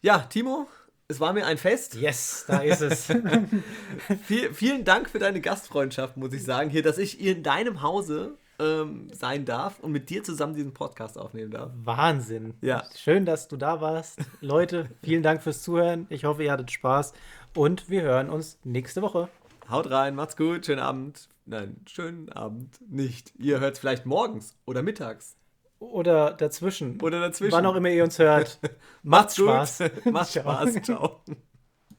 [0.00, 0.66] Ja, Timo,
[1.08, 1.94] es war mir ein Fest.
[1.94, 3.06] Yes, da ist es.
[4.24, 8.36] Viel, vielen Dank für deine Gastfreundschaft, muss ich sagen, hier, dass ich in deinem Hause
[8.58, 11.70] ähm, sein darf und mit dir zusammen diesen Podcast aufnehmen darf.
[11.82, 12.54] Wahnsinn.
[12.60, 12.84] Ja.
[12.96, 14.18] Schön, dass du da warst.
[14.40, 16.06] Leute, vielen Dank fürs Zuhören.
[16.10, 17.12] Ich hoffe, ihr hattet Spaß
[17.54, 19.28] und wir hören uns nächste Woche.
[19.70, 21.28] Haut rein, macht's gut, schönen Abend.
[21.48, 23.32] Nein, schönen Abend nicht.
[23.38, 25.34] Ihr hört es vielleicht morgens oder mittags.
[25.78, 27.00] Oder dazwischen.
[27.00, 27.52] Oder dazwischen.
[27.52, 28.58] Wann auch immer ihr uns hört.
[29.02, 29.84] Macht's Spaß.
[30.04, 30.82] Macht's Spaß.
[30.82, 31.22] Ciao.